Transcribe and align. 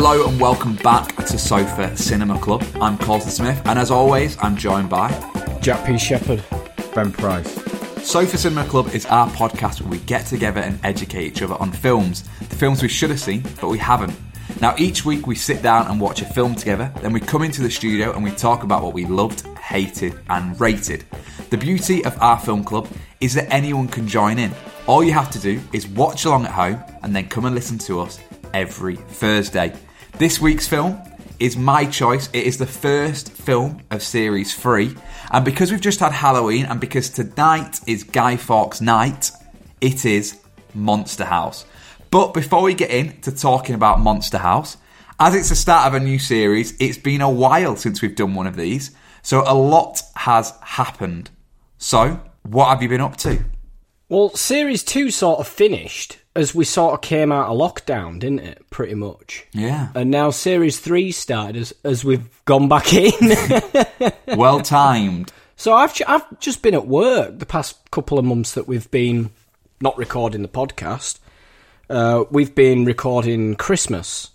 Hello 0.00 0.28
and 0.28 0.40
welcome 0.40 0.76
back 0.76 1.16
to 1.26 1.36
Sofa 1.36 1.96
Cinema 1.96 2.38
Club. 2.38 2.64
I'm 2.80 2.96
Colson 2.98 3.32
Smith, 3.32 3.60
and 3.66 3.80
as 3.80 3.90
always, 3.90 4.38
I'm 4.40 4.56
joined 4.56 4.88
by 4.88 5.10
Jack 5.60 5.84
P. 5.84 5.98
Shepherd. 5.98 6.44
Ben 6.94 7.10
Price. 7.10 7.52
Sofa 8.08 8.38
Cinema 8.38 8.64
Club 8.68 8.94
is 8.94 9.06
our 9.06 9.28
podcast 9.30 9.80
where 9.80 9.90
we 9.90 9.98
get 9.98 10.24
together 10.24 10.60
and 10.60 10.78
educate 10.84 11.24
each 11.24 11.42
other 11.42 11.56
on 11.56 11.72
films, 11.72 12.22
the 12.38 12.54
films 12.54 12.80
we 12.80 12.88
should 12.88 13.10
have 13.10 13.18
seen 13.18 13.42
but 13.60 13.70
we 13.70 13.78
haven't. 13.78 14.16
Now, 14.60 14.76
each 14.78 15.04
week 15.04 15.26
we 15.26 15.34
sit 15.34 15.62
down 15.62 15.88
and 15.88 16.00
watch 16.00 16.22
a 16.22 16.26
film 16.26 16.54
together, 16.54 16.92
then 17.02 17.12
we 17.12 17.18
come 17.18 17.42
into 17.42 17.60
the 17.60 17.70
studio 17.70 18.12
and 18.12 18.22
we 18.22 18.30
talk 18.30 18.62
about 18.62 18.84
what 18.84 18.94
we 18.94 19.04
loved, 19.04 19.44
hated, 19.58 20.16
and 20.30 20.58
rated. 20.60 21.06
The 21.50 21.58
beauty 21.58 22.04
of 22.04 22.16
our 22.22 22.38
film 22.38 22.62
club 22.62 22.86
is 23.20 23.34
that 23.34 23.52
anyone 23.52 23.88
can 23.88 24.06
join 24.06 24.38
in. 24.38 24.54
All 24.86 25.02
you 25.02 25.12
have 25.12 25.32
to 25.32 25.40
do 25.40 25.60
is 25.72 25.88
watch 25.88 26.24
along 26.24 26.44
at 26.44 26.52
home 26.52 26.80
and 27.02 27.16
then 27.16 27.28
come 27.28 27.46
and 27.46 27.54
listen 27.56 27.78
to 27.78 27.98
us 27.98 28.20
every 28.54 28.94
Thursday. 28.94 29.74
This 30.16 30.40
week's 30.40 30.66
film 30.66 31.00
is 31.38 31.56
my 31.56 31.84
choice. 31.84 32.28
It 32.32 32.44
is 32.44 32.58
the 32.58 32.66
first 32.66 33.30
film 33.30 33.82
of 33.90 34.02
series 34.02 34.52
three. 34.52 34.96
And 35.30 35.44
because 35.44 35.70
we've 35.70 35.80
just 35.80 36.00
had 36.00 36.12
Halloween 36.12 36.64
and 36.64 36.80
because 36.80 37.08
tonight 37.08 37.80
is 37.86 38.02
Guy 38.02 38.36
Fawkes 38.36 38.80
night, 38.80 39.30
it 39.80 40.04
is 40.04 40.40
Monster 40.74 41.24
House. 41.24 41.66
But 42.10 42.34
before 42.34 42.62
we 42.62 42.74
get 42.74 42.90
into 42.90 43.30
talking 43.30 43.76
about 43.76 44.00
Monster 44.00 44.38
House, 44.38 44.76
as 45.20 45.36
it's 45.36 45.50
the 45.50 45.56
start 45.56 45.86
of 45.86 45.94
a 45.94 46.04
new 46.04 46.18
series, 46.18 46.74
it's 46.80 46.98
been 46.98 47.20
a 47.20 47.30
while 47.30 47.76
since 47.76 48.02
we've 48.02 48.16
done 48.16 48.34
one 48.34 48.48
of 48.48 48.56
these. 48.56 48.90
So 49.22 49.44
a 49.46 49.54
lot 49.54 50.02
has 50.16 50.52
happened. 50.62 51.30
So, 51.76 52.20
what 52.42 52.70
have 52.70 52.82
you 52.82 52.88
been 52.88 53.00
up 53.00 53.16
to? 53.18 53.44
Well, 54.08 54.30
series 54.30 54.82
two 54.82 55.10
sort 55.10 55.40
of 55.40 55.46
finished 55.46 56.18
as 56.34 56.54
we 56.54 56.64
sort 56.64 56.94
of 56.94 57.00
came 57.02 57.30
out 57.30 57.48
of 57.48 57.58
lockdown, 57.58 58.20
didn't 58.20 58.40
it? 58.40 58.70
Pretty 58.70 58.94
much. 58.94 59.44
Yeah. 59.52 59.88
And 59.94 60.10
now 60.10 60.30
series 60.30 60.78
three 60.78 61.12
started 61.12 61.56
as, 61.56 61.74
as 61.84 62.04
we've 62.04 62.44
gone 62.44 62.68
back 62.68 62.94
in. 62.94 63.12
well 64.38 64.60
timed. 64.60 65.32
So 65.56 65.74
I've 65.74 65.92
I've 66.06 66.38
just 66.40 66.62
been 66.62 66.74
at 66.74 66.86
work 66.86 67.38
the 67.38 67.46
past 67.46 67.90
couple 67.90 68.18
of 68.18 68.24
months 68.24 68.54
that 68.54 68.68
we've 68.68 68.90
been 68.90 69.30
not 69.80 69.98
recording 69.98 70.42
the 70.42 70.48
podcast. 70.48 71.18
Uh, 71.90 72.24
we've 72.30 72.54
been 72.54 72.84
recording 72.84 73.56
Christmas, 73.56 74.30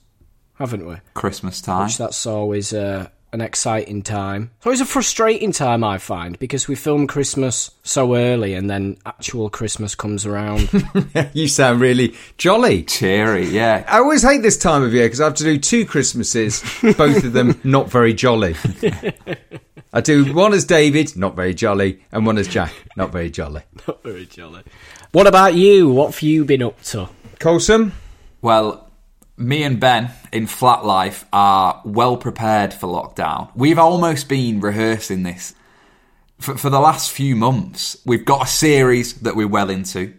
haven't 0.56 0.86
we? 0.86 0.98
Christmas 1.14 1.62
time. 1.62 1.86
Which 1.86 1.98
that's 1.98 2.26
always 2.26 2.74
uh, 2.74 3.08
an 3.34 3.42
exciting 3.42 4.04
time. 4.04 4.52
It's 4.58 4.66
always 4.66 4.80
a 4.80 4.86
frustrating 4.86 5.52
time, 5.52 5.84
I 5.84 5.98
find, 5.98 6.38
because 6.40 6.68
we 6.68 6.76
film 6.76 7.08
Christmas 7.08 7.72
so 7.82 8.16
early 8.16 8.54
and 8.54 8.70
then 8.70 8.98
actual 9.06 9.50
Christmas 9.50 9.96
comes 9.96 10.26
around. 10.26 10.70
you 11.34 11.48
sound 11.48 11.82
really 11.82 12.16
jolly. 12.38 12.84
Cheery, 12.84 13.48
yeah. 13.48 13.84
I 13.88 13.98
always 13.98 14.22
hate 14.22 14.44
this 14.44 14.58
time 14.58 14.84
of 14.84 14.94
year 14.94 15.06
because 15.06 15.20
I 15.20 15.26
have 15.26 15.34
to 15.36 15.44
do 15.44 15.58
two 15.58 15.86
Christmases, 15.86 16.64
both 16.98 17.24
of 17.24 17.34
them 17.34 17.60
not 17.64 17.90
very 17.90 18.14
jolly. 18.14 18.56
I 19.92 20.02
do 20.02 20.34
one 20.34 20.54
as 20.54 20.66
David, 20.66 21.18
not 21.18 21.36
very 21.36 21.54
jolly, 21.54 22.04
and 22.12 22.26
one 22.26 22.38
as 22.38 22.48
Jack, 22.48 22.74
not 22.96 23.12
very 23.12 23.30
jolly. 23.30 23.64
not 23.88 24.04
very 24.04 24.26
jolly. 24.26 24.64
What 25.12 25.28
about 25.28 25.56
you? 25.56 25.90
What 25.90 26.14
have 26.14 26.22
you 26.22 26.46
been 26.46 26.64
up 26.64 26.82
to? 26.84 27.10
Colson? 27.40 27.94
Well, 28.42 28.92
me 29.38 29.64
and 29.64 29.80
Ben 29.80 30.12
in 30.32 30.48
Flat 30.48 30.86
Life 30.86 31.26
are 31.34 31.82
well 31.86 32.18
prepared 32.18 32.74
for 32.74 32.88
lockdown. 32.88 33.50
We've 33.56 33.80
almost 33.80 34.30
been 34.30 34.60
rehearsing 34.60 35.24
this 35.24 35.54
for, 36.40 36.58
for, 36.58 36.70
the 36.70 36.80
last 36.80 37.12
few 37.12 37.36
months. 37.36 37.98
We've 38.06 38.26
got 38.26 38.44
a 38.44 38.50
series 38.50 39.14
that 39.22 39.36
we're 39.36 39.48
well 39.48 39.70
into. 39.70 40.14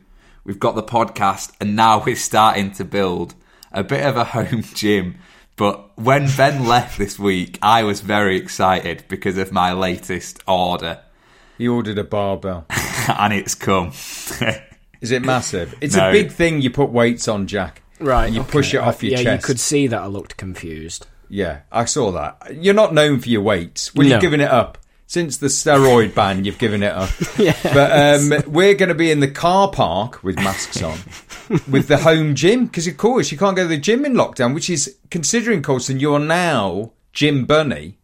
We've 0.45 0.59
got 0.61 0.75
the 0.75 0.83
podcast, 0.83 1.53
and 1.61 1.77
now 1.77 2.03
we're 2.05 2.17
starting 2.17 2.73
to 2.73 2.85
build 2.85 3.35
a 3.73 3.85
bit 3.85 4.05
of 4.05 4.17
a 4.17 4.25
home 4.37 4.63
gym. 4.63 5.17
But 5.57 5.97
when 5.97 6.29
Ben 6.37 6.65
left 6.67 6.99
this 6.99 7.19
week, 7.19 7.59
I 7.63 7.85
was 7.85 8.01
very 8.01 8.37
excited 8.37 9.05
because 9.09 9.39
of 9.39 9.53
my 9.53 9.73
latest 9.73 10.43
order. 10.49 11.01
He 11.57 11.69
ordered 11.69 11.99
a 11.99 12.05
barbell. 12.05 12.67
and 13.09 13.33
it's 13.33 13.55
come. 13.55 13.93
Is 15.01 15.13
it 15.13 15.23
massive? 15.23 15.77
It's 15.81 15.95
No. 15.95 16.09
a 16.09 16.13
big 16.13 16.33
thing 16.33 16.61
you 16.61 16.71
put 16.71 16.91
weights 16.91 17.29
on, 17.29 17.47
Jack. 17.47 17.83
Right, 18.00 18.32
You 18.32 18.41
okay. 18.41 18.50
push 18.50 18.75
it 18.75 18.78
off 18.78 19.03
your 19.03 19.12
yeah, 19.12 19.22
chest. 19.22 19.43
you 19.43 19.47
could 19.47 19.60
see 19.60 19.87
that 19.87 20.03
I 20.03 20.06
looked 20.06 20.37
confused. 20.37 21.06
Yeah, 21.28 21.60
I 21.72 21.84
saw 21.84 22.10
that. 22.12 22.56
You're 22.56 22.75
not 22.75 22.93
known 22.94 23.21
for 23.21 23.28
your 23.28 23.41
weights. 23.43 23.94
Well, 23.94 24.06
No. 24.06 24.15
you've 24.15 24.21
given 24.22 24.41
it 24.41 24.50
up. 24.50 24.78
Since 25.06 25.37
the 25.37 25.47
steroid 25.49 26.15
ban, 26.15 26.44
you've 26.44 26.59
given 26.59 26.82
it 26.82 26.93
up. 26.93 27.10
Yes. 27.38 27.62
But 27.62 27.93
um, 28.47 28.53
we're 28.53 28.75
going 28.75 28.88
to 28.88 28.94
be 28.94 29.10
in 29.10 29.21
the 29.21 29.31
car 29.31 29.71
park 29.71 30.22
with 30.25 30.37
masks 30.37 30.82
on, 30.82 30.99
with 31.71 31.88
the 31.88 31.99
home 31.99 32.34
gym, 32.34 32.66
because 32.66 32.87
of 32.87 32.97
course 32.97 33.31
you 33.31 33.38
can't 33.38 33.55
go 33.56 33.62
to 33.62 33.69
the 33.69 33.77
gym 33.77 34.05
in 34.05 34.15
lockdown, 34.15 34.55
which 34.55 34.71
is, 34.71 34.97
considering, 35.11 35.62
Colson, 35.62 36.00
you're 36.00 36.19
now 36.19 36.93
gym 37.12 37.44
bunny, 37.44 37.99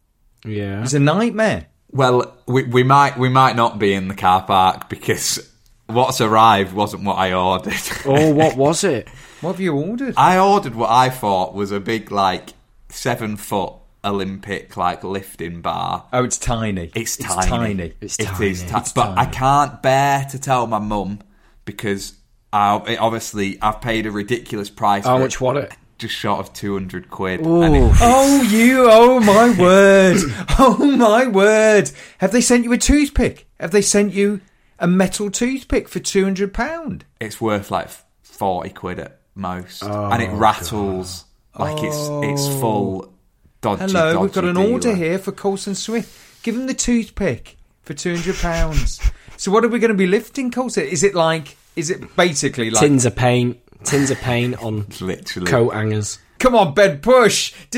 Yeah. 0.45 0.83
it's 0.83 0.93
a 0.93 1.01
nightmare. 1.01 1.67
Well, 1.91 2.37
we, 2.47 2.63
we 2.65 2.83
might 2.85 3.17
we 3.19 3.29
might 3.29 3.57
not 3.57 3.79
be 3.81 3.95
in 3.95 4.07
the 4.09 4.15
car 4.15 4.43
park 4.43 4.89
because 4.89 5.51
what's 5.87 6.21
arrived 6.21 6.73
wasn't 6.73 7.03
what 7.05 7.17
I 7.19 7.33
ordered. 7.33 7.73
oh, 8.07 8.33
what 8.33 8.57
was 8.57 8.85
it? 8.85 9.09
What 9.41 9.53
have 9.53 9.61
you 9.61 9.75
ordered? 9.75 10.15
I 10.17 10.39
ordered 10.39 10.75
what 10.75 10.91
I 10.91 11.09
thought 11.09 11.55
was 11.55 11.73
a 11.73 11.81
big 11.81 12.11
like 12.13 12.51
seven 12.91 13.37
foot 13.37 13.73
Olympic 14.05 14.77
like 14.77 15.03
lifting 15.05 15.61
bar. 15.63 16.07
Oh, 16.13 16.25
it's 16.25 16.39
tiny. 16.39 16.91
It's 16.95 17.19
It's 17.19 17.27
tiny. 17.35 17.47
tiny. 17.49 17.93
It's 18.01 18.19
It 18.19 18.27
tiny. 18.27 18.51
is 18.51 18.63
ti- 18.63 18.69
It's 18.77 18.93
but 18.93 19.17
I 19.19 19.27
can't 19.27 19.83
bear 19.83 20.25
to 20.31 20.39
tell 20.39 20.67
my 20.67 20.79
mum 20.79 21.21
because 21.65 22.15
I 22.53 22.77
it, 22.87 22.99
obviously 23.01 23.59
I've 23.63 23.81
paid 23.81 24.07
a 24.07 24.11
ridiculous 24.11 24.69
price. 24.71 25.05
How 25.05 25.17
for 25.17 25.23
much 25.23 25.41
was 25.41 25.65
it? 25.65 25.73
Just 25.99 26.15
short 26.15 26.41
of 26.41 26.53
two 26.53 26.75
hundred 26.75 27.11
quid. 27.11 27.41
And 27.41 27.77
it- 27.77 27.93
Oh, 28.01 28.43
you! 28.43 28.89
Oh 28.91 29.21
my 29.21 29.55
word! 29.59 30.17
Oh 30.59 30.79
my 30.97 31.27
word! 31.27 31.91
Have 32.19 32.33
they 32.33 32.41
sent 32.41 32.65
you 32.65 32.73
a 32.73 32.79
toothpick? 32.79 33.47
Have 33.59 33.71
they 33.71 33.83
sent 33.83 34.13
you 34.15 34.41
a 34.79 34.87
metal 34.87 35.31
toothpick 35.31 35.89
for 35.89 35.99
two 36.01 36.25
hundred 36.25 36.53
pound? 36.55 37.05
it's 37.21 37.41
worth 37.41 37.71
like 37.71 37.89
forty 38.23 38.71
quid 38.71 38.99
at 38.99 39.20
most, 39.35 39.83
Oh, 39.85 40.11
and 40.11 40.23
it 40.23 40.31
rattles 40.31 41.25
like 41.59 41.83
it's 41.83 41.97
it's 42.23 42.47
oh. 42.47 42.61
full. 42.61 43.13
Dodgy, 43.61 43.83
Hello, 43.93 44.21
we've 44.23 44.33
got 44.33 44.41
dodgy 44.43 44.51
an 44.61 44.73
order 44.73 44.95
here 44.95 45.19
for 45.19 45.33
Colson 45.33 45.75
Swift. 45.75 46.43
Give 46.43 46.55
him 46.57 46.67
the 46.67 46.73
toothpick 46.75 47.59
for 47.83 47.93
two 47.95 48.15
hundred 48.15 48.37
pounds. 48.37 49.01
so, 49.37 49.51
what 49.51 49.65
are 49.65 49.69
we 49.69 49.79
going 49.79 49.91
to 49.91 49.95
be 49.97 50.07
lifting, 50.07 50.51
Colson? 50.51 50.85
Is 50.85 51.03
it 51.03 51.15
like? 51.15 51.57
Is 51.77 51.91
it 51.91 52.17
basically 52.17 52.71
like? 52.71 52.81
Tins 52.81 53.05
of 53.05 53.15
paint. 53.17 53.59
Tins 53.85 54.11
of 54.11 54.19
paint 54.19 54.63
on 54.63 54.87
Literally, 55.01 55.47
coat 55.51 55.71
hangers. 55.75 56.19
Come 56.39 56.55
on, 56.55 56.73
Ben, 56.73 57.01
push! 57.01 57.53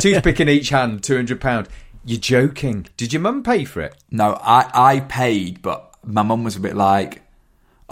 Toothpick 0.00 0.40
in 0.40 0.48
each 0.48 0.68
hand, 0.68 1.02
two 1.02 1.16
hundred 1.16 1.40
pound. 1.40 1.68
You're 2.04 2.20
joking? 2.20 2.86
Did 2.96 3.12
your 3.12 3.22
mum 3.22 3.42
pay 3.42 3.64
for 3.64 3.80
it? 3.80 3.94
No, 4.10 4.38
I 4.42 4.70
I 4.74 5.00
paid, 5.00 5.62
but 5.62 5.94
my 6.04 6.22
mum 6.22 6.44
was 6.44 6.56
a 6.56 6.60
bit 6.60 6.74
like, 6.76 7.22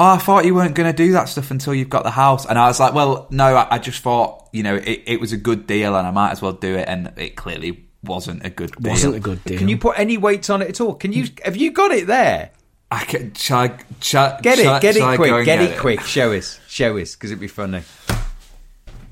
oh, 0.00 0.14
I 0.14 0.18
thought 0.18 0.46
you 0.46 0.54
weren't 0.54 0.74
going 0.74 0.90
to 0.90 0.96
do 0.96 1.12
that 1.12 1.28
stuff 1.28 1.50
until 1.50 1.74
you've 1.74 1.90
got 1.90 2.04
the 2.04 2.10
house. 2.10 2.46
And 2.46 2.58
I 2.58 2.66
was 2.68 2.80
like, 2.80 2.94
well, 2.94 3.26
no, 3.30 3.54
I, 3.54 3.74
I 3.74 3.78
just 3.78 4.00
thought, 4.00 4.48
you 4.52 4.62
know, 4.62 4.76
it, 4.76 5.02
it 5.06 5.20
was 5.20 5.32
a 5.32 5.36
good 5.36 5.66
deal 5.66 5.94
and 5.94 6.06
I 6.06 6.10
might 6.10 6.30
as 6.30 6.40
well 6.40 6.52
do 6.54 6.74
it. 6.76 6.88
And 6.88 7.12
it 7.16 7.36
clearly 7.36 7.84
wasn't 8.02 8.44
a 8.44 8.50
good 8.50 8.72
deal. 8.72 8.92
Wasn't 8.92 9.14
a 9.14 9.20
good 9.20 9.44
deal. 9.44 9.58
Can 9.58 9.68
you 9.68 9.76
put 9.76 9.98
any 9.98 10.16
weights 10.16 10.48
on 10.48 10.62
it 10.62 10.68
at 10.70 10.80
all? 10.80 10.94
Can 10.94 11.12
you? 11.12 11.26
Have 11.44 11.56
you 11.56 11.70
got 11.72 11.90
it 11.90 12.06
there? 12.06 12.50
I 12.90 13.04
can, 13.04 13.34
shall 13.34 13.58
I, 13.60 13.78
shall, 14.00 14.40
Get 14.40 14.58
shall 14.58 14.72
I- 14.74 14.76
it, 14.78 14.82
get 14.82 14.94
shall 14.96 15.12
it 15.12 15.16
quick, 15.16 15.30
and 15.32 15.44
get 15.44 15.60
it 15.60 15.78
quick. 15.78 16.00
Show 16.00 16.32
us, 16.32 16.58
show 16.66 16.96
us, 16.98 17.14
because 17.14 17.30
it'd 17.30 17.40
be 17.40 17.46
funny. 17.46 17.82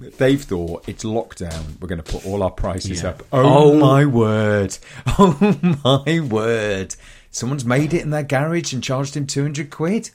They've 0.01 0.43
thought 0.43 0.89
it's 0.89 1.05
lockdown. 1.05 1.81
We're 1.81 1.89
going 1.89 2.03
to 2.03 2.13
put 2.13 2.25
all 2.25 2.43
our 2.43 2.51
prices 2.51 3.03
Yeah. 3.03 3.11
up. 3.11 3.23
Oh, 3.33 3.73
oh. 3.73 3.79
my 3.79 4.05
word! 4.07 4.77
Oh 5.19 5.59
my 5.85 6.21
word! 6.21 6.95
Someone's 7.31 7.65
made 7.65 7.93
it 7.95 8.03
in 8.03 8.11
their 8.11 8.23
garage 8.23 8.73
and 8.73 8.83
charged 8.83 9.17
him 9.17 9.27
two 9.27 9.43
hundred 9.43 9.71
quid. 9.71 10.11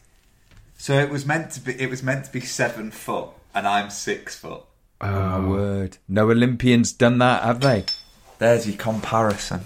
So 0.83 1.00
it 1.00 1.09
was 1.09 1.25
meant 1.25 1.51
to 1.51 1.62
be. 1.62 1.81
It 1.81 1.89
was 1.89 2.03
meant 2.03 2.25
to 2.25 2.31
be 2.33 2.41
seven 2.41 2.91
foot, 2.91 3.30
and 3.56 3.65
I'm 3.65 3.89
six 3.89 4.38
foot. 4.38 4.63
Oh 5.00 5.39
my 5.39 5.47
word! 5.47 5.97
No 6.09 6.30
Olympians 6.30 6.91
done 6.91 7.19
that, 7.19 7.44
have 7.44 7.62
they? 7.62 7.85
There's 8.38 8.68
your 8.68 8.75
comparison. 8.75 9.62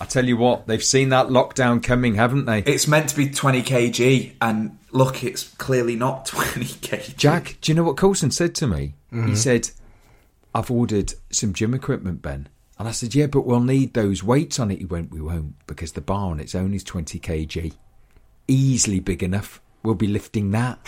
I 0.00 0.06
tell 0.06 0.24
you 0.24 0.36
what, 0.36 0.66
they've 0.66 0.82
seen 0.82 1.10
that 1.10 1.28
lockdown 1.28 1.80
coming, 1.80 2.16
haven't 2.16 2.46
they? 2.46 2.64
It's 2.64 2.88
meant 2.88 3.10
to 3.10 3.16
be 3.16 3.30
20 3.30 3.62
kg, 3.62 4.32
and 4.40 4.76
look, 4.90 5.22
it's 5.22 5.44
clearly 5.50 5.94
not 5.94 6.26
20 6.26 6.64
kg. 6.64 7.16
Jack, 7.16 7.56
do 7.60 7.70
you 7.70 7.76
know 7.76 7.84
what 7.84 7.96
Colson 7.96 8.32
said 8.32 8.56
to 8.56 8.66
me? 8.66 8.94
He 9.10 9.16
mm-hmm. 9.18 9.34
said, 9.36 9.70
I've 10.52 10.68
ordered 10.72 11.14
some 11.30 11.54
gym 11.54 11.74
equipment, 11.74 12.22
Ben. 12.22 12.48
And 12.76 12.88
I 12.88 12.90
said, 12.90 13.14
Yeah, 13.14 13.28
but 13.28 13.46
we'll 13.46 13.60
need 13.60 13.94
those 13.94 14.24
weights 14.24 14.58
on 14.58 14.72
it. 14.72 14.80
He 14.80 14.84
went, 14.84 15.12
We 15.12 15.20
won't, 15.20 15.64
because 15.68 15.92
the 15.92 16.00
bar 16.00 16.32
on 16.32 16.40
its 16.40 16.56
own 16.56 16.74
is 16.74 16.82
20 16.82 17.20
kg. 17.20 17.72
Easily 18.48 18.98
big 18.98 19.22
enough. 19.22 19.60
We'll 19.82 19.94
be 19.94 20.08
lifting 20.08 20.50
that. 20.52 20.78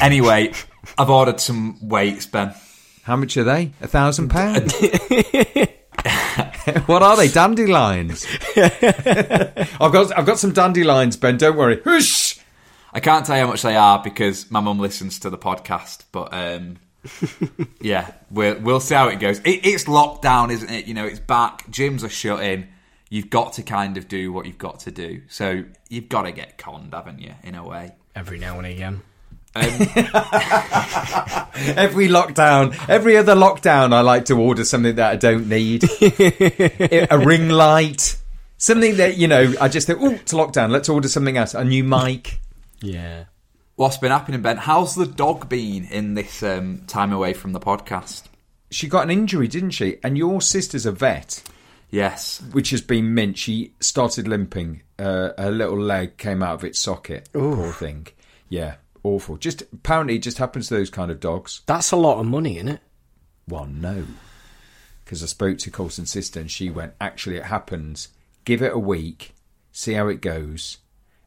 Anyway, 0.00 0.52
I've 0.96 1.10
ordered 1.10 1.40
some 1.40 1.88
weights, 1.88 2.24
Ben. 2.26 2.54
How 3.02 3.16
much 3.16 3.36
are 3.36 3.42
they? 3.42 3.72
A 3.80 3.88
thousand 3.88 4.28
pounds? 4.28 4.72
what 6.86 7.02
are 7.02 7.16
they? 7.16 7.26
Dandelions. 7.28 8.24
I've 8.56 9.92
got 9.92 10.16
I've 10.16 10.24
got 10.24 10.38
some 10.38 10.52
dandelions, 10.52 11.16
Ben. 11.16 11.36
Don't 11.36 11.56
worry. 11.56 11.80
Whoosh! 11.84 12.38
I 12.92 13.00
can't 13.00 13.26
tell 13.26 13.36
you 13.36 13.42
how 13.44 13.50
much 13.50 13.62
they 13.62 13.74
are 13.74 14.00
because 14.02 14.50
my 14.52 14.60
mum 14.60 14.78
listens 14.78 15.18
to 15.20 15.30
the 15.30 15.38
podcast, 15.38 16.04
but 16.12 16.32
um, 16.32 16.76
yeah, 17.80 18.12
we'll 18.30 18.58
we'll 18.60 18.80
see 18.80 18.94
how 18.94 19.08
it 19.08 19.18
goes. 19.18 19.40
It, 19.40 19.66
it's 19.66 19.84
lockdown, 19.84 20.52
isn't 20.52 20.70
it? 20.70 20.86
You 20.86 20.94
know, 20.94 21.06
it's 21.06 21.20
back. 21.20 21.66
Gyms 21.70 22.04
are 22.04 22.08
shut 22.08 22.42
in. 22.42 22.68
You've 23.10 23.30
got 23.30 23.54
to 23.54 23.62
kind 23.62 23.96
of 23.96 24.08
do 24.08 24.32
what 24.32 24.46
you've 24.46 24.58
got 24.58 24.80
to 24.80 24.90
do. 24.90 25.22
So 25.28 25.64
you've 25.88 26.08
got 26.08 26.22
to 26.22 26.32
get 26.32 26.56
conned, 26.56 26.94
haven't 26.94 27.20
you? 27.20 27.34
In 27.42 27.54
a 27.54 27.66
way. 27.66 27.92
Every 28.14 28.38
now 28.38 28.58
and 28.58 28.66
again. 28.66 29.02
Every 29.54 29.68
lockdown, 32.08 32.74
every 32.88 33.18
other 33.18 33.34
lockdown, 33.34 33.92
I 33.92 34.00
like 34.00 34.24
to 34.26 34.38
order 34.38 34.64
something 34.64 34.96
that 34.96 35.12
I 35.12 35.16
don't 35.16 35.46
need. 35.46 35.84
a 36.00 37.22
ring 37.22 37.50
light, 37.50 38.16
something 38.56 38.96
that 38.96 39.18
you 39.18 39.28
know. 39.28 39.52
I 39.60 39.68
just 39.68 39.86
think, 39.86 39.98
oh, 40.00 40.12
it's 40.12 40.32
lockdown. 40.32 40.70
Let's 40.70 40.88
order 40.88 41.08
something 41.08 41.36
else. 41.36 41.52
A 41.52 41.64
new 41.64 41.84
mic. 41.84 42.40
Yeah. 42.80 43.24
What's 43.76 43.98
been 43.98 44.10
happening, 44.10 44.40
Ben? 44.40 44.56
How's 44.56 44.94
the 44.94 45.06
dog 45.06 45.50
been 45.50 45.84
in 45.84 46.14
this 46.14 46.42
um, 46.42 46.84
time 46.86 47.12
away 47.12 47.34
from 47.34 47.52
the 47.52 47.60
podcast? 47.60 48.22
She 48.70 48.88
got 48.88 49.04
an 49.04 49.10
injury, 49.10 49.48
didn't 49.48 49.72
she? 49.72 49.98
And 50.02 50.16
your 50.16 50.40
sister's 50.40 50.86
a 50.86 50.92
vet, 50.92 51.42
Yes. 51.92 52.42
which 52.52 52.70
has 52.70 52.80
been 52.80 53.14
mint. 53.14 53.38
She 53.38 53.74
started 53.78 54.26
limping. 54.26 54.82
Uh, 54.98 55.30
her 55.38 55.50
little 55.52 55.78
leg 55.78 56.16
came 56.16 56.42
out 56.42 56.54
of 56.54 56.64
its 56.64 56.78
socket. 56.80 57.28
Poor 57.32 57.70
thing. 57.72 58.08
Yeah, 58.48 58.76
awful. 59.04 59.36
Just 59.36 59.62
apparently, 59.72 60.16
it 60.16 60.22
just 60.22 60.38
happens 60.38 60.68
to 60.68 60.74
those 60.74 60.90
kind 60.90 61.10
of 61.10 61.20
dogs. 61.20 61.60
That's 61.66 61.92
a 61.92 61.96
lot 61.96 62.18
of 62.18 62.26
money, 62.26 62.56
isn't 62.56 62.68
it? 62.68 62.80
Well, 63.46 63.66
no. 63.66 64.04
Because 65.04 65.22
I 65.22 65.26
spoke 65.26 65.58
to 65.58 65.70
Colson's 65.70 66.10
sister 66.10 66.40
and 66.40 66.50
she 66.50 66.70
went, 66.70 66.94
actually, 67.00 67.36
it 67.36 67.44
happens. 67.44 68.08
Give 68.44 68.62
it 68.62 68.72
a 68.72 68.78
week, 68.78 69.34
see 69.70 69.92
how 69.92 70.08
it 70.08 70.20
goes, 70.22 70.78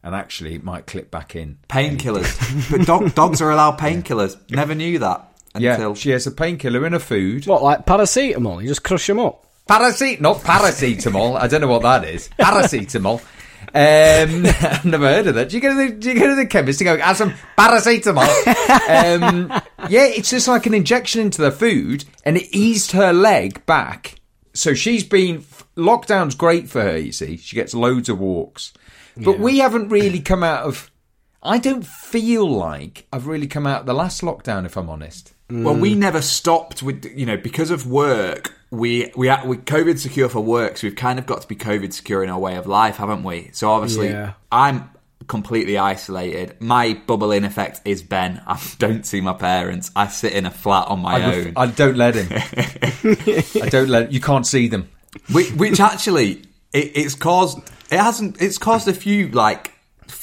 and 0.03 0.13
actually, 0.15 0.55
it 0.55 0.63
might 0.63 0.87
clip 0.87 1.11
back 1.11 1.35
in. 1.35 1.59
Painkillers. 1.69 2.69
but 2.77 2.85
dog, 2.87 3.13
dogs 3.15 3.41
are 3.41 3.51
allowed 3.51 3.77
painkillers. 3.79 4.35
Never 4.49 4.73
knew 4.75 4.99
that 4.99 5.31
Yeah, 5.57 5.75
until. 5.75 5.95
she 5.95 6.09
has 6.11 6.25
a 6.27 6.31
painkiller 6.31 6.85
in 6.85 6.93
her 6.93 6.99
food. 6.99 7.45
What, 7.47 7.61
like 7.63 7.85
paracetamol? 7.85 8.61
You 8.61 8.67
just 8.67 8.83
crush 8.83 9.05
them 9.07 9.19
up? 9.19 9.44
Paracet, 9.67 10.21
not 10.21 10.37
paracetamol. 10.37 11.39
I 11.39 11.47
don't 11.47 11.61
know 11.61 11.67
what 11.67 11.81
that 11.81 12.05
is. 12.05 12.29
Paracetamol. 12.39 13.19
Um, 13.73 14.45
I've 14.61 14.85
never 14.85 15.07
heard 15.07 15.27
of 15.27 15.35
that. 15.35 15.49
Do 15.49 15.55
you 15.55 15.61
go 15.61 15.69
to 15.69 15.75
the, 15.75 15.95
do 15.95 16.11
you 16.11 16.19
go 16.19 16.27
to 16.27 16.35
the 16.35 16.45
chemist 16.45 16.81
and 16.81 16.85
go, 16.85 16.97
have 16.97 17.17
some 17.17 17.33
paracetamol? 17.57 18.27
um, 18.89 19.51
yeah, 19.89 20.05
it's 20.05 20.29
just 20.29 20.47
like 20.47 20.65
an 20.65 20.73
injection 20.73 21.21
into 21.21 21.41
the 21.41 21.51
food 21.51 22.05
and 22.23 22.37
it 22.37 22.55
eased 22.55 22.91
her 22.91 23.11
leg 23.11 23.65
back. 23.65 24.19
So 24.53 24.73
she's 24.73 25.03
been, 25.03 25.41
lockdown's 25.75 26.35
great 26.35 26.69
for 26.69 26.81
her, 26.81 26.97
you 26.97 27.11
see. 27.11 27.37
She 27.37 27.55
gets 27.55 27.73
loads 27.73 28.07
of 28.07 28.19
walks. 28.19 28.71
But 29.17 29.39
we 29.39 29.59
haven't 29.59 29.89
really 29.89 30.19
come 30.19 30.43
out 30.43 30.63
of, 30.63 30.91
I 31.41 31.57
don't 31.57 31.85
feel 31.85 32.49
like 32.49 33.07
I've 33.11 33.27
really 33.27 33.47
come 33.47 33.65
out 33.65 33.81
of 33.81 33.85
the 33.85 33.93
last 33.93 34.21
lockdown, 34.21 34.65
if 34.65 34.77
I'm 34.77 34.89
honest. 34.89 35.33
Well, 35.49 35.75
we 35.75 35.93
never 35.93 36.21
stopped 36.21 36.81
with 36.81 37.05
you 37.05 37.25
know 37.27 37.37
because 37.37 37.69
of 37.69 37.85
work. 37.85 38.51
We 38.75 39.11
we 39.15 39.29
are 39.29 39.45
we 39.45 39.57
COVID 39.57 39.97
secure 39.99 40.29
for 40.29 40.41
work, 40.41 40.77
so 40.77 40.87
we've 40.87 40.95
kind 40.95 41.19
of 41.19 41.25
got 41.25 41.41
to 41.41 41.47
be 41.47 41.55
COVID 41.55 41.93
secure 41.93 42.23
in 42.23 42.29
our 42.29 42.39
way 42.39 42.55
of 42.55 42.67
life, 42.67 42.97
haven't 42.97 43.23
we? 43.23 43.49
So 43.53 43.69
obviously, 43.71 44.09
Yeah. 44.09 44.33
I'm 44.51 44.89
completely 45.27 45.77
isolated. 45.77 46.55
My 46.59 46.93
bubble 47.07 47.31
in 47.31 47.45
effect 47.45 47.81
is 47.85 48.03
Ben. 48.03 48.41
I 48.47 48.59
don't 48.77 49.05
see 49.05 49.21
my 49.21 49.33
parents. 49.33 49.91
I 49.95 50.07
sit 50.07 50.33
in 50.33 50.45
a 50.45 50.51
flat 50.51 50.87
on 50.87 50.99
my 50.99 51.15
I, 51.15 51.23
own. 51.35 51.43
ref- 51.45 51.53
I 51.57 51.65
don't 51.67 51.97
let 51.97 52.15
him. 52.15 52.27
I 53.63 53.69
don't 53.69 53.89
let. 53.89 54.11
You 54.11 54.21
can't 54.21 54.45
see 54.45 54.67
them. 54.67 54.89
which, 55.31 55.51
which 55.53 55.79
actually 55.79 56.41
it, 56.73 56.91
it's 56.97 57.15
caused 57.15 57.59
it 57.91 57.99
hasn't 57.99 58.41
it's 58.41 58.57
caused 58.57 58.87
a 58.87 58.93
few 58.93 59.29
like 59.29 59.71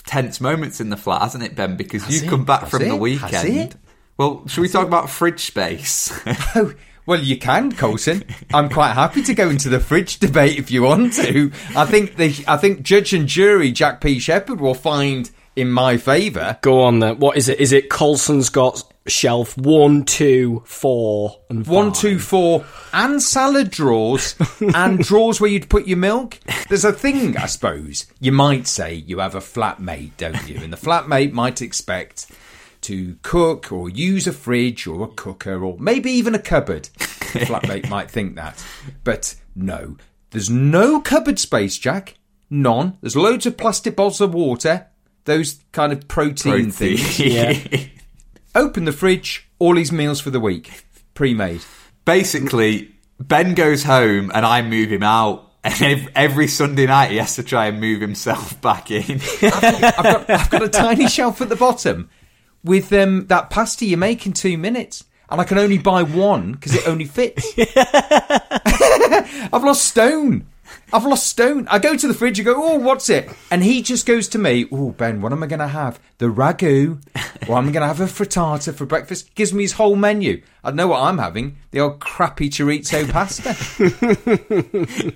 tense 0.04 0.40
moments 0.40 0.80
in 0.80 0.90
the 0.90 0.96
flat 0.96 1.22
hasn't 1.22 1.42
it 1.42 1.54
ben 1.56 1.76
because 1.76 2.06
you've 2.12 2.24
it? 2.24 2.28
come 2.28 2.44
back 2.44 2.60
Has 2.62 2.70
from 2.70 2.80
the 2.80 2.86
it? 2.86 2.90
Has 2.90 3.00
weekend 3.00 3.56
it? 3.56 3.76
well 4.18 4.46
should 4.48 4.60
we 4.60 4.68
talk 4.68 4.86
about 4.86 5.08
fridge 5.08 5.40
space 5.40 6.12
Oh, 6.54 6.74
well, 7.06 7.20
you 7.20 7.36
can, 7.36 7.72
Colson. 7.72 8.24
I'm 8.54 8.68
quite 8.68 8.92
happy 8.92 9.22
to 9.22 9.34
go 9.34 9.50
into 9.50 9.68
the 9.68 9.80
fridge 9.80 10.18
debate 10.18 10.58
if 10.58 10.70
you 10.70 10.82
want 10.82 11.14
to. 11.14 11.50
I 11.76 11.84
think 11.84 12.16
the 12.16 12.44
I 12.46 12.56
think 12.56 12.82
judge 12.82 13.12
and 13.12 13.26
jury 13.26 13.72
Jack 13.72 14.00
P. 14.00 14.18
Shepherd 14.18 14.60
will 14.60 14.74
find 14.74 15.30
in 15.56 15.70
my 15.70 15.96
favour. 15.96 16.58
Go 16.62 16.82
on 16.82 17.00
then. 17.00 17.18
What 17.18 17.36
is 17.36 17.48
it? 17.48 17.60
Is 17.60 17.72
it 17.72 17.90
Colson's 17.90 18.48
got 18.50 18.82
shelf 19.06 19.56
one, 19.58 20.04
two, 20.04 20.62
four, 20.64 21.40
and 21.50 21.66
five? 21.66 21.74
One, 21.74 21.92
two, 21.92 22.18
four, 22.18 22.64
and 22.92 23.22
salad 23.22 23.70
drawers, 23.70 24.36
and 24.74 25.00
drawers 25.00 25.40
where 25.40 25.50
you'd 25.50 25.68
put 25.68 25.86
your 25.86 25.98
milk. 25.98 26.38
There's 26.68 26.84
a 26.84 26.92
thing, 26.92 27.36
I 27.36 27.46
suppose. 27.46 28.06
You 28.20 28.32
might 28.32 28.66
say 28.66 28.94
you 28.94 29.18
have 29.18 29.34
a 29.34 29.40
flatmate, 29.40 30.12
don't 30.18 30.48
you? 30.48 30.60
And 30.62 30.72
the 30.72 30.76
flatmate 30.76 31.32
might 31.32 31.62
expect 31.62 32.30
to 32.82 33.16
cook 33.22 33.72
or 33.72 33.88
use 33.88 34.26
a 34.26 34.32
fridge 34.32 34.86
or 34.86 35.04
a 35.04 35.08
cooker 35.08 35.64
or 35.64 35.76
maybe 35.78 36.10
even 36.10 36.34
a 36.34 36.38
cupboard. 36.38 36.88
The 36.98 37.40
flatmate 37.46 37.88
might 37.88 38.10
think 38.10 38.36
that. 38.36 38.64
But 39.04 39.34
no, 39.54 39.96
there's 40.30 40.50
no 40.50 41.00
cupboard 41.00 41.38
space, 41.38 41.78
Jack. 41.78 42.14
None. 42.50 42.98
There's 43.00 43.16
loads 43.16 43.46
of 43.46 43.56
plastic 43.56 43.96
bottles 43.96 44.20
of 44.20 44.34
water, 44.34 44.86
those 45.24 45.60
kind 45.72 45.92
of 45.92 46.06
protein, 46.08 46.70
things. 46.70 47.18
Yeah. 47.20 47.58
Open 48.54 48.84
the 48.84 48.92
fridge, 48.92 49.48
all 49.58 49.76
his 49.76 49.90
meals 49.90 50.20
for 50.20 50.28
the 50.30 50.40
week, 50.40 50.84
pre 51.14 51.32
made. 51.34 51.62
basically 52.04 52.90
ben 53.20 53.54
goes 53.54 53.84
home 53.84 54.32
and 54.34 54.44
i 54.44 54.60
move 54.60 54.90
him 54.90 55.04
out 55.04 55.48
and 55.62 56.10
every 56.16 56.48
sunday 56.48 56.86
night 56.86 57.12
he 57.12 57.18
has 57.18 57.36
to 57.36 57.42
try 57.44 57.66
and 57.66 57.80
move 57.80 58.00
himself 58.00 58.60
back 58.60 58.90
in 58.90 59.20
I've 59.42 60.02
got, 60.02 60.30
I've 60.30 60.50
got 60.50 60.62
a 60.64 60.68
tiny 60.68 61.06
shelf 61.06 61.40
at 61.40 61.48
the 61.48 61.54
bottom 61.54 62.10
with 62.64 62.92
um, 62.92 63.26
that 63.26 63.50
pasta 63.50 63.84
you 63.84 63.96
make 63.96 64.26
in 64.26 64.32
two 64.32 64.58
minutes. 64.58 65.04
And 65.28 65.40
I 65.40 65.44
can 65.44 65.58
only 65.58 65.78
buy 65.78 66.02
one 66.02 66.52
because 66.52 66.74
it 66.74 66.86
only 66.86 67.06
fits. 67.06 67.52
I've 69.52 69.64
lost 69.64 69.84
stone. 69.84 70.46
I've 70.92 71.06
lost 71.06 71.26
stone. 71.26 71.66
I 71.68 71.78
go 71.78 71.96
to 71.96 72.06
the 72.06 72.12
fridge 72.12 72.38
and 72.38 72.44
go, 72.44 72.54
oh, 72.56 72.78
what's 72.78 73.08
it? 73.08 73.30
And 73.50 73.62
he 73.62 73.80
just 73.80 74.04
goes 74.04 74.28
to 74.28 74.38
me, 74.38 74.66
oh, 74.70 74.90
Ben, 74.90 75.22
what 75.22 75.32
am 75.32 75.42
I 75.42 75.46
going 75.46 75.60
to 75.60 75.68
have? 75.68 75.98
The 76.18 76.26
ragu. 76.26 77.02
Or 77.48 77.56
I'm 77.56 77.72
going 77.72 77.80
to 77.82 77.88
have 77.88 78.00
a 78.00 78.04
frittata 78.04 78.72
for 78.72 78.86
breakfast. 78.86 79.34
Gives 79.34 79.52
me 79.52 79.64
his 79.64 79.72
whole 79.72 79.96
menu. 79.96 80.42
I 80.62 80.70
know 80.70 80.86
what 80.86 81.00
I'm 81.00 81.18
having. 81.18 81.56
The 81.72 81.80
old 81.80 81.98
crappy 81.98 82.48
chorizo 82.50 83.10
pasta. 83.10 83.48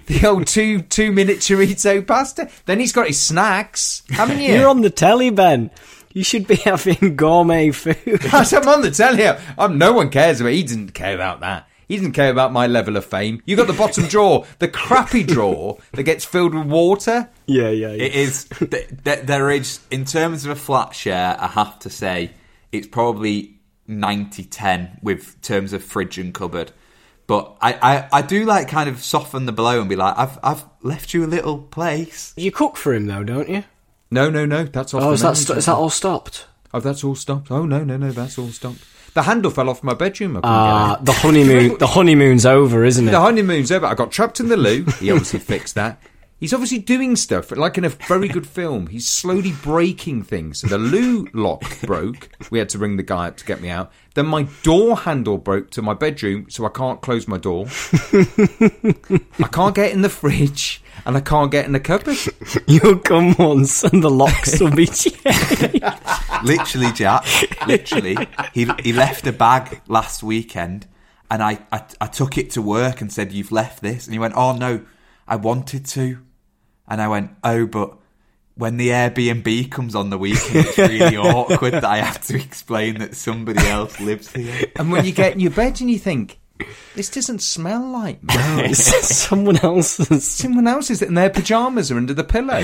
the 0.06 0.26
old 0.26 0.48
two 0.48 0.82
two 0.82 1.12
minute 1.12 1.38
chorizo 1.38 2.04
pasta. 2.04 2.50
Then 2.64 2.80
he's 2.80 2.92
got 2.92 3.06
his 3.06 3.20
snacks, 3.20 4.02
haven't 4.10 4.40
you? 4.40 4.54
You're 4.54 4.68
on 4.68 4.80
the 4.80 4.90
telly, 4.90 5.30
Ben. 5.30 5.70
You 6.16 6.25
should 6.25 6.46
be 6.46 6.54
having 6.64 7.14
gourmet 7.14 7.73
food. 7.73 8.25
I'm 8.32 8.68
on 8.68 8.80
the 8.80 8.90
telly, 8.90 9.28
I'm, 9.58 9.76
no 9.76 9.92
one 9.92 10.08
cares 10.08 10.40
about. 10.40 10.54
He 10.54 10.62
didn't 10.62 10.92
care 10.92 11.14
about 11.14 11.40
that. 11.40 11.68
He 11.88 11.99
didn't 11.99 12.12
care 12.12 12.30
about 12.30 12.54
my 12.54 12.66
level 12.66 12.96
of 12.96 13.04
fame. 13.04 13.42
You 13.44 13.54
got 13.54 13.66
the 13.66 13.75
bottom 13.75 14.04
drawer, 14.08 14.46
the 14.58 14.66
crappy 14.66 15.25
drawer 15.25 15.76
that 15.92 16.04
gets 16.04 16.25
filled 16.25 16.54
with 16.54 16.68
water. 16.68 17.28
Yeah, 17.44 17.68
yeah, 17.68 17.92
yeah. 17.92 18.04
It 18.04 18.14
is. 18.14 18.44
th- 18.44 18.88
th- 19.04 19.26
there 19.26 19.50
is, 19.50 19.80
in 19.90 20.06
terms 20.06 20.46
of 20.46 20.52
a 20.52 20.56
flat 20.56 20.94
share, 20.94 21.37
I 21.38 21.49
have 21.49 21.78
to 21.80 21.90
say, 21.90 22.30
it's 22.73 22.87
probably 22.87 23.61
90 23.87 24.42
10 24.44 25.00
with 25.02 25.38
terms 25.42 25.75
of 25.75 25.85
fridge 25.85 26.16
and 26.16 26.32
cupboard. 26.32 26.73
But 27.26 27.58
I, 27.61 27.75
I, 27.75 28.08
I 28.11 28.23
do 28.23 28.46
like 28.46 28.68
kind 28.68 28.88
of 28.88 29.02
soften 29.02 29.44
the 29.44 29.52
blow 29.52 29.80
and 29.80 29.88
be 29.90 29.96
like, 29.96 30.16
I've, 30.16 30.38
I've 30.42 30.64
left 30.80 31.12
you 31.12 31.26
a 31.26 31.28
little 31.28 31.58
place. 31.58 32.32
You 32.38 32.50
cook 32.52 32.78
for 32.78 32.94
him 32.94 33.04
though, 33.06 33.23
don't 33.23 33.50
you? 33.50 33.64
No, 34.10 34.30
no, 34.30 34.46
no. 34.46 34.64
That's 34.64 34.94
off 34.94 35.02
Oh, 35.02 35.12
is 35.12 35.22
that 35.22 35.36
st- 35.36 35.58
is 35.58 35.66
that 35.66 35.75
all 35.75 35.90
stopped? 35.90 36.46
Oh, 36.72 36.80
that's 36.80 37.02
all 37.02 37.14
stopped. 37.14 37.50
Oh 37.50 37.64
no, 37.66 37.84
no, 37.84 37.96
no. 37.96 38.10
That's 38.12 38.38
all 38.38 38.48
stopped. 38.48 38.84
The 39.14 39.22
handle 39.22 39.50
fell 39.50 39.70
off 39.70 39.82
my 39.82 39.94
bedroom. 39.94 40.38
Ah, 40.44 40.98
it. 40.98 41.04
the 41.06 41.12
honeymoon. 41.12 41.78
the 41.78 41.86
honeymoon's 41.86 42.44
over, 42.44 42.84
isn't 42.84 43.08
it? 43.08 43.12
The 43.12 43.20
honeymoon's 43.20 43.72
over. 43.72 43.86
I 43.86 43.94
got 43.94 44.10
trapped 44.12 44.40
in 44.40 44.48
the 44.48 44.56
loo. 44.56 44.84
He 45.00 45.10
obviously 45.10 45.38
fixed 45.54 45.75
that. 45.75 46.00
He's 46.38 46.52
obviously 46.52 46.80
doing 46.80 47.16
stuff 47.16 47.50
like 47.50 47.78
in 47.78 47.84
a 47.86 47.88
very 47.88 48.28
good 48.28 48.46
film. 48.46 48.88
He's 48.88 49.08
slowly 49.08 49.52
breaking 49.62 50.25
things. 50.25 50.60
So 50.60 50.66
the 50.66 50.76
loo 50.76 51.26
lock 51.32 51.62
broke. 51.80 52.28
We 52.50 52.58
had 52.58 52.68
to 52.70 52.78
ring 52.78 52.98
the 52.98 53.02
guy 53.02 53.28
up 53.28 53.38
to 53.38 53.44
get 53.46 53.62
me 53.62 53.70
out. 53.70 53.90
Then 54.14 54.26
my 54.26 54.46
door 54.62 54.98
handle 54.98 55.38
broke 55.38 55.70
to 55.70 55.82
my 55.82 55.94
bedroom, 55.94 56.50
so 56.50 56.66
I 56.66 56.68
can't 56.68 57.00
close 57.00 57.26
my 57.26 57.38
door. 57.38 57.68
I 58.12 59.48
can't 59.50 59.75
get 59.75 59.92
in 59.92 60.02
the 60.02 60.10
fridge, 60.10 60.82
and 61.04 61.16
I 61.16 61.20
can't 61.20 61.50
get 61.50 61.66
in 61.66 61.72
the 61.72 61.80
cupboard. 61.80 62.16
You'll 62.66 62.98
come 62.98 63.34
once 63.38 63.84
and 63.84 64.02
the 64.02 64.10
locks 64.10 64.60
will 64.60 64.74
be 64.74 64.86
changed. 64.86 65.82
Literally, 66.42 66.92
Jack. 66.92 67.24
Literally, 67.66 68.16
he 68.52 68.66
he 68.82 68.92
left 68.92 69.26
a 69.26 69.32
bag 69.32 69.80
last 69.88 70.22
weekend, 70.22 70.86
and 71.30 71.42
I, 71.42 71.58
I 71.72 71.84
I 72.00 72.06
took 72.06 72.38
it 72.38 72.50
to 72.52 72.62
work 72.62 73.00
and 73.00 73.12
said, 73.12 73.32
"You've 73.32 73.52
left 73.52 73.82
this," 73.82 74.06
and 74.06 74.12
he 74.14 74.18
went, 74.18 74.34
"Oh 74.36 74.56
no, 74.56 74.84
I 75.26 75.36
wanted 75.36 75.86
to," 75.86 76.18
and 76.88 77.00
I 77.00 77.08
went, 77.08 77.32
"Oh, 77.44 77.66
but." 77.66 77.98
When 78.58 78.78
the 78.78 78.88
Airbnb 78.88 79.70
comes 79.70 79.94
on 79.94 80.08
the 80.08 80.16
weekend, 80.16 80.64
it's 80.66 80.78
really 80.78 81.14
awkward 81.18 81.74
that 81.74 81.84
I 81.84 81.98
have 81.98 82.22
to 82.28 82.36
explain 82.36 83.00
that 83.00 83.14
somebody 83.14 83.60
else 83.68 84.00
lives 84.00 84.32
here. 84.32 84.64
And 84.76 84.90
when 84.90 85.04
you 85.04 85.12
get 85.12 85.34
in 85.34 85.40
your 85.40 85.50
bed 85.50 85.78
and 85.82 85.90
you 85.90 85.98
think, 85.98 86.38
this 86.94 87.10
doesn't 87.10 87.40
smell 87.40 87.86
like 87.86 88.22
me. 88.25 88.34
It's 88.36 89.16
someone 89.16 89.58
else's. 89.58 90.26
Someone 90.26 90.66
else 90.66 90.90
is 90.90 91.02
in 91.02 91.14
their 91.14 91.30
pajamas 91.30 91.90
are 91.90 91.96
under 91.96 92.14
the 92.14 92.25
pillow. 92.25 92.60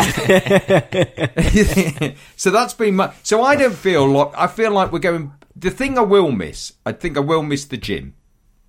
so 2.37 2.50
that's 2.50 2.75
been 2.75 2.96
my. 2.96 3.12
So 3.22 3.42
I 3.42 3.56
don't 3.56 3.75
feel 3.75 4.06
like 4.08 4.32
I 4.37 4.46
feel 4.46 4.72
like 4.72 4.92
we're 4.92 4.99
going. 4.99 5.32
The 5.54 5.70
thing 5.70 5.99
I 5.99 6.02
will 6.02 6.32
miss, 6.32 6.72
I 6.87 6.92
think 6.92 7.16
I 7.16 7.20
will 7.20 7.42
miss 7.42 7.66
the 7.66 7.76
gym. 7.76 8.14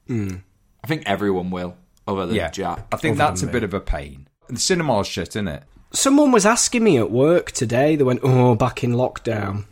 Hmm. 0.07 0.37
I 0.83 0.87
think 0.87 1.03
everyone 1.05 1.49
will, 1.49 1.77
other 2.07 2.25
than 2.25 2.35
Yeah, 2.35 2.49
Jack. 2.49 2.87
I 2.91 2.97
think 2.97 3.17
that's 3.17 3.41
a 3.41 3.45
than 3.45 3.53
bit 3.53 3.63
of 3.63 3.73
a 3.73 3.79
pain. 3.79 4.27
The 4.49 4.59
cinema's 4.59 5.07
shut, 5.07 5.29
isn't 5.29 5.47
it? 5.47 5.63
Someone 5.93 6.31
was 6.31 6.45
asking 6.45 6.83
me 6.83 6.97
at 6.97 7.09
work 7.09 7.51
today. 7.51 7.95
They 7.95 8.03
went, 8.03 8.19
"Oh, 8.23 8.55
back 8.55 8.83
in 8.83 8.91
lockdown, 8.93 9.65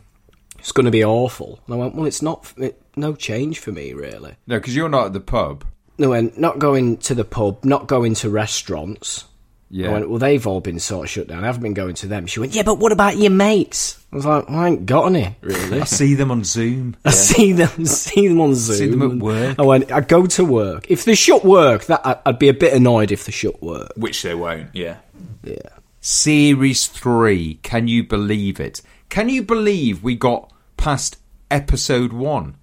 it's 0.62 0.72
going 0.72 0.86
to 0.86 0.90
be 0.90 1.04
awful." 1.04 1.60
And 1.66 1.74
I 1.74 1.78
went, 1.78 1.94
"Well, 1.94 2.06
it's 2.06 2.22
not. 2.22 2.50
It, 2.56 2.80
no 2.96 3.14
change 3.14 3.58
for 3.58 3.70
me, 3.72 3.92
really." 3.92 4.36
No, 4.46 4.56
because 4.58 4.74
you're 4.74 4.88
not 4.88 5.06
at 5.06 5.12
the 5.12 5.20
pub. 5.20 5.64
They 5.98 6.06
went, 6.06 6.38
"Not 6.38 6.58
going 6.58 6.96
to 6.98 7.14
the 7.14 7.24
pub, 7.24 7.64
not 7.64 7.86
going 7.86 8.14
to 8.16 8.30
restaurants." 8.30 9.26
Yeah. 9.74 9.88
I 9.88 9.92
went, 9.92 10.10
"Well, 10.10 10.18
they've 10.18 10.46
all 10.46 10.60
been 10.60 10.78
sort 10.78 11.06
of 11.06 11.10
shut 11.10 11.28
down. 11.28 11.44
I 11.44 11.46
haven't 11.46 11.62
been 11.62 11.74
going 11.74 11.94
to 11.96 12.06
them." 12.06 12.26
She 12.26 12.40
went, 12.40 12.54
"Yeah, 12.54 12.62
but 12.62 12.78
what 12.78 12.92
about 12.92 13.16
your 13.18 13.30
mates?" 13.30 13.98
I 14.12 14.16
was 14.16 14.26
like, 14.26 14.50
"I 14.50 14.68
ain't 14.68 14.84
got 14.86 15.06
any, 15.06 15.34
really." 15.40 15.80
I 15.80 15.84
see 15.84 16.14
them 16.14 16.30
on 16.30 16.44
Zoom. 16.44 16.96
I 17.04 17.10
see 17.10 17.52
them, 17.52 17.84
see 17.86 18.28
them 18.28 18.40
on 18.40 18.54
Zoom. 18.54 18.76
See 18.76 18.86
them 18.90 19.02
at 19.02 19.16
work. 19.18 19.58
I 19.58 19.62
went, 19.62 19.90
I 19.90 20.00
go 20.00 20.26
to 20.26 20.44
work. 20.44 20.90
If 20.90 21.04
they 21.06 21.14
shut 21.14 21.44
work, 21.44 21.86
that 21.86 22.04
I- 22.06 22.18
I'd 22.26 22.38
be 22.38 22.48
a 22.48 22.54
bit 22.54 22.74
annoyed 22.74 23.10
if 23.12 23.24
they 23.24 23.32
shut 23.32 23.62
work. 23.62 23.92
Which 23.96 24.20
they 24.22 24.34
won't, 24.34 24.68
yeah. 24.74 24.98
Yeah. 25.42 25.56
Series 26.02 26.88
three. 26.88 27.54
Can 27.62 27.88
you 27.88 28.04
believe 28.04 28.60
it? 28.60 28.82
Can 29.08 29.28
you 29.30 29.42
believe 29.42 30.02
we 30.02 30.14
got 30.16 30.51
past 30.82 31.16
episode 31.48 32.12
one? 32.12 32.56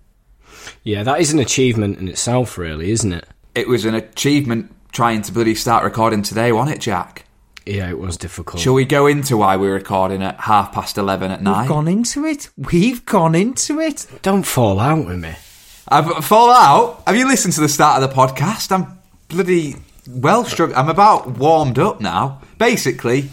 Yeah, 0.83 1.03
that 1.03 1.21
is 1.21 1.31
an 1.31 1.39
achievement 1.39 1.99
in 1.99 2.09
itself, 2.09 2.57
really, 2.57 2.91
isn't 2.91 3.13
it? 3.13 3.25
It 3.55 3.69
was 3.69 3.85
an 3.85 3.95
achievement 3.95 4.75
trying 4.91 5.21
to 5.21 5.31
bloody 5.31 5.55
start 5.55 5.85
recording 5.85 6.21
today, 6.21 6.51
wasn't 6.51 6.75
it, 6.77 6.81
Jack? 6.81 7.25
Yeah, 7.65 7.89
it 7.89 7.97
was 7.97 8.17
difficult. 8.17 8.61
Shall 8.61 8.73
we 8.73 8.83
go 8.83 9.07
into 9.07 9.37
why 9.37 9.55
we're 9.55 9.73
recording 9.73 10.21
at 10.21 10.37
half 10.41 10.73
past 10.73 10.97
11 10.97 11.31
at 11.31 11.41
night? 11.41 11.61
We've 11.61 11.69
gone 11.69 11.87
into 11.87 12.25
it. 12.25 12.49
We've 12.57 13.05
gone 13.05 13.35
into 13.35 13.79
it. 13.79 14.05
Don't 14.21 14.43
fall 14.43 14.79
out 14.81 15.05
with 15.05 15.19
me. 15.19 15.35
I've 15.87 16.25
fall 16.25 16.51
out. 16.51 17.03
Have 17.07 17.15
you 17.15 17.27
listened 17.27 17.53
to 17.53 17.61
the 17.61 17.69
start 17.69 18.03
of 18.03 18.09
the 18.09 18.15
podcast? 18.15 18.71
I'm 18.71 18.99
bloody 19.29 19.75
well 20.07 20.43
struck. 20.43 20.75
I'm 20.75 20.89
about 20.89 21.37
warmed 21.37 21.79
up 21.79 22.01
now. 22.01 22.41
Basically, 22.57 23.29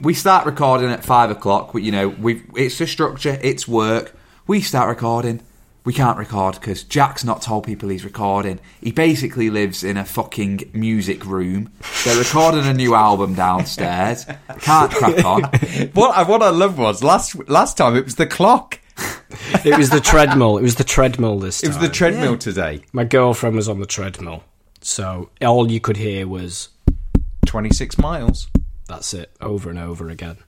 we 0.00 0.14
start 0.14 0.46
recording 0.46 0.90
at 0.90 1.04
five 1.04 1.30
o'clock. 1.30 1.74
We, 1.74 1.82
you 1.82 1.92
know, 1.92 2.08
we 2.08 2.42
it's 2.54 2.80
a 2.80 2.86
structure. 2.86 3.38
It's 3.42 3.66
work. 3.66 4.15
We 4.46 4.60
start 4.60 4.88
recording. 4.88 5.42
We 5.84 5.92
can't 5.92 6.18
record 6.18 6.54
because 6.56 6.82
Jack's 6.82 7.22
not 7.24 7.42
told 7.42 7.64
people 7.64 7.88
he's 7.88 8.04
recording. 8.04 8.58
He 8.80 8.90
basically 8.90 9.50
lives 9.50 9.84
in 9.84 9.96
a 9.96 10.04
fucking 10.04 10.70
music 10.72 11.24
room. 11.24 11.70
They're 12.04 12.18
recording 12.18 12.64
a 12.66 12.74
new 12.74 12.94
album 12.94 13.34
downstairs. 13.34 14.24
Can't 14.60 14.90
crack 14.92 15.24
on. 15.24 15.42
What 15.94 16.16
I, 16.16 16.22
what 16.24 16.42
I 16.42 16.50
loved 16.50 16.78
was 16.78 17.02
last 17.04 17.48
last 17.48 17.76
time 17.76 17.96
it 17.96 18.04
was 18.04 18.16
the 18.16 18.26
clock. 18.26 18.80
It 19.64 19.76
was 19.76 19.90
the 19.90 20.00
treadmill. 20.00 20.58
It 20.58 20.62
was 20.62 20.74
the 20.76 20.84
treadmill 20.84 21.38
this 21.38 21.62
It 21.62 21.66
time. 21.70 21.78
was 21.80 21.88
the 21.88 21.94
treadmill 21.94 22.36
today. 22.38 22.82
My 22.92 23.04
girlfriend 23.04 23.54
was 23.56 23.68
on 23.68 23.78
the 23.80 23.86
treadmill, 23.86 24.42
so 24.80 25.30
all 25.40 25.70
you 25.70 25.80
could 25.80 25.96
hear 25.96 26.26
was 26.26 26.70
Twenty 27.46 27.70
six 27.70 27.96
miles. 27.98 28.48
that's 28.88 29.14
it 29.14 29.30
over 29.40 29.70
and 29.70 29.78
over 29.78 30.08
again. 30.08 30.38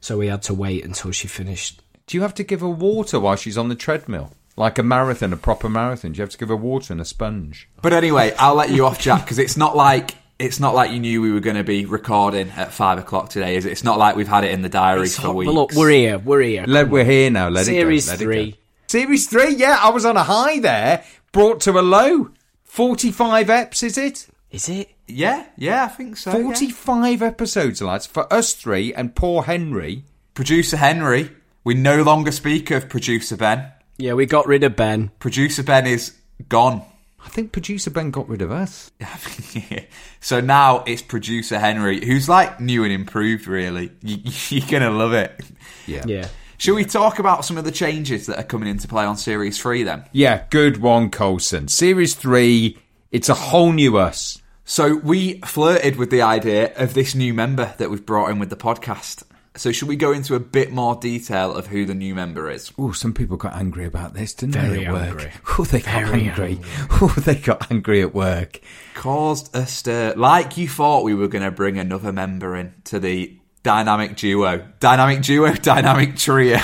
So 0.00 0.18
we 0.18 0.26
had 0.26 0.42
to 0.42 0.54
wait 0.54 0.84
until 0.84 1.10
she 1.10 1.26
finished. 1.28 1.80
Do 2.06 2.16
you 2.16 2.22
have 2.22 2.34
to 2.34 2.44
give 2.44 2.60
her 2.60 2.68
water 2.68 3.18
while 3.18 3.36
she's 3.36 3.56
on 3.58 3.68
the 3.68 3.74
treadmill? 3.74 4.32
Like 4.56 4.78
a 4.78 4.82
marathon, 4.82 5.32
a 5.32 5.36
proper 5.36 5.68
marathon. 5.68 6.12
Do 6.12 6.18
you 6.18 6.22
have 6.22 6.30
to 6.30 6.38
give 6.38 6.48
her 6.48 6.56
water 6.56 6.92
and 6.92 7.00
a 7.00 7.04
sponge? 7.04 7.68
But 7.82 7.92
anyway, 7.92 8.32
I'll 8.38 8.54
let 8.54 8.70
you 8.70 8.86
off, 8.86 9.00
Jack, 9.00 9.24
because 9.24 9.38
it's 9.38 9.56
not 9.56 9.74
like 9.74 10.14
it's 10.38 10.60
not 10.60 10.74
like 10.74 10.90
you 10.92 11.00
knew 11.00 11.22
we 11.22 11.32
were 11.32 11.40
going 11.40 11.56
to 11.56 11.64
be 11.64 11.86
recording 11.86 12.50
at 12.50 12.72
five 12.72 12.98
o'clock 12.98 13.30
today, 13.30 13.56
is 13.56 13.66
it? 13.66 13.72
It's 13.72 13.84
not 13.84 13.98
like 13.98 14.16
we've 14.16 14.28
had 14.28 14.44
it 14.44 14.52
in 14.52 14.62
the 14.62 14.68
diary 14.68 15.08
for 15.08 15.32
weeks. 15.32 15.46
Well, 15.46 15.54
look, 15.54 15.72
we're 15.74 15.90
here. 15.90 16.18
We're 16.18 16.42
here. 16.42 16.64
Let, 16.66 16.88
we're 16.88 17.04
here 17.04 17.30
now. 17.30 17.48
Let 17.48 17.64
Series 17.64 18.06
it 18.06 18.06
go. 18.06 18.12
Let 18.12 18.20
it 18.20 18.24
three. 18.24 18.50
go. 18.52 18.56
Series 18.86 19.28
three. 19.28 19.54
Yeah, 19.54 19.78
I 19.80 19.90
was 19.90 20.04
on 20.04 20.16
a 20.16 20.22
high 20.22 20.60
there, 20.60 21.04
brought 21.32 21.60
to 21.62 21.78
a 21.78 21.82
low. 21.82 22.30
Forty-five 22.64 23.46
eps, 23.46 23.82
is 23.82 23.96
it? 23.96 24.26
Is 24.50 24.68
it? 24.68 24.90
yeah, 25.06 25.46
yeah, 25.56 25.84
I 25.84 25.88
think 25.88 26.16
so. 26.16 26.36
yeah. 26.36 26.42
Forty-five 26.42 27.22
episodes, 27.22 27.80
lads, 27.82 28.06
for 28.06 28.32
us 28.32 28.52
three 28.52 28.92
and 28.94 29.14
poor 29.16 29.44
Henry. 29.44 30.04
Producer 30.34 30.76
Henry. 30.76 31.30
We 31.64 31.74
no 31.74 32.02
longer 32.02 32.30
speak 32.30 32.70
of 32.70 32.90
producer 32.90 33.36
Ben. 33.36 33.72
Yeah, 33.96 34.12
we 34.12 34.26
got 34.26 34.46
rid 34.46 34.64
of 34.64 34.76
Ben. 34.76 35.10
Producer 35.18 35.62
Ben 35.62 35.86
is 35.86 36.14
gone. 36.48 36.82
I 37.24 37.28
think 37.28 37.52
producer 37.52 37.90
Ben 37.90 38.10
got 38.10 38.28
rid 38.28 38.42
of 38.42 38.52
us. 38.52 38.90
so 40.20 40.40
now 40.40 40.84
it's 40.86 41.00
producer 41.00 41.58
Henry, 41.58 42.04
who's 42.04 42.28
like 42.28 42.60
new 42.60 42.84
and 42.84 42.92
improved. 42.92 43.46
Really, 43.46 43.92
you, 44.02 44.18
you're 44.50 44.68
gonna 44.68 44.90
love 44.90 45.14
it. 45.14 45.40
Yeah. 45.86 46.04
Yeah. 46.06 46.28
Shall 46.58 46.74
we 46.74 46.84
talk 46.84 47.18
about 47.18 47.44
some 47.44 47.58
of 47.58 47.64
the 47.64 47.72
changes 47.72 48.26
that 48.26 48.38
are 48.38 48.44
coming 48.44 48.68
into 48.68 48.86
play 48.86 49.04
on 49.04 49.16
Series 49.16 49.58
Three 49.58 49.82
then? 49.84 50.04
Yeah, 50.12 50.44
good 50.50 50.78
one, 50.78 51.10
Colson. 51.10 51.68
Series 51.68 52.14
three. 52.14 52.78
It's 53.10 53.28
a 53.28 53.34
whole 53.34 53.72
new 53.72 53.96
us. 53.96 54.40
So 54.64 54.96
we 54.96 55.40
flirted 55.40 55.96
with 55.96 56.10
the 56.10 56.22
idea 56.22 56.74
of 56.76 56.94
this 56.94 57.14
new 57.14 57.32
member 57.34 57.74
that 57.78 57.90
we've 57.90 58.04
brought 58.04 58.30
in 58.30 58.38
with 58.38 58.50
the 58.50 58.56
podcast. 58.56 59.24
So 59.56 59.70
should 59.70 59.86
we 59.86 59.94
go 59.94 60.10
into 60.10 60.34
a 60.34 60.40
bit 60.40 60.72
more 60.72 60.96
detail 60.96 61.54
of 61.54 61.68
who 61.68 61.84
the 61.86 61.94
new 61.94 62.12
member 62.14 62.50
is? 62.50 62.72
Oh, 62.76 62.90
some 62.90 63.14
people 63.14 63.36
got 63.36 63.54
angry 63.54 63.84
about 63.84 64.12
this, 64.12 64.34
didn't 64.34 64.54
Very 64.54 64.78
they? 64.78 64.86
At 64.86 64.92
work. 64.92 65.02
angry. 65.10 65.32
Oh, 65.58 65.64
they 65.64 65.80
got 65.80 65.92
Very 66.08 66.28
angry. 66.28 66.60
Oh, 67.00 67.14
they 67.24 67.34
got 67.36 67.70
angry 67.70 68.02
at 68.02 68.12
work. 68.12 68.60
Caused 68.94 69.54
a 69.54 69.64
stir. 69.66 70.14
Like 70.16 70.56
you 70.56 70.68
thought 70.68 71.04
we 71.04 71.14
were 71.14 71.28
going 71.28 71.44
to 71.44 71.52
bring 71.52 71.78
another 71.78 72.12
member 72.12 72.56
in 72.56 72.74
to 72.84 72.98
the 72.98 73.38
dynamic 73.62 74.16
duo. 74.16 74.66
Dynamic 74.80 75.22
duo, 75.22 75.52
dynamic 75.62 76.16
trio. 76.16 76.58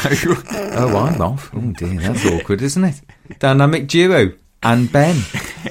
Oh, 0.52 0.96
I'm 0.96 1.20
off. 1.20 1.50
Oh 1.54 1.72
dear, 1.72 2.00
that's 2.00 2.26
awkward, 2.26 2.60
isn't 2.60 2.82
it? 2.84 3.00
Dynamic 3.38 3.86
duo 3.86 4.32
and 4.64 4.90
Ben. 4.90 5.16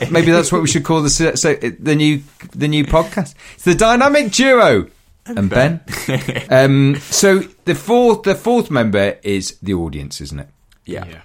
Maybe 0.09 0.31
that's 0.31 0.53
what 0.53 0.61
we 0.61 0.67
should 0.69 0.85
call 0.85 1.01
the 1.01 1.09
so, 1.09 1.35
so, 1.35 1.53
the 1.55 1.95
new 1.95 2.23
the 2.53 2.69
new 2.69 2.85
podcast. 2.85 3.35
It's 3.55 3.65
the 3.65 3.75
dynamic 3.75 4.31
duo 4.31 4.89
and 5.37 5.49
Ben. 5.49 5.81
um, 6.49 6.95
so 6.99 7.39
the 7.65 7.75
fourth 7.75 8.23
the 8.23 8.35
fourth 8.35 8.71
member 8.71 9.17
is 9.23 9.57
the 9.61 9.73
audience, 9.73 10.21
isn't 10.21 10.39
it? 10.39 10.49
yeah. 10.85 11.05
Yeah. 11.05 11.21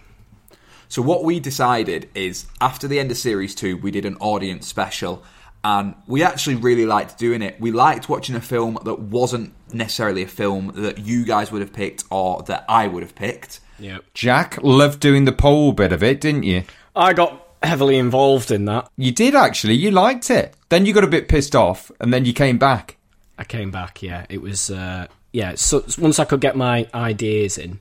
So 0.88 1.02
what 1.02 1.24
we 1.24 1.40
decided 1.40 2.08
is 2.14 2.46
after 2.60 2.86
the 2.86 3.00
end 3.00 3.10
of 3.10 3.16
series 3.16 3.54
two, 3.54 3.76
we 3.78 3.90
did 3.90 4.04
an 4.04 4.16
audience 4.20 4.68
special, 4.68 5.24
and 5.64 5.94
we 6.06 6.22
actually 6.22 6.54
really 6.54 6.86
liked 6.86 7.18
doing 7.18 7.42
it. 7.42 7.60
We 7.60 7.72
liked 7.72 8.08
watching 8.08 8.36
a 8.36 8.40
film 8.40 8.78
that 8.84 9.00
wasn't 9.00 9.54
necessarily 9.72 10.22
a 10.22 10.28
film 10.28 10.72
that 10.76 10.98
you 10.98 11.24
guys 11.24 11.50
would 11.50 11.62
have 11.62 11.72
picked 11.72 12.04
or 12.10 12.42
that 12.44 12.64
I 12.68 12.86
would 12.86 13.02
have 13.02 13.14
picked. 13.14 13.60
Yeah. 13.78 13.98
Jack 14.12 14.62
loved 14.62 15.00
doing 15.00 15.24
the 15.24 15.32
poll 15.32 15.72
bit 15.72 15.92
of 15.92 16.02
it, 16.02 16.20
didn't 16.20 16.44
you? 16.44 16.62
I 16.94 17.12
got 17.12 17.44
heavily 17.62 17.96
involved 17.96 18.50
in 18.50 18.66
that. 18.66 18.88
You 18.96 19.10
did 19.10 19.34
actually. 19.34 19.74
You 19.74 19.90
liked 19.90 20.30
it. 20.30 20.54
Then 20.68 20.86
you 20.86 20.92
got 20.92 21.02
a 21.02 21.08
bit 21.08 21.26
pissed 21.28 21.56
off, 21.56 21.90
and 21.98 22.12
then 22.12 22.24
you 22.24 22.32
came 22.32 22.58
back. 22.58 22.98
I 23.38 23.44
came 23.44 23.70
back. 23.70 24.02
Yeah, 24.02 24.26
it 24.28 24.40
was. 24.40 24.70
Uh, 24.70 25.06
yeah, 25.32 25.54
so 25.56 25.84
once 25.98 26.18
I 26.18 26.24
could 26.24 26.40
get 26.40 26.56
my 26.56 26.88
ideas 26.94 27.58
in, 27.58 27.80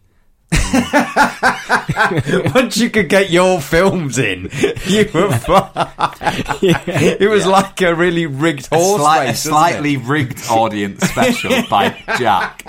Once 2.56 2.77
you 2.77 2.89
could 2.89 3.10
get 3.10 3.30
your 3.30 3.62
films 3.62 4.18
in, 4.18 4.50
you 4.88 5.10
were 5.13 5.32
fine. 5.38 5.70
It 6.62 7.30
was 7.30 7.46
like 7.46 7.82
a 7.82 7.94
really 7.96 8.25
rigged 8.25 8.68
horse 8.68 9.01
slight- 9.01 9.18
a 9.18 9.22
race, 9.22 9.30
wasn't 9.46 9.51
slightly 9.53 9.94
it? 9.96 10.03
rigged 10.03 10.42
audience 10.50 11.01
special 11.01 11.51
by 11.70 11.89
Jack. 12.18 12.63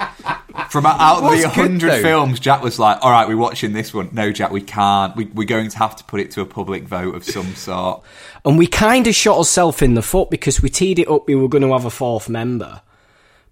From 0.70 0.86
out 0.86 1.22
of 1.24 1.30
the 1.40 1.48
hundred 1.48 1.90
though. 1.90 2.02
films, 2.02 2.38
Jack 2.40 2.62
was 2.62 2.78
like, 2.78 2.98
"All 3.02 3.10
right, 3.10 3.26
we're 3.28 3.36
watching 3.36 3.72
this 3.72 3.92
one." 3.92 4.08
No, 4.12 4.30
Jack, 4.32 4.50
we 4.52 4.60
can't. 4.60 5.14
We, 5.16 5.24
we're 5.26 5.46
going 5.46 5.68
to 5.70 5.78
have 5.78 5.96
to 5.96 6.04
put 6.04 6.20
it 6.20 6.30
to 6.32 6.40
a 6.42 6.46
public 6.46 6.84
vote 6.84 7.14
of 7.14 7.24
some 7.24 7.54
sort. 7.54 8.02
and 8.44 8.56
we 8.58 8.66
kind 8.68 9.06
of 9.06 9.14
shot 9.14 9.36
ourselves 9.38 9.82
in 9.82 9.94
the 9.94 10.02
foot 10.02 10.30
because 10.30 10.62
we 10.62 10.68
teed 10.68 10.98
it 11.00 11.08
up. 11.08 11.26
We 11.26 11.34
were 11.34 11.48
going 11.48 11.62
to 11.62 11.72
have 11.72 11.84
a 11.84 11.90
fourth 11.90 12.28
member, 12.28 12.80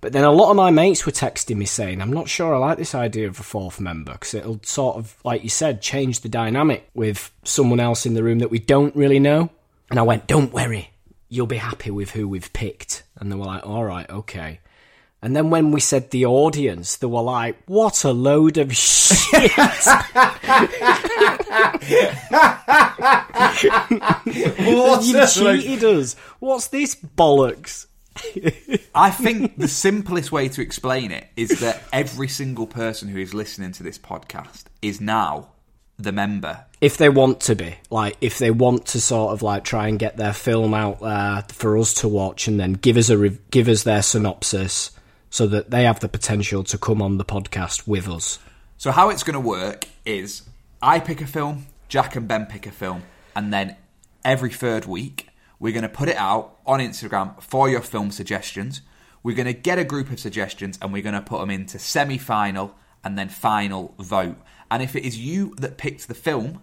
but 0.03 0.13
then 0.13 0.25
a 0.25 0.33
lot 0.33 0.51
of 0.51 0.57
my 0.57 0.71
mates 0.71 1.07
were 1.07 1.13
texting 1.13 1.57
me 1.57 1.65
saying, 1.65 2.03
"I'm 2.03 2.13
not 2.13 2.29
sure 2.29 2.53
I 2.53 2.59
like 2.59 2.77
this 2.77 2.93
idea 2.95 3.29
of 3.29 3.39
a 3.39 3.45
fourth 3.45 3.81
member 3.81 4.13
because 4.13 4.35
it'll 4.35 4.61
sort 4.65 4.97
of, 4.97 5.17
like 5.25 5.45
you 5.45 5.49
said, 5.49 5.81
change 5.81 6.21
the 6.21 6.29
dynamic 6.29 6.91
with 6.93 7.31
someone 7.45 7.79
else 7.79 8.05
in 8.05 8.15
the 8.15 8.25
room 8.25 8.41
that 8.41 8.51
we 8.51 8.59
don't 8.59 8.95
really 8.97 9.21
know." 9.21 9.49
And 9.91 10.01
I 10.01 10.03
went, 10.03 10.27
"Don't 10.27 10.53
worry, 10.53 10.91
you'll 11.29 11.47
be 11.47 11.57
happy 11.57 11.93
with 11.93 12.11
who 12.11 12.27
we've 12.27 12.53
picked." 12.53 13.05
And 13.17 13.31
they 13.31 13.37
were 13.37 13.45
like, 13.47 13.65
"All 13.65 13.85
right, 13.85 14.11
okay." 14.11 14.59
And 15.23 15.37
then 15.37 15.51
when 15.51 15.71
we 15.71 15.79
said 15.79 16.11
the 16.11 16.27
audience, 16.27 16.97
they 16.97 17.07
were 17.07 17.23
like, 17.23 17.63
"What 17.67 18.03
a 18.03 18.11
load 18.11 18.59
of 18.59 18.75
shit!" 18.75 19.53
you 25.07 25.27
cheated 25.29 25.85
us. 25.85 26.15
What's 26.41 26.67
this 26.67 26.97
bollocks? 26.97 27.87
I 28.95 29.11
think 29.11 29.59
the 29.59 29.69
simplest 29.69 30.33
way 30.33 30.49
to 30.51 30.61
explain 30.61 31.11
it 31.11 31.29
is 31.37 31.61
that 31.61 31.83
every 31.93 32.29
single 32.29 32.67
person 32.67 33.09
who 33.09 33.19
is 33.19 33.33
listening 33.33 33.73
to 33.73 33.83
this 33.83 33.99
podcast 33.99 34.65
is 34.83 35.01
now 35.01 35.49
the 35.99 36.13
member. 36.13 36.65
If 36.81 36.97
they 36.97 37.09
want 37.09 37.41
to 37.43 37.55
be, 37.55 37.77
like, 37.91 38.17
if 38.21 38.39
they 38.39 38.51
want 38.51 38.87
to 38.87 39.01
sort 39.01 39.33
of 39.33 39.43
like 39.43 39.65
try 39.65 39.89
and 39.89 39.99
get 39.99 40.17
their 40.17 40.33
film 40.33 40.75
out 40.75 41.01
there 41.01 41.45
for 41.49 41.79
us 41.79 41.95
to 41.95 42.09
watch, 42.09 42.49
and 42.49 42.59
then 42.59 42.75
give 42.75 42.97
us 42.97 43.09
a 43.09 43.17
rev- 43.17 43.51
give 43.51 43.69
us 43.69 43.85
their 43.85 44.03
synopsis, 44.03 44.91
so 45.31 45.47
that 45.47 45.71
they 45.71 45.85
have 45.85 46.01
the 46.01 46.09
potential 46.09 46.65
to 46.65 46.77
come 46.77 47.01
on 47.01 47.19
the 47.19 47.25
podcast 47.25 47.87
with 47.87 48.09
us. 48.09 48.39
So 48.77 48.91
how 48.91 49.11
it's 49.11 49.23
going 49.23 49.35
to 49.35 49.41
work 49.41 49.87
is 50.05 50.43
I 50.83 50.99
pick 50.99 51.21
a 51.21 51.27
film, 51.27 51.67
Jack 51.89 52.17
and 52.17 52.27
Ben 52.27 52.47
pick 52.47 52.67
a 52.67 52.73
film, 52.73 53.05
and 53.37 53.53
then 53.53 53.77
every 54.25 54.51
third 54.51 54.85
week 54.85 55.29
we're 55.63 55.73
going 55.73 55.83
to 55.83 55.89
put 55.89 56.09
it 56.09 56.17
out 56.17 56.59
on 56.67 56.81
Instagram 56.81 57.41
for 57.41 57.71
your 57.71 57.81
film 57.81 58.11
suggestions. 58.11 58.83
We're 59.23 59.37
going 59.37 59.47
to 59.47 59.53
get 59.53 59.79
a 59.79 59.85
group 59.85 60.11
of 60.11 60.19
suggestions 60.19 60.77
and 60.83 60.93
we're 60.93 61.03
going 61.03 61.15
to 61.15 61.23
put 61.23 61.39
them 61.39 61.51
into 61.51 61.79
semi-final 61.79 62.75
and 63.05 63.17
then 63.17 63.29
final 63.29 63.95
vote. 63.97 64.39
And 64.73 64.83
if 64.83 64.97
it 64.97 65.05
is 65.05 65.21
you 65.21 65.55
that 65.59 65.79
picked 65.79 66.09
the 66.09 66.15
film, 66.15 66.63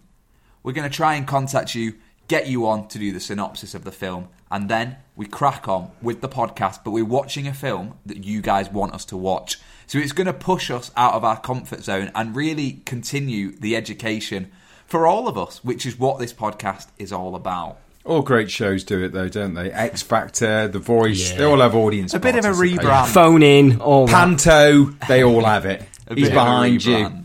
we're 0.63 0.73
going 0.73 0.89
to 0.89 0.93
try 0.93 1.15
and 1.15 1.25
contact 1.25 1.75
you, 1.75 1.93
get 2.27 2.47
you 2.47 2.67
on 2.67 2.89
to 2.89 2.99
do 2.99 3.13
the 3.13 3.21
synopsis 3.21 3.73
of 3.73 3.85
the 3.85 3.91
film, 3.93 4.27
and 4.51 4.67
then 4.67 4.97
we 5.15 5.25
crack 5.25 5.69
on 5.69 5.91
with 6.01 6.19
the 6.19 6.27
podcast. 6.27 6.83
But 6.83 6.91
we're 6.91 7.05
watching 7.05 7.47
a 7.47 7.53
film 7.53 7.97
that 8.05 8.25
you 8.25 8.41
guys 8.41 8.69
want 8.69 8.93
us 8.93 9.05
to 9.05 9.17
watch. 9.17 9.61
So 9.87 9.97
it's 9.97 10.11
going 10.11 10.27
to 10.27 10.33
push 10.33 10.69
us 10.69 10.91
out 10.97 11.13
of 11.13 11.23
our 11.23 11.39
comfort 11.39 11.85
zone 11.85 12.11
and 12.13 12.35
really 12.35 12.81
continue 12.85 13.57
the 13.57 13.77
education 13.77 14.51
for 14.85 15.07
all 15.07 15.29
of 15.29 15.37
us, 15.37 15.63
which 15.63 15.85
is 15.85 15.97
what 15.97 16.19
this 16.19 16.33
podcast 16.33 16.87
is 16.97 17.13
all 17.13 17.35
about. 17.35 17.79
All 18.09 18.21
great 18.23 18.49
shows 18.49 18.83
do 18.83 19.03
it 19.03 19.11
though, 19.11 19.29
don't 19.29 19.53
they? 19.53 19.71
X 19.71 20.01
Factor, 20.01 20.67
The 20.67 20.79
Voice, 20.79 21.31
they 21.33 21.43
all 21.43 21.59
have 21.59 21.75
audience. 21.75 22.13
A 22.15 22.19
bit 22.19 22.35
of 22.35 22.43
a 22.45 22.49
rebrand. 22.49 23.07
Phone 23.07 23.43
in, 23.43 23.79
all 23.79 24.07
that. 24.07 24.13
Panto, 24.13 24.85
they 25.07 25.23
all 25.23 25.43
have 25.45 25.65
it. 25.65 25.81
A 26.07 26.15
He's 26.15 26.29
bit 26.29 26.31
of 26.35 26.41
a 26.41 26.45
behind 26.45 26.83
you. 26.83 27.23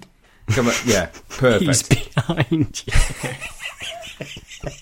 Come 0.50 0.66
on, 0.68 0.74
yeah, 0.84 1.06
perfect. 1.30 1.62
He's 1.62 1.82
behind 2.14 2.82
you. 2.86 3.30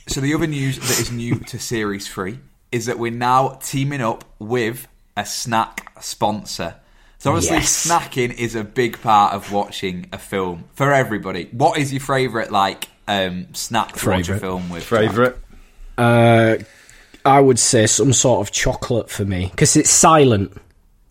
So 0.06 0.20
the 0.20 0.34
other 0.34 0.46
news 0.46 0.78
that 0.78 1.00
is 1.00 1.10
new 1.10 1.36
to 1.40 1.58
Series 1.58 2.06
3 2.06 2.38
is 2.70 2.86
that 2.86 2.98
we're 2.98 3.10
now 3.10 3.58
teaming 3.62 4.00
up 4.02 4.24
with 4.38 4.86
a 5.16 5.24
snack 5.24 5.90
sponsor. 6.02 6.74
So 7.18 7.30
obviously 7.32 7.56
Yes. 7.58 7.86
snacking 7.88 8.32
is 8.34 8.54
a 8.54 8.62
big 8.62 9.00
part 9.00 9.32
of 9.32 9.50
watching 9.52 10.06
a 10.12 10.18
film 10.18 10.64
for 10.74 10.92
everybody. 10.92 11.48
What 11.52 11.78
is 11.78 11.92
your 11.92 12.00
favourite 12.00 12.52
like 12.52 12.88
um, 13.08 13.54
snack 13.54 13.92
to 13.96 14.10
watch 14.10 14.28
a 14.28 14.38
film 14.38 14.68
with? 14.68 14.84
Favorite. 14.84 15.38
Uh, 15.98 16.56
I 17.24 17.40
would 17.40 17.58
say 17.58 17.86
some 17.86 18.12
sort 18.12 18.46
of 18.46 18.52
chocolate 18.52 19.10
for 19.10 19.24
me 19.24 19.48
because 19.50 19.76
it's 19.76 19.90
silent. 19.90 20.56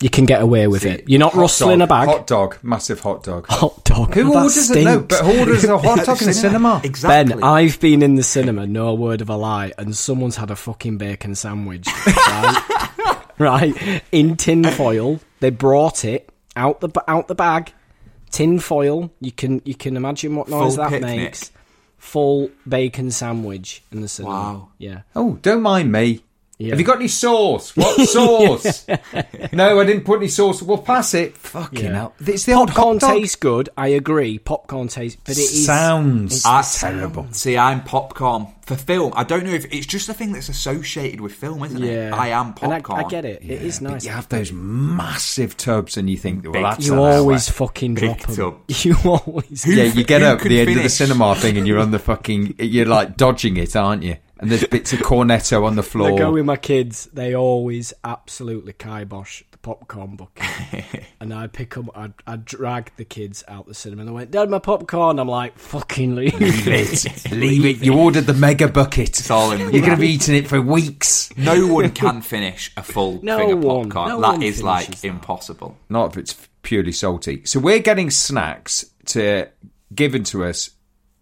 You 0.00 0.10
can 0.10 0.26
get 0.26 0.42
away 0.42 0.66
with 0.66 0.82
See, 0.82 0.88
it. 0.90 1.04
You're 1.08 1.20
not 1.20 1.34
rustling 1.34 1.78
dog, 1.78 1.88
a 1.88 1.90
bag. 1.90 2.08
Hot 2.08 2.26
dog, 2.26 2.58
massive 2.64 2.98
hot 3.00 3.22
dog. 3.22 3.46
Hot 3.50 3.84
dog. 3.84 4.12
Who 4.14 4.24
That 4.24 4.36
orders 4.36 4.70
it? 4.70 4.82
No, 4.84 4.98
but 5.00 5.24
who 5.24 5.38
orders 5.38 5.62
a 5.64 5.78
hot 5.78 6.04
dog 6.04 6.20
in 6.20 6.26
the 6.26 6.34
cinema? 6.34 6.80
Exactly. 6.84 7.34
Ben, 7.36 7.44
I've 7.44 7.78
been 7.78 8.02
in 8.02 8.16
the 8.16 8.24
cinema, 8.24 8.66
no 8.66 8.94
word 8.94 9.20
of 9.20 9.30
a 9.30 9.36
lie, 9.36 9.72
and 9.78 9.96
someone's 9.96 10.34
had 10.36 10.50
a 10.50 10.56
fucking 10.56 10.98
bacon 10.98 11.36
sandwich. 11.36 11.86
Right? 12.06 13.22
right? 13.38 14.02
In 14.10 14.36
tin 14.36 14.64
foil. 14.64 15.20
They 15.38 15.50
brought 15.50 16.04
it 16.04 16.28
out 16.56 16.80
the 16.80 16.90
out 17.06 17.28
the 17.28 17.36
bag. 17.36 17.72
Tin 18.32 18.58
foil. 18.58 19.12
You 19.20 19.30
can 19.30 19.62
you 19.64 19.76
can 19.76 19.96
imagine 19.96 20.34
what 20.34 20.48
noise 20.48 20.74
Full 20.74 20.84
that 20.84 20.90
picnic. 20.90 21.16
makes. 21.16 21.52
Full 22.02 22.50
bacon 22.68 23.12
sandwich 23.12 23.82
in 23.92 24.00
the 24.00 24.08
cinema. 24.08 24.34
Wow. 24.34 24.68
Yeah. 24.76 25.02
Oh, 25.14 25.38
don't 25.40 25.62
mind 25.62 25.92
me. 25.92 26.20
Yeah. 26.62 26.70
Have 26.70 26.78
you 26.80 26.86
got 26.86 26.96
any 26.96 27.08
sauce? 27.08 27.76
What 27.76 27.98
sauce? 28.08 28.86
no, 29.52 29.80
I 29.80 29.84
didn't 29.84 30.04
put 30.04 30.18
any 30.18 30.28
sauce. 30.28 30.62
Well, 30.62 30.78
pass 30.78 31.14
it. 31.14 31.36
Fucking 31.36 31.84
Yeah. 31.84 31.92
hell. 31.94 32.14
It's 32.26 32.44
the 32.44 32.52
Popcorn 32.54 32.98
hot 33.00 33.14
tastes 33.14 33.36
good. 33.36 33.68
I 33.76 33.88
agree. 33.88 34.38
Popcorn 34.38 34.88
tastes, 34.88 35.20
but 35.24 35.36
it 35.36 35.40
is 35.40 35.66
Sounds 35.66 36.44
I- 36.46 36.62
terrible. 36.62 37.26
See, 37.32 37.56
I'm 37.58 37.82
popcorn 37.82 38.46
for 38.64 38.76
film. 38.76 39.12
I 39.16 39.24
don't 39.24 39.44
know 39.44 39.52
if 39.52 39.64
it's 39.72 39.86
just 39.86 40.06
the 40.06 40.14
thing 40.14 40.32
that's 40.32 40.48
associated 40.48 41.20
with 41.20 41.32
film, 41.34 41.64
isn't 41.64 41.82
Yeah, 41.82 42.08
it? 42.08 42.12
I 42.12 42.28
am 42.28 42.46
And 42.46 42.56
popcorn. 42.56 43.00
I, 43.02 43.06
I 43.06 43.08
get 43.08 43.24
it. 43.24 43.42
it 43.42 43.62
is 43.62 43.80
But 43.80 43.90
nice. 43.90 44.04
you 44.04 44.10
have 44.12 44.28
those 44.28 44.52
massive 44.52 45.56
tubs 45.56 45.96
and 45.96 46.08
you 46.08 46.16
think, 46.16 46.44
well, 46.44 46.52
Big 46.52 46.62
that's 46.62 46.86
You 46.86 46.92
an 46.94 46.98
always 47.00 47.48
hour. 47.48 47.54
fucking 47.54 47.94
Big 47.94 48.18
drop 48.18 48.28
'em. 48.28 48.36
tub. 48.36 48.54
You 48.84 48.96
always. 49.04 49.66
Yeah, 49.66 49.84
you 49.84 50.04
get 50.04 50.22
up 50.22 50.36
at 50.36 50.42
could 50.42 50.50
the 50.52 50.60
end 50.60 50.70
of 50.76 50.82
the 50.82 50.88
cinema 50.88 51.34
thing 51.34 51.56
and 51.58 51.66
you're 51.66 51.78
on 51.80 51.90
the 51.90 51.98
fucking, 51.98 52.54
you're 52.58 52.86
like 52.86 53.16
dodging 53.16 53.56
it, 53.56 53.74
aren't 53.76 54.02
you? 54.04 54.16
And 54.42 54.50
there's 54.50 54.64
bits 54.64 54.92
of 54.92 54.98
cornetto 54.98 55.64
on 55.64 55.76
the 55.76 55.82
floor. 55.84 56.08
I 56.08 56.10
floor. 56.10 56.18
go 56.18 56.32
with 56.32 56.44
my 56.44 56.56
kids. 56.56 57.06
They 57.12 57.34
always 57.34 57.94
absolutely 58.04 58.72
kibosh 58.72 59.42
the 59.52 59.58
popcorn 59.58 60.16
bucket, 60.16 60.84
and 61.20 61.32
I 61.32 61.46
pick 61.46 61.74
them. 61.74 61.88
I 61.94 62.10
I 62.26 62.36
drag 62.36 62.90
the 62.96 63.04
kids 63.04 63.44
out 63.46 63.68
the 63.68 63.74
cinema. 63.74 64.02
and 64.02 64.08
They 64.08 64.12
went, 64.14 64.30
"Dad, 64.32 64.50
my 64.50 64.58
popcorn." 64.58 65.20
I'm 65.20 65.28
like, 65.28 65.56
"Fucking 65.58 66.16
leave, 66.16 66.34
Leave 66.40 66.66
it. 66.68 67.30
Leave 67.32 67.64
it. 67.64 67.84
You 67.86 67.94
ordered 67.96 68.22
the 68.26 68.34
mega 68.34 68.66
bucket. 68.66 69.10
It's 69.10 69.30
all 69.30 69.52
in 69.52 69.60
You're 69.60 69.70
going 69.70 69.90
to 69.90 69.96
be 69.96 70.08
eating 70.08 70.34
it 70.34 70.48
for 70.48 70.60
weeks. 70.60 71.30
No 71.36 71.68
one 71.68 71.90
can 71.92 72.20
finish 72.20 72.72
a 72.76 72.82
full 72.82 73.20
No 73.22 73.38
thing 73.38 73.52
of 73.52 73.62
one. 73.62 73.90
popcorn. 73.90 74.08
No 74.08 74.20
that 74.22 74.28
one 74.32 74.42
is 74.42 74.60
like 74.60 74.88
that. 74.88 75.04
impossible. 75.04 75.76
Not 75.88 76.10
if 76.10 76.16
it's 76.18 76.48
purely 76.62 76.90
salty. 76.92 77.42
So 77.44 77.60
we're 77.60 77.78
getting 77.78 78.10
snacks 78.10 78.84
to 79.06 79.48
given 79.94 80.24
to 80.24 80.44
us 80.44 80.70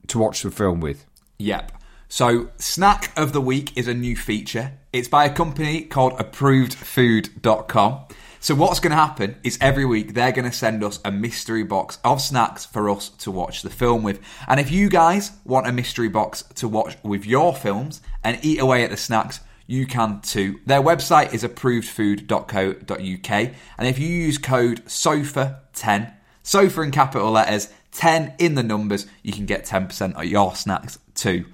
to 0.07 0.19
watch 0.19 0.43
the 0.43 0.51
film 0.51 0.81
with. 0.81 1.05
Yep. 1.39 1.73
So, 2.13 2.49
Snack 2.59 3.17
of 3.17 3.33
the 3.33 3.41
Week 3.41 3.79
is 3.79 3.87
a 3.87 3.95
new 3.95 4.17
feature. 4.17 4.73
It's 4.93 5.07
by 5.07 5.27
a 5.27 5.33
company 5.33 5.83
called 5.83 6.15
ApprovedFood.com. 6.15 8.01
So, 8.41 8.57
what's 8.57 8.81
going 8.81 8.91
to 8.91 8.97
happen 8.97 9.37
is 9.45 9.57
every 9.61 9.85
week 9.85 10.15
they're 10.15 10.33
going 10.33 10.51
to 10.51 10.57
send 10.57 10.83
us 10.83 10.99
a 11.05 11.13
mystery 11.13 11.63
box 11.63 12.01
of 12.03 12.21
snacks 12.21 12.67
for 12.67 12.91
us 12.91 13.11
to 13.11 13.31
watch 13.31 13.63
the 13.63 13.71
film 13.71 14.03
with. 14.03 14.19
And 14.49 14.59
if 14.59 14.73
you 14.73 14.89
guys 14.89 15.31
want 15.45 15.69
a 15.69 15.73
mystery 15.73 16.09
box 16.09 16.43
to 16.57 16.67
watch 16.67 16.97
with 17.05 17.27
your 17.27 17.55
films 17.55 18.01
and 18.25 18.45
eat 18.45 18.59
away 18.59 18.83
at 18.83 18.91
the 18.91 18.97
snacks, 18.97 19.39
you 19.69 19.87
can 19.87 20.21
too. 20.21 20.59
Their 20.67 20.83
website 20.83 21.33
is 21.33 21.45
approvedfood.co.uk. 21.45 23.55
And 23.79 23.89
if 23.89 24.01
you 24.01 24.09
use 24.09 24.37
code 24.37 24.85
SOFA10, 24.87 26.13
SOFA 26.43 26.83
in 26.83 26.91
capital 26.91 27.31
letters, 27.31 27.73
10 27.93 28.35
in 28.41 28.57
the 28.57 28.65
numbers, 28.65 29.07
you 29.23 29.33
can 29.33 29.47
get 29.47 29.65
10% 29.65 30.17
of 30.17 30.25
your 30.25 30.57
snacks 30.57 30.99
too. 31.15 31.45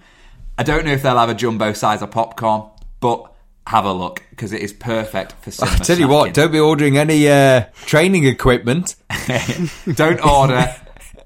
I 0.58 0.62
don't 0.62 0.84
know 0.84 0.92
if 0.92 1.02
they'll 1.02 1.18
have 1.18 1.28
a 1.28 1.34
jumbo 1.34 1.72
size 1.72 2.02
of 2.02 2.10
popcorn, 2.10 2.70
but 3.00 3.32
have 3.66 3.84
a 3.84 3.92
look 3.92 4.22
because 4.30 4.52
it 4.52 4.62
is 4.62 4.72
perfect 4.72 5.32
for 5.42 5.50
cinema. 5.50 5.76
I 5.76 5.78
tell 5.80 5.98
you 5.98 6.08
what, 6.08 6.32
don't 6.34 6.52
be 6.52 6.60
ordering 6.60 6.96
any 6.96 7.28
uh, 7.28 7.64
training 7.84 8.24
equipment. 8.24 8.94
don't 9.94 10.24
order 10.24 10.74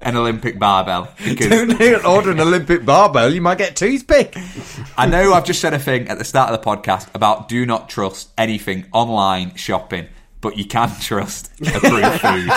an 0.01 0.17
Olympic 0.17 0.57
barbell 0.57 1.13
because 1.23 1.77
Don't 1.77 2.05
order 2.05 2.31
an 2.31 2.39
Olympic 2.39 2.83
barbell. 2.85 3.31
You 3.33 3.41
might 3.41 3.57
get 3.59 3.75
toothpick. 3.75 4.35
I 4.97 5.05
know 5.05 5.33
I've 5.33 5.45
just 5.45 5.61
said 5.61 5.73
a 5.73 5.79
thing 5.79 6.07
at 6.07 6.17
the 6.17 6.25
start 6.25 6.51
of 6.51 6.59
the 6.59 6.65
podcast 6.65 7.07
about 7.13 7.47
do 7.47 7.65
not 7.65 7.89
trust 7.89 8.31
anything 8.37 8.85
online 8.91 9.55
shopping, 9.55 10.07
but 10.41 10.57
you 10.57 10.65
can 10.65 10.89
trust 10.99 11.51
approved 11.61 11.81
food. 12.21 12.49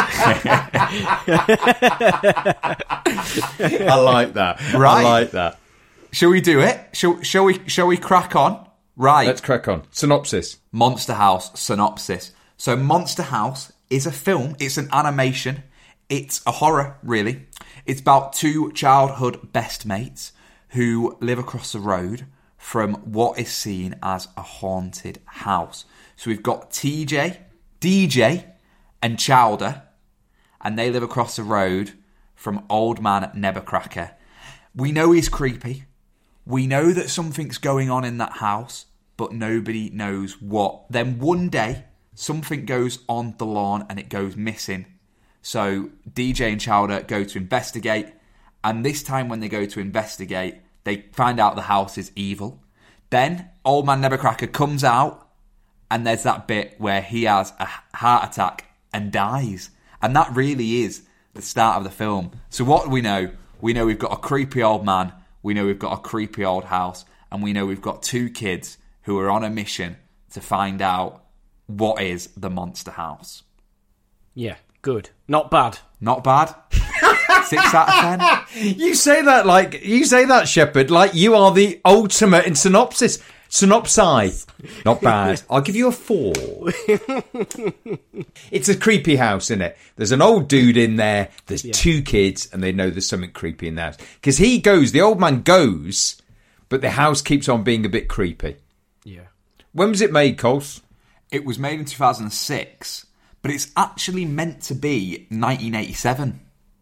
I 3.87 3.97
like 3.97 4.33
that. 4.35 4.61
Right. 4.73 5.01
I 5.01 5.03
like 5.03 5.31
that. 5.33 5.59
Shall 6.15 6.31
we 6.31 6.41
do 6.41 6.61
it? 6.61 6.81
Shall, 6.93 7.21
shall 7.23 7.45
we? 7.45 7.69
Shall 7.69 7.89
we 7.89 7.97
crack 7.97 8.37
on? 8.37 8.69
Right. 8.95 9.27
Let's 9.27 9.41
crack 9.41 9.67
on. 9.67 9.83
Synopsis. 9.91 10.59
Monster 10.71 11.15
House 11.15 11.59
synopsis. 11.59 12.31
So, 12.57 12.77
Monster 12.77 13.25
House 13.25 13.73
is 13.91 14.07
a 14.07 14.13
film, 14.13 14.55
it's 14.61 14.77
an 14.77 14.89
animation, 14.93 15.65
it's 16.09 16.41
a 16.47 16.53
horror, 16.53 16.99
really. 17.03 17.49
It's 17.85 18.01
about 18.01 18.33
two 18.33 18.71
childhood 18.71 19.53
best 19.53 19.87
mates 19.87 20.31
who 20.69 21.17
live 21.21 21.41
across 21.41 21.73
the 21.73 21.81
road 21.81 22.27
from 22.57 22.95
what 22.95 23.37
is 23.37 23.49
seen 23.49 23.97
as 24.01 24.29
a 24.37 24.43
haunted 24.43 25.21
house. 25.27 25.85
So, 26.15 26.31
we've 26.31 26.45
got 26.45 26.71
TJ, 26.71 27.39
DJ, 27.81 28.53
and 29.03 29.19
Chowder, 29.19 29.83
and 30.61 30.79
they 30.79 30.93
live 30.93 31.03
across 31.03 31.35
the 31.35 31.43
road 31.43 31.95
from 32.37 32.65
Old 32.71 33.03
Man 33.03 33.33
Nebbercracker. 33.35 34.13
We 34.77 34.93
know 34.93 35.11
he's 35.11 35.29
creepy. 35.29 35.87
We 36.47 36.67
know 36.67 36.93
that 36.93 37.11
something's 37.11 37.59
going 37.59 37.91
on 37.91 38.05
in 38.05 38.19
that 38.19 38.35
house, 38.35 38.87
but 39.17 39.33
nobody 39.33 39.91
knows 39.91 40.41
what. 40.41 40.85
Then 40.91 41.19
one 41.19 41.49
day, 41.49 41.85
something 42.15 42.67
goes 42.67 42.99
on 43.09 43.35
the 43.39 43.47
lawn 43.47 43.87
and 43.89 43.99
it 43.99 44.09
goes 44.09 44.37
missing. 44.37 44.87
So 45.41 45.91
DJ 46.11 46.53
and 46.53 46.61
Chowder 46.61 47.03
go 47.03 47.25
to 47.25 47.39
investigate, 47.39 48.09
and 48.63 48.85
this 48.85 49.03
time 49.03 49.29
when 49.29 49.41
they 49.41 49.49
go 49.49 49.67
to 49.67 49.81
investigate, 49.81 50.57
they 50.85 51.07
find 51.13 51.41
out 51.41 51.55
the 51.55 51.63
house 51.63 51.99
is 51.99 52.13
evil. 52.15 52.63
Then 53.11 53.51
Old 53.65 53.87
Man 53.87 54.03
Nebbercracker 54.03 54.53
comes 54.53 54.85
out, 54.85 55.29
and 55.91 56.07
there's 56.07 56.23
that 56.23 56.49
bit 56.49 56.75
where 56.79 57.03
he 57.03 57.25
has 57.25 57.53
a 57.59 57.69
heart 57.97 58.31
attack 58.31 58.67
and 58.93 59.13
dies. 59.13 59.71
And 60.03 60.15
that 60.17 60.35
really 60.35 60.83
is 60.83 61.03
the 61.35 61.43
start 61.43 61.79
of 61.79 61.85
the 61.85 61.91
film. 61.91 62.33
So 62.51 62.65
what 62.65 62.85
do 62.85 62.91
we 62.91 63.01
know? 63.01 63.31
We 63.61 63.73
know 63.73 63.87
we've 63.87 63.99
got 63.99 64.13
a 64.13 64.17
creepy 64.17 64.63
old 64.63 64.85
man, 64.85 65.13
we 65.45 65.55
know 65.55 65.67
we've 65.67 65.79
got 65.79 65.93
a 65.93 66.01
creepy 66.01 66.45
old 66.45 66.65
house, 66.65 67.05
and 67.31 67.43
we 67.43 67.53
know 67.53 67.67
we've 67.67 67.83
got 67.83 68.03
two 68.03 68.31
kids 68.31 68.79
who 69.03 69.19
are 69.21 69.31
on 69.31 69.45
a 69.45 69.51
mission 69.51 69.99
to 70.33 70.41
find 70.41 70.81
out 70.81 71.23
what 71.67 72.03
is 72.03 72.29
the 72.37 72.49
monster 72.51 72.91
house. 72.91 73.43
Yeah, 74.35 74.57
good. 74.83 75.11
Not 75.29 75.51
bad. 75.51 75.79
Not 76.01 76.25
bad. 76.25 76.55
Six 77.45 77.75
out 77.75 77.89
of 77.89 77.95
ten. 78.55 78.75
You 78.79 78.95
say 78.95 79.21
that 79.21 79.45
like 79.45 79.85
you 79.85 80.07
say 80.07 80.25
that, 80.25 80.49
Shepherd, 80.49 80.91
like 80.91 81.15
you 81.15 81.35
are 81.35 81.53
the 81.53 81.79
ultimate 81.85 82.47
in 82.47 82.55
synopsis. 82.55 83.23
Synopsi. 83.55 84.85
Not 84.85 85.01
bad. 85.01 85.43
I'll 85.49 85.61
give 85.61 85.77
you 85.77 85.87
a 85.87 85.93
four. 85.93 86.33
it's 88.51 88.69
a 88.69 88.77
creepy 88.77 89.15
house, 89.15 89.45
isn't 89.45 89.63
it? 89.63 89.79
There's 89.95 90.11
an 90.11 90.21
old 90.21 90.49
dude 90.49 90.77
in 90.77 90.97
there. 90.97 91.29
There's 91.47 91.63
two 91.63 92.03
kids, 92.03 92.49
and 92.53 92.65
they 92.65 92.73
know 92.73 92.91
there's 92.91 93.07
something 93.07 93.31
creepy 93.31 93.69
in 93.69 93.77
the 93.77 93.83
house. 93.83 93.97
Because 94.15 94.39
he 94.39 94.59
goes, 94.59 94.91
the 94.91 95.03
old 95.03 95.21
man 95.21 95.43
goes, 95.43 96.21
but 96.69 96.81
the 96.81 96.91
house 96.91 97.23
keeps 97.23 97.49
on 97.49 97.63
being 97.63 97.87
a 97.87 97.89
bit 97.89 98.09
creepy. 98.09 98.57
Yeah. 99.05 99.29
When 99.71 99.91
was 99.91 100.01
it 100.01 100.11
made, 100.11 100.37
Coles? 100.37 100.83
It 101.31 101.45
was 101.45 101.57
made 101.57 101.79
in 101.79 101.85
2006, 101.85 103.07
but 103.41 103.53
it's 103.53 103.71
actually 103.77 104.25
meant 104.25 104.63
to 104.63 104.75
be 104.75 105.29
1987. 105.31 106.41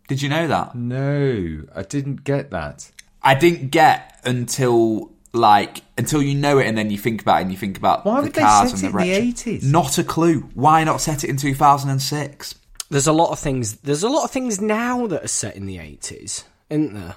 Did 0.09 0.23
you 0.23 0.31
know 0.31 0.47
that? 0.47 0.75
No, 0.75 1.65
I 1.75 1.83
didn't 1.83 2.25
get 2.25 2.51
that. 2.51 2.91
I 3.23 3.35
didn't 3.35 3.69
get 3.71 4.21
until 4.25 5.13
like 5.33 5.83
until 5.97 6.23
you 6.23 6.35
know 6.35 6.59
it, 6.59 6.67
and 6.67 6.77
then 6.77 6.91
you 6.91 6.99
think 6.99 7.23
about 7.23 7.39
it, 7.39 7.43
and 7.43 7.51
you 7.53 7.57
think 7.59 7.79
about 7.79 8.05
Why 8.05 8.17
the 8.21 8.23
would 8.27 8.35
they 8.35 8.43
set 8.43 8.73
and 8.85 8.95
the 8.95 8.99
it 8.99 9.19
in 9.19 9.25
the 9.27 9.33
80s? 9.33 9.65
Not 9.65 9.99
a 9.99 10.05
clue. 10.05 10.41
Why 10.55 10.85
not 10.85 11.01
set 11.01 11.25
it 11.25 11.31
in 11.31 11.37
2006? 11.37 12.55
There's 12.91 13.07
a 13.07 13.13
lot 13.13 13.31
of 13.31 13.39
things. 13.39 13.77
There's 13.79 14.03
a 14.03 14.09
lot 14.09 14.25
of 14.25 14.31
things 14.31 14.61
now 14.61 15.07
that 15.07 15.25
are 15.25 15.29
set 15.29 15.57
in 15.57 15.65
the 15.67 15.79
eighties, 15.79 16.45
isn't 16.69 16.93
there? 16.93 17.15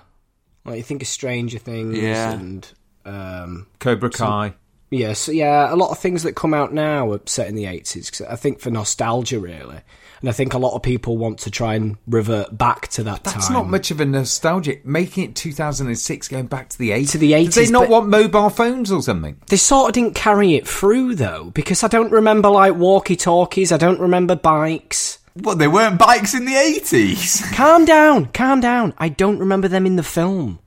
Like 0.64 0.78
you 0.78 0.84
think 0.84 1.02
of 1.02 1.08
Stranger 1.10 1.60
Things 1.60 1.98
Yeah. 1.98 2.32
and 2.32 2.68
um, 3.06 3.68
Cobra 3.80 4.10
Kai. 4.10 4.54
yes, 4.90 5.28
yeah, 5.28 5.72
a 5.72 5.76
lot 5.76 5.92
of 5.92 6.00
things 6.00 6.24
that 6.24 6.34
come 6.36 6.54
out 6.54 6.74
now 6.74 7.12
are 7.12 7.20
set 7.26 7.48
in 7.50 7.56
the 7.56 7.66
eighties. 7.66 8.10
cause 8.10 8.22
I 8.26 8.36
think 8.38 8.62
for 8.62 8.72
nostalgia, 8.72 9.38
really, 9.40 9.82
and 10.22 10.30
I 10.30 10.34
think 10.34 10.54
a 10.54 10.58
lot 10.58 10.76
of 10.76 10.82
people 10.84 11.18
want 11.18 11.40
to 11.40 11.52
try 11.52 11.76
and 11.76 11.98
revert 12.08 12.58
back 12.58 12.88
to 12.90 13.04
that 13.04 13.24
That's 13.24 13.48
time. 13.48 13.54
not 13.54 13.68
much 13.68 13.92
of 13.92 14.00
a 14.00 14.06
nostalgia. 14.06 14.78
Making 14.84 15.26
it 15.26 15.36
2006, 15.36 16.28
going 16.28 16.48
back 16.48 16.70
to 16.70 16.78
the 16.78 16.92
80s. 16.92 17.12
To 17.12 17.18
the 17.18 17.32
80s. 17.34 17.54
Did 17.54 17.68
they 17.68 17.72
not 17.72 17.90
want 17.90 18.08
mobile 18.10 18.50
phones 18.50 18.92
or 18.92 19.02
something? 19.02 19.38
They 19.50 19.58
sort 19.58 19.90
of 19.90 19.94
didn't 19.94 20.16
carry 20.16 20.56
it 20.56 20.68
through 20.68 21.16
though, 21.16 21.52
because 21.54 21.84
I 21.84 21.88
don't 21.88 22.12
remember 22.12 22.50
like 22.50 22.76
walkie 22.76 23.16
talkies. 23.16 23.72
I 23.72 23.78
don't 23.78 24.00
remember 24.00 24.36
bikes. 24.36 25.20
Well, 25.38 25.56
they 25.58 25.68
weren't 25.68 26.00
bikes 26.00 26.34
in 26.34 26.46
the 26.46 26.54
80s. 26.54 27.54
Calm 27.56 27.84
down, 27.84 28.28
calm 28.28 28.62
down. 28.62 28.94
I 28.98 29.10
don't 29.10 29.40
remember 29.40 29.68
them 29.68 29.86
in 29.86 29.98
the 29.98 30.04
film. 30.04 30.60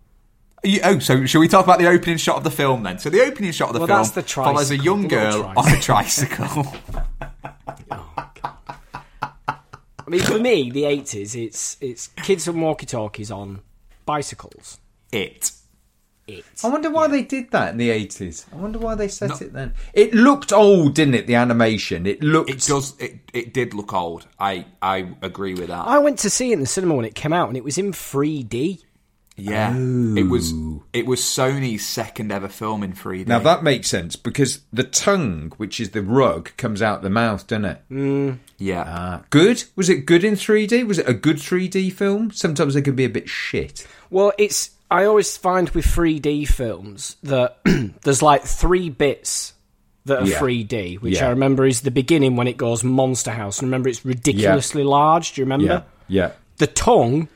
You- 0.63 0.81
oh, 0.85 0.99
so 0.99 1.25
shall 1.25 1.41
we 1.41 1.49
talk 1.49 1.65
about 1.65 1.79
the 1.79 1.87
opening 1.87 2.19
shot 2.19 2.37
of 2.37 2.45
the 2.45 2.51
film 2.51 2.83
then? 2.83 2.99
So 2.99 3.09
the 3.09 3.23
opening 3.23 3.53
shot 3.53 3.69
of 3.69 3.75
the 3.75 3.79
Well, 3.81 3.87
film 3.87 3.99
that's 4.01 4.11
the 4.11 4.23
follows 4.25 4.71
a 4.71 4.77
young 4.77 5.09
girl 5.09 5.51
on 5.57 5.73
a 5.73 5.81
tricycle. 5.81 6.67
Oh. 7.91 8.18
I 10.09 10.11
mean, 10.11 10.23
for 10.23 10.39
me, 10.39 10.71
the 10.71 10.87
eighties, 10.87 11.35
it's 11.35 11.77
it's 11.83 12.09
kids 12.17 12.49
and 12.49 12.63
walkie 12.63 12.87
talkies 12.87 13.31
on 13.31 13.61
bicycles. 14.07 14.79
it. 15.13 15.53
It. 16.27 16.45
I 16.63 16.69
wonder 16.69 16.91
why 16.91 17.09
they 17.09 17.23
did 17.23 17.51
that 17.53 17.73
in 17.73 17.79
the 17.79 17.89
80s. 17.89 18.45
I 18.53 18.57
wonder 18.57 18.79
why 18.79 18.95
they 18.95 19.09
set 19.09 19.41
it 19.41 19.55
then. 19.55 19.73
It 19.95 20.13
looked 20.13 20.53
old, 20.53 20.95
didn't 20.95 21.15
it, 21.15 21.27
the 21.27 21.37
animation? 21.37 22.05
It 22.05 22.23
looked... 22.23 22.51
It 22.51 22.61
does. 22.67 22.95
It, 23.01 23.21
it 23.33 23.55
did 23.55 23.73
look 23.73 23.95
old. 23.95 24.29
I 24.39 24.67
I 24.83 25.15
agree 25.23 25.55
with 25.55 25.69
that. 25.69 25.87
I 25.87 25.99
went 26.01 26.19
to 26.19 26.29
see 26.29 26.51
it 26.51 26.55
in 26.55 26.61
the 26.61 26.67
cinema 26.67 26.97
when 26.97 27.07
it 27.07 27.15
came 27.15 27.33
out, 27.33 27.49
and 27.49 27.57
it 27.57 27.65
was 27.65 27.79
in 27.79 27.93
3D. 27.93 28.83
Yeah, 29.41 29.73
it 29.75 30.29
was 30.29 30.53
it 30.93 31.07
was 31.07 31.21
Sony's 31.21 31.87
second 31.87 32.33
ever 32.33 32.49
film 32.49 32.83
in 32.83 32.93
3D. 32.93 33.27
Now 33.29 33.39
that 33.39 33.63
makes 33.63 33.89
sense 33.89 34.17
because 34.17 34.63
the 34.73 34.83
tongue, 34.83 35.53
which 35.59 35.79
is 35.81 35.91
the 35.91 36.03
rug, 36.03 36.51
comes 36.57 36.83
out 36.83 37.03
the 37.03 37.11
mouth, 37.11 37.47
doesn't 37.47 37.65
it? 37.91 38.39
yeah, 38.59 38.85
Ah, 38.87 39.23
good. 39.31 39.65
Was 39.77 39.89
it 39.89 40.07
good 40.07 40.25
in 40.25 40.35
3D? 40.35 40.87
Was 40.87 40.99
it 40.99 41.09
a 41.09 41.15
good 41.15 41.37
3D 41.37 41.93
film? 41.93 42.33
Sometimes 42.33 42.75
they 42.75 42.83
can 42.83 42.97
be 42.97 43.05
a 43.05 43.09
bit 43.09 43.29
shit. 43.29 43.87
Well, 44.11 44.33
it's 44.39 44.71
I 44.91 45.05
always 45.05 45.37
find 45.37 45.69
with 45.71 45.85
3D 45.85 46.49
films 46.49 47.17
that 47.23 47.59
there's 48.03 48.23
like 48.23 48.43
three 48.43 48.89
bits 48.91 49.53
that 50.07 50.23
are 50.23 50.27
Yeah. 50.27 50.39
3D, 50.41 51.01
which 51.01 51.15
Yeah. 51.17 51.27
I 51.27 51.31
remember 51.31 51.67
is 51.67 51.83
the 51.83 51.91
beginning 51.91 52.35
when 52.37 52.49
it 52.49 52.57
goes 52.57 52.83
Monster 52.83 53.31
House, 53.31 53.59
and 53.61 53.67
remember 53.69 53.89
it's 53.91 54.05
ridiculously 54.05 54.83
large. 54.83 55.35
Do 55.35 55.41
you 55.43 55.45
remember 55.45 55.85
Yeah. 56.09 56.31
the 56.57 56.67
tongue? 56.67 57.29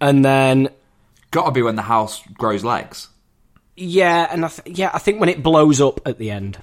And 0.00 0.24
then 0.24 0.68
got 1.30 1.44
to 1.46 1.50
be 1.52 1.62
when 1.62 1.76
the 1.76 1.82
house 1.82 2.22
grows 2.34 2.64
legs. 2.64 3.08
yeah, 3.76 4.28
and 4.30 4.44
I 4.44 4.48
th- 4.48 4.76
yeah, 4.78 4.90
I 4.92 4.98
think 4.98 5.20
when 5.20 5.28
it 5.28 5.42
blows 5.42 5.80
up 5.80 6.00
at 6.06 6.18
the 6.18 6.30
end. 6.30 6.54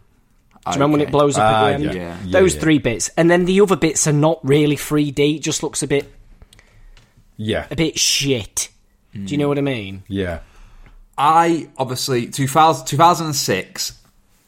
Do 0.66 0.72
you 0.72 0.74
remember 0.74 0.98
when 0.98 1.08
it 1.08 1.12
blows 1.12 1.38
up 1.38 1.44
Ah, 1.44 1.68
at 1.68 1.78
the 1.80 1.86
end? 1.90 1.96
yeah. 1.96 2.18
Yeah, 2.26 2.40
Those 2.40 2.56
yeah. 2.56 2.62
three 2.62 2.80
bits, 2.80 3.10
and 3.16 3.30
then 3.30 3.46
the 3.46 3.62
other 3.62 3.76
bits 3.76 4.08
are 4.08 4.12
not 4.14 4.40
really 4.44 4.76
3D. 4.76 5.36
It 5.38 5.40
just 5.40 5.62
looks 5.64 5.84
a 5.84 5.88
bit 5.88 6.12
Yeah. 7.38 7.68
a 7.70 7.76
bit 7.76 8.00
shit. 8.00 8.70
Do 9.14 9.22
you 9.22 9.38
know 9.38 9.48
what 9.48 9.58
I 9.58 9.62
mean? 9.62 10.04
Yeah. 10.08 10.40
I 11.18 11.70
obviously 11.78 12.28
2000, 12.28 12.86
2006. 12.88 14.00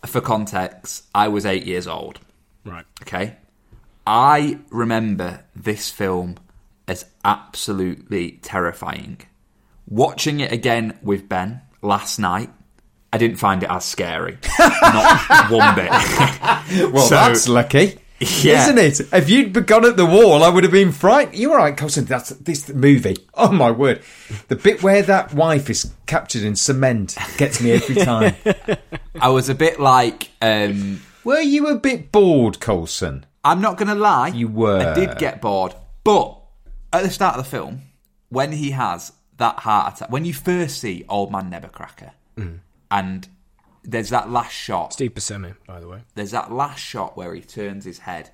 For 0.05 0.19
context, 0.21 1.05
I 1.15 1.27
was 1.29 1.45
eight 1.45 1.65
years 1.65 1.87
old. 1.87 2.19
Right. 2.65 2.85
Okay, 3.01 3.35
I 4.05 4.59
remember 4.69 5.43
this 5.55 5.89
film 5.89 6.35
as 6.87 7.05
absolutely 7.23 8.39
terrifying. 8.41 9.21
Watching 9.87 10.39
it 10.41 10.51
again 10.51 10.97
with 11.01 11.29
Ben 11.29 11.61
last 11.81 12.19
night, 12.19 12.49
I 13.13 13.17
didn't 13.17 13.37
find 13.37 13.63
it 13.63 13.69
as 13.69 13.85
scary. 13.85 14.37
Not 14.59 15.49
one 15.51 15.75
bit. 15.75 15.91
Well, 16.93 17.07
So- 17.07 17.15
that's 17.15 17.47
lucky. 17.47 17.99
Yeah. 18.19 18.63
Isn't 18.63 18.79
it? 18.79 19.13
If 19.13 19.29
you'd 19.29 19.53
gone 19.67 19.85
at 19.85 19.95
the 19.95 20.05
wall, 20.05 20.43
I 20.43 20.49
would 20.49 20.63
have 20.63 20.71
been 20.71 20.91
frightened. 20.91 21.37
You're 21.37 21.55
right, 21.55 21.77
Colson. 21.77 22.05
That's 22.05 22.29
this 22.29 22.67
movie. 22.69 23.15
Oh 23.35 23.51
my 23.51 23.69
word! 23.69 24.01
The 24.47 24.55
bit 24.55 24.81
where 24.81 25.03
that 25.03 25.31
wife 25.35 25.69
is 25.69 25.93
captured 26.07 26.41
in 26.41 26.55
cement 26.55 27.15
gets 27.37 27.61
me 27.61 27.73
every 27.73 27.93
time. 28.03 28.33
I 29.21 29.29
was 29.29 29.47
a 29.49 29.53
bit 29.53 29.79
like, 29.79 30.31
um, 30.41 31.03
Were 31.23 31.39
you 31.39 31.67
a 31.67 31.75
bit 31.75 32.11
bored, 32.11 32.59
Colson? 32.59 33.27
I'm 33.45 33.61
not 33.61 33.77
going 33.77 33.89
to 33.89 33.93
lie. 33.95 34.29
You 34.29 34.47
were. 34.47 34.79
I 34.79 34.95
did 34.95 35.19
get 35.19 35.39
bored. 35.39 35.75
But 36.03 36.35
at 36.91 37.03
the 37.03 37.11
start 37.11 37.37
of 37.37 37.43
the 37.45 37.49
film, 37.51 37.83
when 38.29 38.51
he 38.51 38.71
has 38.71 39.11
that 39.37 39.59
heart 39.59 39.95
attack, 39.95 40.11
when 40.11 40.25
you 40.25 40.33
first 40.33 40.79
see 40.79 41.05
Old 41.09 41.31
Man 41.31 41.49
Nebbercracker, 41.51 42.11
Mm. 42.37 42.59
and 42.91 43.27
there's 43.83 44.09
that 44.09 44.29
last 44.29 44.51
shot, 44.53 44.93
Steve 44.93 45.13
Buscemi, 45.13 45.55
by 45.65 45.79
the 45.79 45.87
way. 45.87 46.01
there's 46.15 46.31
that 46.31 46.51
last 46.51 46.79
shot 46.79 47.15
where 47.17 47.33
he 47.33 47.41
turns 47.41 47.85
his 47.85 47.99
head 47.99 48.31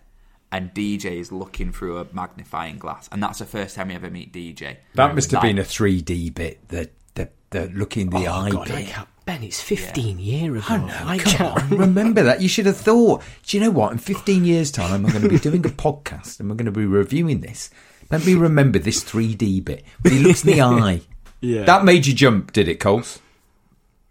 and 0.51 0.73
DJ 0.73 1.19
is 1.19 1.31
looking 1.31 1.71
through 1.71 1.97
a 1.99 2.07
magnifying 2.13 2.77
glass. 2.77 3.07
And 3.11 3.21
that's 3.23 3.39
the 3.39 3.45
first 3.45 3.75
time 3.75 3.89
you 3.89 3.95
ever 3.95 4.09
meet 4.09 4.31
DJ. 4.33 4.77
That 4.95 5.15
must 5.15 5.31
have 5.31 5.41
Like, 5.43 5.49
been 5.49 5.59
a 5.59 5.63
3D 5.63 6.29
bit. 6.33 6.67
The 6.69 6.89
the 7.15 7.29
the 7.51 7.67
look 7.69 7.97
in 7.97 8.09
the 8.09 8.27
eye 8.27 8.49
God, 8.51 8.69
I 8.71 8.81
bit. 8.81 8.87
can't. 8.89 9.07
Ben, 9.25 9.41
it's 9.41 9.61
15 9.61 10.19
years 10.19 10.65
ago. 10.65 10.75
Oh, 10.75 10.85
no, 10.85 10.99
I 11.05 11.17
can't. 11.17 11.71
remember 11.71 12.23
that. 12.23 12.41
You 12.41 12.49
should 12.49 12.65
have 12.65 12.75
thought. 12.77 13.23
Do 13.47 13.55
you 13.57 13.63
know 13.63 13.71
what? 13.71 13.93
In 13.93 13.97
15 13.97 14.43
years' 14.43 14.69
time, 14.69 15.05
I'm 15.05 15.11
going 15.11 15.21
to 15.23 15.29
be 15.29 15.39
doing 15.39 15.65
a 15.65 15.69
podcast 15.87 16.39
and 16.41 16.49
we're 16.49 16.55
going 16.55 16.65
to 16.65 16.71
be 16.73 16.85
reviewing 16.85 17.39
this. 17.39 17.69
Let 18.11 18.25
me 18.25 18.35
remember 18.35 18.79
this 18.79 19.03
3D 19.03 19.63
bit. 19.65 19.83
When 20.01 20.13
he 20.13 20.19
looks 20.19 20.43
in 20.43 20.51
the 20.51 20.61
eye. 20.63 21.01
Yeah. 21.41 21.63
That 21.63 21.83
made 21.83 22.05
you 22.05 22.13
jump, 22.13 22.53
did 22.53 22.67
it, 22.67 22.79
Coles? 22.79 23.19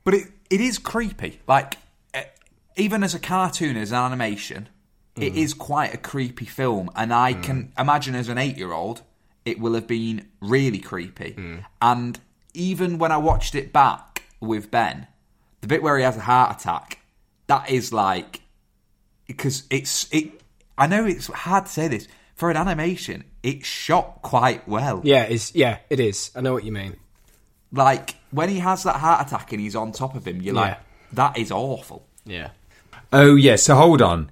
But 0.04 0.14
it, 0.14 0.26
it 0.50 0.60
is 0.60 0.78
creepy. 0.78 1.40
Like, 1.46 1.76
even 2.76 3.02
as 3.02 3.14
a 3.14 3.18
cartoon, 3.18 3.76
as 3.76 3.92
an 3.92 3.98
animation, 3.98 4.68
it 5.16 5.34
mm. 5.34 5.36
is 5.36 5.54
quite 5.54 5.94
a 5.94 5.98
creepy 5.98 6.44
film. 6.44 6.90
And 6.96 7.12
I 7.12 7.34
mm. 7.34 7.42
can 7.42 7.72
imagine 7.78 8.14
as 8.14 8.28
an 8.28 8.38
eight 8.38 8.56
year 8.56 8.72
old, 8.72 9.02
it 9.44 9.58
will 9.58 9.74
have 9.74 9.86
been 9.86 10.28
really 10.40 10.78
creepy. 10.78 11.34
Mm. 11.36 11.64
And 11.80 12.20
even 12.54 12.98
when 12.98 13.12
I 13.12 13.16
watched 13.16 13.54
it 13.54 13.72
back 13.72 14.24
with 14.40 14.70
Ben, 14.70 15.06
the 15.60 15.68
bit 15.68 15.82
where 15.82 15.96
he 15.98 16.04
has 16.04 16.16
a 16.16 16.20
heart 16.20 16.60
attack, 16.60 16.98
that 17.46 17.70
is 17.70 17.92
like. 17.92 18.40
Because 19.26 19.64
it's. 19.70 20.12
it. 20.12 20.40
I 20.76 20.86
know 20.86 21.04
it's 21.04 21.28
hard 21.28 21.66
to 21.66 21.72
say 21.72 21.88
this. 21.88 22.08
For 22.42 22.50
an 22.50 22.56
animation, 22.56 23.22
it's 23.44 23.68
shot 23.68 24.20
quite 24.22 24.66
well. 24.66 25.00
Yeah, 25.04 25.22
it's 25.22 25.54
yeah, 25.54 25.78
it 25.88 26.00
is. 26.00 26.32
I 26.34 26.40
know 26.40 26.52
what 26.52 26.64
you 26.64 26.72
mean. 26.72 26.96
Like, 27.70 28.16
when 28.32 28.48
he 28.48 28.58
has 28.58 28.82
that 28.82 28.96
heart 28.96 29.24
attack 29.24 29.52
and 29.52 29.60
he's 29.60 29.76
on 29.76 29.92
top 29.92 30.16
of 30.16 30.26
him, 30.26 30.42
you're 30.42 30.52
like, 30.52 30.76
that 31.12 31.38
is 31.38 31.52
awful. 31.52 32.04
Yeah. 32.24 32.48
Oh 33.12 33.36
yeah, 33.36 33.54
so 33.54 33.76
hold 33.76 34.02
on. 34.02 34.28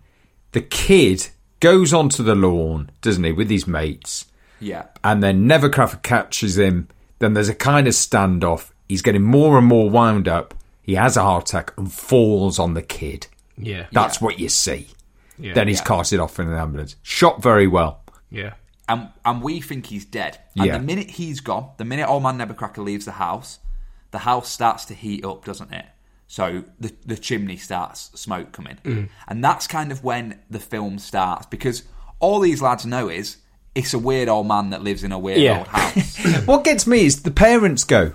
The 0.51 0.61
kid 0.61 1.29
goes 1.61 1.95
onto 1.95 2.25
the 2.25 2.35
lawn, 2.35 2.91
doesn't 3.01 3.23
he, 3.23 3.31
with 3.31 3.49
his 3.49 3.69
mates, 3.69 4.27
Yeah. 4.59 4.87
and 5.05 5.23
then 5.23 5.47
Nevercraft 5.49 6.03
catches 6.03 6.59
him. 6.59 6.89
Then 7.21 7.35
there's 7.35 7.49
a 7.49 7.55
kind 7.55 7.87
of 7.87 7.95
standoff. 7.95 8.73
He's 8.89 9.03
getting 9.03 9.23
more 9.23 9.57
and 9.57 9.69
more 9.69 9.89
wound 9.89 10.27
up. 10.27 10.53
He 10.83 10.97
has 10.97 11.17
a 11.17 11.23
heart 11.23 11.49
attack 11.49 11.73
and 11.79 11.93
falls 11.93 12.59
on 12.59 12.75
the 12.75 12.83
kid. 12.83 13.29
Yeah. 13.57 13.87
That's 13.93 14.21
what 14.21 14.41
you 14.41 14.49
see. 14.49 14.89
Yeah. 15.43 15.55
then 15.55 15.69
he's 15.69 15.79
Yeah. 15.79 15.85
carted 15.85 16.21
off 16.21 16.39
in 16.39 16.49
an 16.49 16.55
ambulance. 16.59 16.97
Shot 17.03 17.43
very 17.43 17.67
well. 17.67 18.00
Yeah. 18.31 18.55
and 18.89 19.09
and 19.25 19.43
we 19.43 19.61
think 19.61 19.87
he's 19.87 20.05
dead. 20.05 20.39
And 20.57 20.67
Yeah. 20.67 20.79
the 20.79 20.85
minute 20.85 21.11
he's 21.11 21.41
gone, 21.41 21.71
the 21.79 21.85
minute 21.85 22.09
old 22.09 22.23
man 22.23 22.39
Nebbercracker 22.39 22.83
leaves 22.85 23.05
the 23.05 23.13
house, 23.13 23.59
the 24.11 24.19
house 24.21 24.49
starts 24.51 24.85
to 24.87 24.95
heat 24.95 25.25
up, 25.25 25.45
doesn't 25.45 25.73
it? 25.73 25.87
So 26.27 26.65
the 26.79 26.93
the 27.07 27.17
chimney 27.17 27.57
starts 27.57 28.11
smoke 28.15 28.53
coming, 28.53 28.79
Mm. 28.85 29.09
and 29.29 29.43
that's 29.45 29.67
kind 29.67 29.91
of 29.93 30.03
when 30.05 30.39
the 30.51 30.61
film 30.61 30.99
starts 30.99 31.47
because 31.47 31.83
all 32.21 32.41
these 32.41 32.61
lads 32.63 32.85
know 32.87 33.09
is 33.09 33.37
it's 33.75 33.95
a 33.95 33.99
weird 33.99 34.29
old 34.29 34.47
man 34.49 34.71
that 34.71 34.83
lives 34.83 35.03
in 35.05 35.13
a 35.13 35.19
weird 35.19 35.39
Yeah. 35.41 35.59
old 35.59 35.69
house. 35.69 36.17
What 36.47 36.65
gets 36.65 36.87
me 36.87 37.05
is 37.07 37.23
the 37.23 37.31
parents 37.31 37.85
go. 37.85 38.13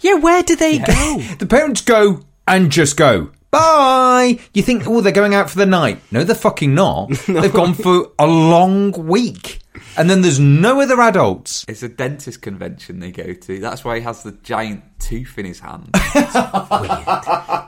Yeah, 0.00 0.14
where 0.14 0.42
do 0.42 0.56
they 0.56 0.78
go? 0.78 1.22
The 1.38 1.46
parents 1.46 1.80
go 1.80 2.22
and 2.46 2.70
just 2.72 2.96
go. 2.96 3.30
Bye. 3.52 4.38
You 4.54 4.62
think, 4.62 4.86
oh, 4.86 5.02
they're 5.02 5.12
going 5.12 5.34
out 5.34 5.50
for 5.50 5.58
the 5.58 5.66
night? 5.66 6.00
No, 6.10 6.24
they're 6.24 6.34
fucking 6.34 6.74
not. 6.74 7.10
They've 7.26 7.52
gone 7.52 7.74
for 7.74 8.10
a 8.18 8.26
long 8.26 8.92
week, 8.92 9.58
and 9.98 10.08
then 10.08 10.22
there's 10.22 10.40
no 10.40 10.80
other 10.80 10.98
adults. 11.02 11.64
it's 11.68 11.82
a 11.82 11.88
dentist 11.90 12.40
convention 12.40 13.00
they 13.00 13.10
go 13.10 13.34
to. 13.34 13.58
That's 13.60 13.84
why 13.84 13.96
he 13.96 14.02
has 14.02 14.22
the 14.22 14.32
giant 14.32 14.82
tooth 14.98 15.36
in 15.38 15.44
his 15.44 15.60
hand. 15.60 15.90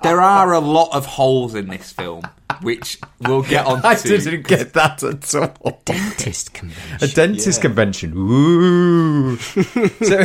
there 0.03 0.21
are 0.23 0.53
a 0.55 0.59
lot 0.61 0.95
of 0.97 1.05
holes 1.05 1.55
in 1.55 1.69
this 1.69 1.93
film, 1.93 2.23
which 2.63 2.99
we'll 3.21 3.43
get 3.43 3.67
on 3.67 3.81
I 3.85 3.95
to. 3.97 4.09
didn't 4.09 4.47
get 4.47 4.73
that 4.73 5.03
at 5.03 5.35
all. 5.35 5.55
A 5.67 5.73
dentist 5.85 6.55
convention. 6.55 6.99
A 7.03 7.09
dentist 7.09 7.61
convention. 7.61 8.13
Ooh. 8.17 9.37
so 9.37 10.21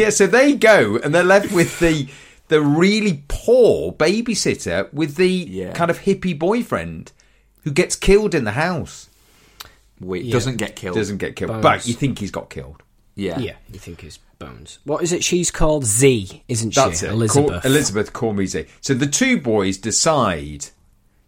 yeah, 0.00 0.10
so 0.10 0.28
they 0.28 0.54
go 0.54 0.98
and 1.02 1.12
they're 1.12 1.24
left 1.24 1.50
with 1.52 1.80
the 1.80 2.08
the 2.50 2.60
really 2.60 3.22
poor 3.28 3.92
babysitter 3.92 4.92
with 4.92 5.14
the 5.14 5.28
Yeah. 5.28 5.72
kind 5.72 5.90
of 5.90 6.00
hippie 6.00 6.38
boyfriend 6.38 7.12
who 7.62 7.70
gets 7.70 7.94
killed 7.96 8.34
in 8.34 8.44
the 8.44 8.52
house. 8.52 9.08
Wait, 10.00 10.30
doesn't 10.30 10.56
get 10.56 10.74
killed. 10.76 10.96
Doesn't 10.96 11.18
get 11.18 11.36
killed, 11.36 11.52
Bones. 11.52 11.62
but 11.62 11.86
you 11.86 11.94
think 11.94 12.18
he's 12.18 12.32
got 12.32 12.50
killed. 12.50 12.82
Yeah. 13.14 13.38
Yeah, 13.38 13.54
you 13.72 13.78
think 13.78 14.02
it's 14.02 14.18
Bones. 14.38 14.78
What 14.84 15.02
is 15.02 15.12
it? 15.12 15.22
She's 15.22 15.50
called 15.50 15.84
Z, 15.84 16.42
isn't 16.48 16.72
she? 16.72 16.80
That's 16.80 17.02
it. 17.02 17.10
Elizabeth. 17.10 17.62
Call, 18.12 18.30
Elizabeth 18.30 18.48
Z. 18.48 18.64
So 18.80 18.94
the 18.94 19.06
two 19.06 19.40
boys 19.40 19.76
decide 19.76 20.66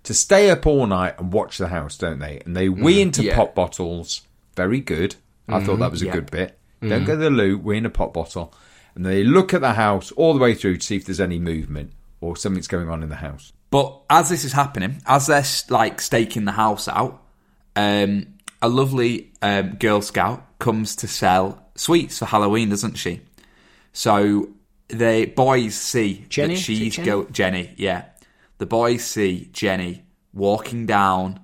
to 0.02 0.14
stay 0.14 0.50
up 0.50 0.66
all 0.66 0.86
night 0.86 1.14
and 1.18 1.32
watch 1.32 1.58
the 1.58 1.68
house, 1.68 1.96
don't 1.96 2.18
they? 2.18 2.40
And 2.44 2.56
they 2.56 2.68
wee 2.68 2.96
mm. 2.96 3.02
into 3.02 3.22
yeah. 3.22 3.36
pop 3.36 3.54
bottles. 3.54 4.22
Very 4.56 4.80
good. 4.80 5.14
I 5.48 5.60
thought 5.60 5.78
that 5.78 5.84
mm-hmm. 5.84 5.90
was 5.92 6.02
a 6.02 6.06
Yeah. 6.06 6.12
good 6.12 6.30
bit. 6.30 6.58
Don't 6.80 6.90
mm-hmm. 6.90 7.04
go 7.04 7.12
to 7.12 7.18
the 7.18 7.30
loo, 7.30 7.58
wee 7.58 7.76
in 7.76 7.86
a 7.86 7.90
pop 7.90 8.14
bottle. 8.14 8.52
And 8.94 9.06
they 9.06 9.24
look 9.24 9.54
at 9.54 9.60
the 9.60 9.72
house 9.72 10.12
all 10.12 10.34
the 10.34 10.40
way 10.40 10.54
through 10.54 10.78
to 10.78 10.86
see 10.86 10.96
if 10.96 11.06
there's 11.06 11.20
any 11.20 11.38
movement 11.38 11.92
or 12.20 12.36
something's 12.36 12.68
going 12.68 12.88
on 12.88 13.02
in 13.02 13.08
the 13.08 13.16
house. 13.16 13.52
But 13.70 14.02
as 14.10 14.28
this 14.28 14.44
is 14.44 14.52
happening, 14.52 15.02
as 15.06 15.26
they're 15.26 15.44
like 15.70 16.00
staking 16.00 16.44
the 16.44 16.52
house 16.52 16.88
out, 16.88 17.22
um, 17.74 18.26
a 18.60 18.68
lovely 18.68 19.32
um, 19.40 19.76
Girl 19.76 20.02
Scout 20.02 20.58
comes 20.58 20.96
to 20.96 21.08
sell 21.08 21.66
sweets 21.74 22.18
for 22.18 22.26
Halloween, 22.26 22.68
doesn't 22.68 22.94
she? 22.94 23.22
So 23.92 24.50
the 24.88 25.26
boys 25.26 25.74
see 25.74 26.26
Jenny? 26.28 26.54
that 26.54 26.54
Is 26.54 26.60
it 26.60 26.62
she's 26.62 26.96
Jenny? 26.96 27.06
go 27.06 27.24
Jenny, 27.24 27.74
yeah. 27.76 28.04
The 28.58 28.66
boys 28.66 29.04
see 29.04 29.48
Jenny 29.52 30.04
walking 30.32 30.86
down 30.86 31.40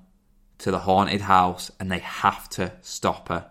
to 0.58 0.70
the 0.70 0.78
haunted 0.80 1.22
house, 1.22 1.70
and 1.80 1.90
they 1.90 2.00
have 2.00 2.48
to 2.50 2.72
stop 2.82 3.28
her. 3.28 3.50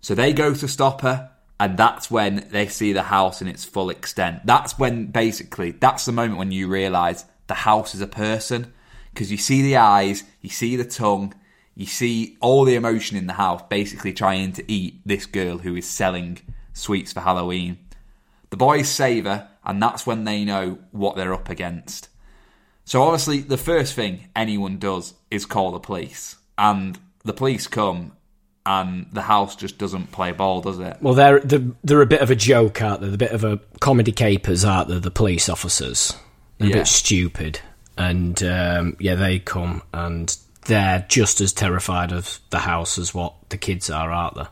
So 0.00 0.14
they 0.14 0.32
go 0.32 0.54
to 0.54 0.68
stop 0.68 1.02
her, 1.02 1.30
and 1.60 1.76
that's 1.76 2.10
when 2.10 2.48
they 2.50 2.66
see 2.66 2.94
the 2.94 3.02
house 3.02 3.42
in 3.42 3.46
its 3.46 3.66
full 3.66 3.90
extent. 3.90 4.40
That's 4.46 4.78
when 4.78 5.08
basically 5.08 5.72
that's 5.72 6.06
the 6.06 6.12
moment 6.12 6.38
when 6.38 6.52
you 6.52 6.68
realise 6.68 7.26
the 7.48 7.54
house 7.54 7.94
is 7.94 8.00
a 8.00 8.06
person 8.06 8.72
because 9.12 9.30
you 9.30 9.36
see 9.36 9.60
the 9.60 9.76
eyes, 9.76 10.24
you 10.40 10.48
see 10.48 10.76
the 10.76 10.86
tongue, 10.86 11.34
you 11.74 11.84
see 11.84 12.38
all 12.40 12.64
the 12.64 12.76
emotion 12.76 13.18
in 13.18 13.26
the 13.26 13.34
house, 13.34 13.60
basically 13.68 14.14
trying 14.14 14.52
to 14.54 14.72
eat 14.72 15.02
this 15.04 15.26
girl 15.26 15.58
who 15.58 15.76
is 15.76 15.86
selling 15.86 16.38
sweets 16.72 17.12
for 17.12 17.20
Halloween. 17.20 17.76
The 18.48 18.56
boys 18.56 18.88
save 18.88 19.26
her, 19.26 19.50
and 19.62 19.82
that's 19.82 20.06
when 20.06 20.24
they 20.24 20.46
know 20.46 20.78
what 20.92 21.14
they're 21.14 21.34
up 21.34 21.50
against. 21.50 22.08
So 22.86 23.02
obviously, 23.02 23.40
the 23.40 23.58
first 23.58 23.92
thing 23.92 24.28
anyone 24.34 24.78
does 24.78 25.12
is 25.30 25.44
call 25.44 25.72
the 25.72 25.78
police, 25.78 26.36
and 26.56 26.98
the 27.22 27.34
police 27.34 27.66
come, 27.66 28.16
and 28.66 29.06
the 29.12 29.22
house 29.22 29.56
just 29.56 29.78
doesn't 29.78 30.12
play 30.12 30.32
ball, 30.32 30.60
does 30.60 30.78
it? 30.78 30.98
Well, 31.00 31.14
they're, 31.14 31.40
they're 31.40 31.62
they're 31.82 32.02
a 32.02 32.06
bit 32.06 32.20
of 32.20 32.30
a 32.30 32.36
joke, 32.36 32.82
aren't 32.82 33.00
they? 33.00 33.06
They're 33.06 33.14
a 33.14 33.18
bit 33.18 33.32
of 33.32 33.44
a 33.44 33.58
comedy 33.80 34.12
capers, 34.12 34.64
aren't 34.64 34.88
they? 34.88 34.98
The 34.98 35.10
police 35.10 35.48
officers, 35.48 36.14
they're 36.58 36.68
a 36.68 36.72
bit 36.72 36.86
stupid, 36.86 37.60
and 37.96 38.42
um, 38.42 38.96
yeah, 39.00 39.14
they 39.14 39.38
come 39.38 39.82
and 39.94 40.36
they're 40.66 41.06
just 41.08 41.40
as 41.40 41.52
terrified 41.52 42.12
of 42.12 42.38
the 42.50 42.58
house 42.58 42.98
as 42.98 43.14
what 43.14 43.34
the 43.48 43.56
kids 43.56 43.88
are, 43.90 44.10
aren't 44.10 44.34
they? 44.36 44.46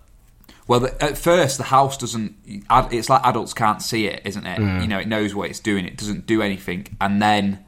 Well, 0.66 0.80
the, 0.80 1.02
at 1.02 1.16
first, 1.16 1.58
the 1.58 1.64
house 1.64 1.96
doesn't. 1.96 2.34
It's 2.46 3.08
like 3.08 3.22
adults 3.24 3.54
can't 3.54 3.82
see 3.82 4.06
it, 4.06 4.22
isn't 4.24 4.46
it? 4.46 4.58
You 4.58 4.88
know, 4.88 4.98
it 4.98 5.08
knows 5.08 5.34
what 5.34 5.50
it's 5.50 5.60
doing. 5.60 5.86
It 5.86 5.96
doesn't 5.96 6.26
do 6.26 6.42
anything, 6.42 6.96
and 7.00 7.22
then 7.22 7.64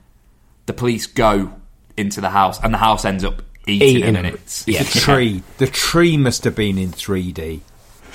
the 0.66 0.72
police 0.72 1.06
go 1.06 1.54
into 1.96 2.20
the 2.20 2.30
house, 2.30 2.58
and 2.62 2.72
the 2.72 2.78
house 2.78 3.04
ends 3.04 3.24
up 3.24 3.42
eating, 3.70 3.88
Eating 3.88 4.04
them. 4.14 4.16
And 4.16 4.26
them. 4.26 4.34
it's 4.34 4.64
Yeah. 4.66 4.82
The 4.82 5.00
tree. 5.00 5.42
The 5.58 5.66
tree 5.66 6.16
must 6.16 6.44
have 6.44 6.54
been 6.54 6.78
in 6.78 6.90
3D. 6.92 7.60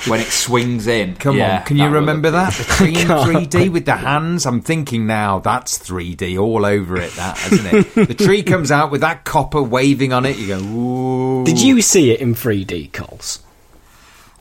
when 0.07 0.19
it 0.19 0.27
swings 0.27 0.87
in. 0.87 1.15
Come 1.15 1.37
yeah, 1.37 1.59
on, 1.59 1.65
can 1.65 1.77
you 1.77 1.83
will 1.85 1.91
remember 1.91 2.29
that? 2.31 2.53
The 2.53 2.63
tree 2.65 2.95
in 2.95 3.07
3D 3.07 3.71
with 3.71 3.85
the 3.85 3.95
hands? 3.95 4.45
I'm 4.45 4.59
thinking 4.61 5.07
now 5.07 5.39
that's 5.39 5.77
3D 5.79 6.37
all 6.37 6.65
over 6.65 6.97
it, 6.97 7.13
that, 7.13 7.51
isn't 7.51 7.65
it? 7.97 8.07
the 8.09 8.13
tree 8.13 8.43
comes 8.43 8.71
out 8.71 8.91
with 8.91 9.01
that 9.01 9.23
copper 9.23 9.61
waving 9.63 10.11
on 10.11 10.25
it. 10.25 10.37
You 10.37 10.47
go, 10.47 10.59
ooh. 10.59 11.45
Did 11.45 11.61
you 11.61 11.81
see 11.81 12.11
it 12.11 12.19
in 12.19 12.35
3D, 12.35 12.91
Coles? 12.91 13.39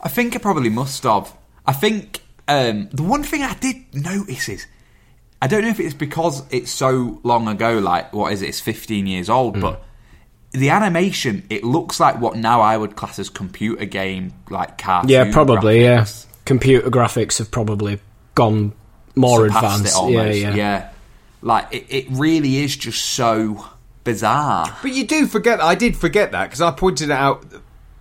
I 0.03 0.09
think 0.09 0.35
I 0.35 0.39
probably 0.39 0.69
must 0.69 1.03
have. 1.03 1.33
I 1.65 1.71
think 1.73 2.21
um, 2.47 2.89
the 2.91 3.01
one 3.03 3.23
thing 3.23 3.41
I 3.41 3.53
did 3.55 3.77
notice 3.93 4.49
is 4.49 4.67
I 5.41 5.47
don't 5.47 5.63
know 5.63 5.69
if 5.69 5.79
it's 5.79 5.93
because 5.95 6.43
it's 6.51 6.69
so 6.71 7.19
long 7.23 7.47
ago. 7.47 7.79
Like 7.79 8.13
what 8.13 8.31
is 8.31 8.41
it? 8.43 8.49
It's 8.49 8.59
fifteen 8.59 9.07
years 9.07 9.29
old, 9.29 9.59
but 9.59 9.83
the 10.55 10.69
animation 10.69 11.43
it 11.49 11.63
looks 11.63 11.99
like 11.99 12.19
what 12.19 12.35
now 12.35 12.61
I 12.61 12.77
would 12.77 12.95
class 12.95 13.19
as 13.19 13.29
computer 13.29 13.85
game 13.85 14.33
like 14.49 14.77
cartoon. 14.77 15.09
Yeah, 15.09 15.31
probably. 15.31 15.79
graphics. 15.79 16.25
Yeah, 16.25 16.31
computer 16.45 16.89
graphics 16.89 17.37
have 17.39 17.51
probably 17.51 17.99
gone 18.35 18.73
more 19.15 19.47
Surpassed 19.47 19.65
advanced. 19.65 19.95
It 19.95 19.99
almost. 19.99 20.39
yeah, 20.39 20.55
yeah, 20.55 20.89
Like 21.41 21.73
it, 21.73 21.85
it 21.89 22.05
really 22.11 22.57
is 22.57 22.75
just 22.75 23.03
so 23.03 23.65
bizarre. 24.03 24.75
But 24.81 24.93
you 24.93 25.05
do 25.05 25.27
forget. 25.27 25.61
I 25.61 25.75
did 25.75 25.95
forget 25.95 26.31
that 26.31 26.45
because 26.45 26.61
I 26.61 26.71
pointed 26.71 27.09
it 27.09 27.13
out 27.13 27.45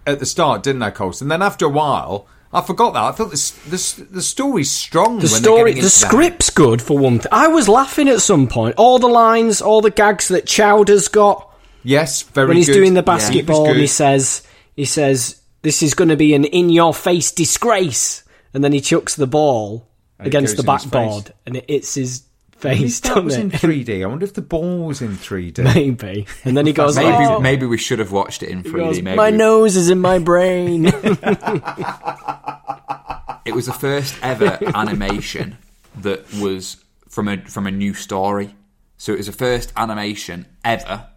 at 0.07 0.19
the 0.19 0.27
start, 0.27 0.63
didn't 0.63 0.83
I, 0.83 0.91
Colson? 0.91 1.27
And 1.27 1.33
then 1.33 1.43
after 1.43 1.67
a 1.67 1.71
while, 1.71 2.27
I 2.53 2.61
forgot 2.61 2.95
that. 2.95 3.03
I 3.03 3.13
thought 3.13 3.31
this, 3.31 3.51
this 3.67 3.95
the 3.95 4.23
story's 4.23 4.71
strong. 4.71 5.17
The 5.17 5.23
when 5.23 5.43
story, 5.43 5.73
the 5.73 5.79
into 5.79 5.91
script's 5.91 6.51
good 6.51 6.81
for 6.81 6.97
one 6.99 7.19
thing. 7.19 7.33
I 7.33 7.49
was 7.49 7.69
laughing 7.69 8.09
at 8.09 8.21
some 8.21 8.47
point. 8.47 8.77
All 8.77 8.99
the 8.99 9.09
lines, 9.09 9.61
all 9.61 9.81
the 9.81 9.91
gags 9.91 10.29
that 10.29 10.47
Chowder's 10.47 11.09
got 11.09 11.51
Yes, 11.85 12.23
very. 12.23 12.49
when 12.49 12.57
he's 12.57 12.67
good. 12.67 12.75
doing 12.75 12.95
the 12.95 13.05
Yeah, 13.07 13.13
he 13.13 13.19
basketball, 13.19 13.69
and 13.69 13.79
he 13.79 13.87
says, 13.87 14.43
he 14.75 14.85
says, 14.87 15.41
"This 15.63 15.83
is 15.83 15.95
going 15.95 16.09
to 16.09 16.17
be 16.17 16.35
an 16.35 16.45
in-your-face 16.45 17.33
disgrace," 17.33 18.25
and 18.53 18.65
then 18.65 18.73
he 18.73 18.81
chucks 18.81 19.15
the 19.15 19.27
ball 19.27 19.87
And 20.19 20.27
against 20.27 20.57
the 20.57 20.63
goes 20.63 20.85
in 20.85 20.91
his 20.91 20.91
backboard, 20.91 21.35
and 21.47 21.57
it 21.57 21.65
hits 21.69 21.95
his 21.95 22.23
face. 22.57 23.01
that 23.01 23.23
was 23.23 23.37
in 23.37 23.51
3D. 23.51 24.03
I 24.03 24.07
wonder 24.07 24.25
if 24.25 24.35
the 24.35 24.43
ball 24.43 24.87
was 24.87 25.03
in 25.03 25.13
3D. 25.13 25.63
Maybe, 25.63 26.27
and 26.45 26.57
then 26.57 26.67
he 26.67 26.73
goes, 26.73 26.97
Maybe 26.97 27.09
"Oh." 27.11 27.41
maybe 27.41 27.67
we 27.67 27.79
should 27.79 27.99
have 27.99 28.13
watched 28.13 28.43
it 28.43 28.49
in 28.49 28.63
3D. 28.63 28.73
goes, 28.77 29.03
maybe 29.03 29.17
my 29.17 29.31
nose 29.31 29.77
is 29.77 29.91
in 29.91 30.01
my 30.01 30.19
brain. 30.19 30.87
it 33.45 33.55
was 33.55 33.67
the 33.67 33.77
first 33.79 34.17
ever 34.23 34.59
animation 34.75 35.59
that 36.01 36.33
was 36.35 36.79
from 37.09 37.29
a 37.29 37.39
from 37.43 37.67
a 37.67 37.71
new 37.71 37.95
story. 37.95 38.55
So 38.97 39.13
it 39.13 39.19
was 39.19 39.27
the 39.27 39.33
first 39.33 39.73
animation 39.77 40.47
ever 40.65 41.09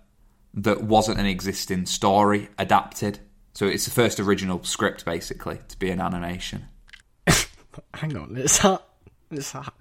that 0.54 0.82
wasn't 0.82 1.20
an 1.20 1.26
existing 1.26 1.86
story 1.86 2.50
adapted. 2.58 3.20
So 3.54 3.66
it's 3.66 3.86
the 3.86 3.92
first 3.92 4.20
original 4.20 4.64
script, 4.64 5.06
basically, 5.06 5.60
to 5.68 5.80
be 5.80 5.90
an 5.90 6.00
animation. 6.00 6.66
Hang 7.94 8.16
on, 8.16 8.38
it's 8.38 8.60
hard. 8.60 8.82
It's, 9.32 9.52
hard, 9.52 9.72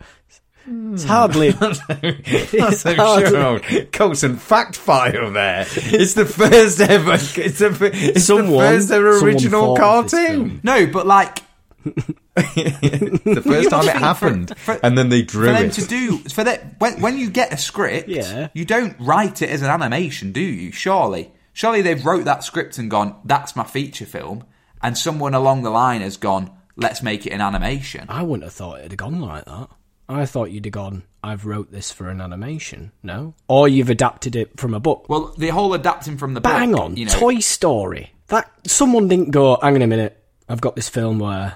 hmm. 0.64 0.94
it's 0.94 1.04
hardly. 1.04 1.50
That's 1.50 2.80
so 2.80 2.94
sure. 2.94 3.60
Colson 3.92 4.36
fact 4.36 4.76
file 4.76 5.30
there. 5.30 5.66
It's 5.68 6.14
the 6.14 6.24
first 6.26 6.80
ever. 6.80 7.14
It's, 7.14 7.60
a, 7.60 7.70
it's 7.82 8.24
Someone- 8.24 8.50
the 8.50 8.58
first 8.58 8.90
ever 8.90 9.18
original 9.18 9.76
thought 9.76 10.04
of 10.04 10.10
this 10.10 10.26
cartoon. 10.26 10.60
No, 10.62 10.86
but 10.86 11.06
like 11.06 11.45
the 12.36 13.42
first 13.44 13.70
time 13.70 13.88
it 13.88 13.96
happened, 13.96 14.50
for- 14.58 14.74
for- 14.74 14.80
and 14.84 14.96
then 14.96 15.08
they 15.08 15.22
for 15.22 15.28
drew 15.28 15.46
them 15.46 15.66
it. 15.66 15.72
to 15.74 15.86
do 15.86 16.18
for 16.18 16.44
that 16.44 16.80
when 16.80 17.00
when 17.00 17.18
you 17.18 17.30
get 17.30 17.52
a 17.52 17.56
script, 17.56 18.08
Yeah. 18.08 18.48
you 18.54 18.64
don't 18.64 18.96
write 19.00 19.42
it 19.42 19.50
as 19.50 19.62
an 19.62 19.68
animation, 19.70 20.32
do 20.32 20.40
you? 20.40 20.72
Surely, 20.72 21.32
surely 21.52 21.82
they've 21.82 22.04
wrote 22.04 22.24
that 22.24 22.44
script 22.44 22.78
and 22.78 22.90
gone, 22.90 23.16
"That's 23.24 23.56
my 23.56 23.64
feature 23.64 24.06
film," 24.06 24.44
and 24.82 24.96
someone 24.96 25.34
along 25.34 25.62
the 25.62 25.70
line 25.70 26.00
has 26.02 26.16
gone, 26.16 26.50
"Let's 26.76 27.02
make 27.02 27.26
it 27.26 27.30
an 27.32 27.40
animation." 27.40 28.06
I 28.08 28.22
wouldn't 28.22 28.44
have 28.44 28.52
thought 28.52 28.78
it'd 28.80 28.92
have 28.92 28.98
gone 28.98 29.20
like 29.20 29.44
that. 29.46 29.68
I 30.08 30.24
thought 30.24 30.50
you'd 30.52 30.64
have 30.66 30.72
gone. 30.72 31.02
I've 31.24 31.44
wrote 31.44 31.72
this 31.72 31.90
for 31.90 32.08
an 32.08 32.20
animation. 32.20 32.92
No, 33.02 33.34
or 33.48 33.68
you've 33.68 33.90
adapted 33.90 34.36
it 34.36 34.58
from 34.60 34.72
a 34.74 34.78
book. 34.80 35.06
Well, 35.08 35.34
the 35.36 35.48
whole 35.48 35.74
adapting 35.74 36.16
from 36.18 36.34
the 36.34 36.40
Bang 36.40 36.52
book, 36.52 36.78
hang 36.80 36.84
on, 36.92 36.96
you 36.96 37.06
know, 37.06 37.12
Toy 37.12 37.40
Story. 37.40 38.12
That 38.28 38.48
someone 38.66 39.08
didn't 39.08 39.30
go. 39.32 39.58
Hang 39.60 39.74
on 39.74 39.82
a 39.82 39.86
minute. 39.88 40.22
I've 40.48 40.60
got 40.60 40.76
this 40.76 40.88
film 40.88 41.18
where 41.18 41.54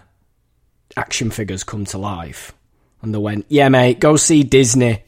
action 1.01 1.31
figures 1.31 1.65
come 1.65 1.85
to 1.87 1.99
life, 1.99 2.53
and 3.03 3.13
they 3.15 3.19
went, 3.19 3.47
"Yeah, 3.49 3.69
mate, 3.69 3.99
go 4.01 4.17
see 4.17 4.43
Disney." 4.43 5.03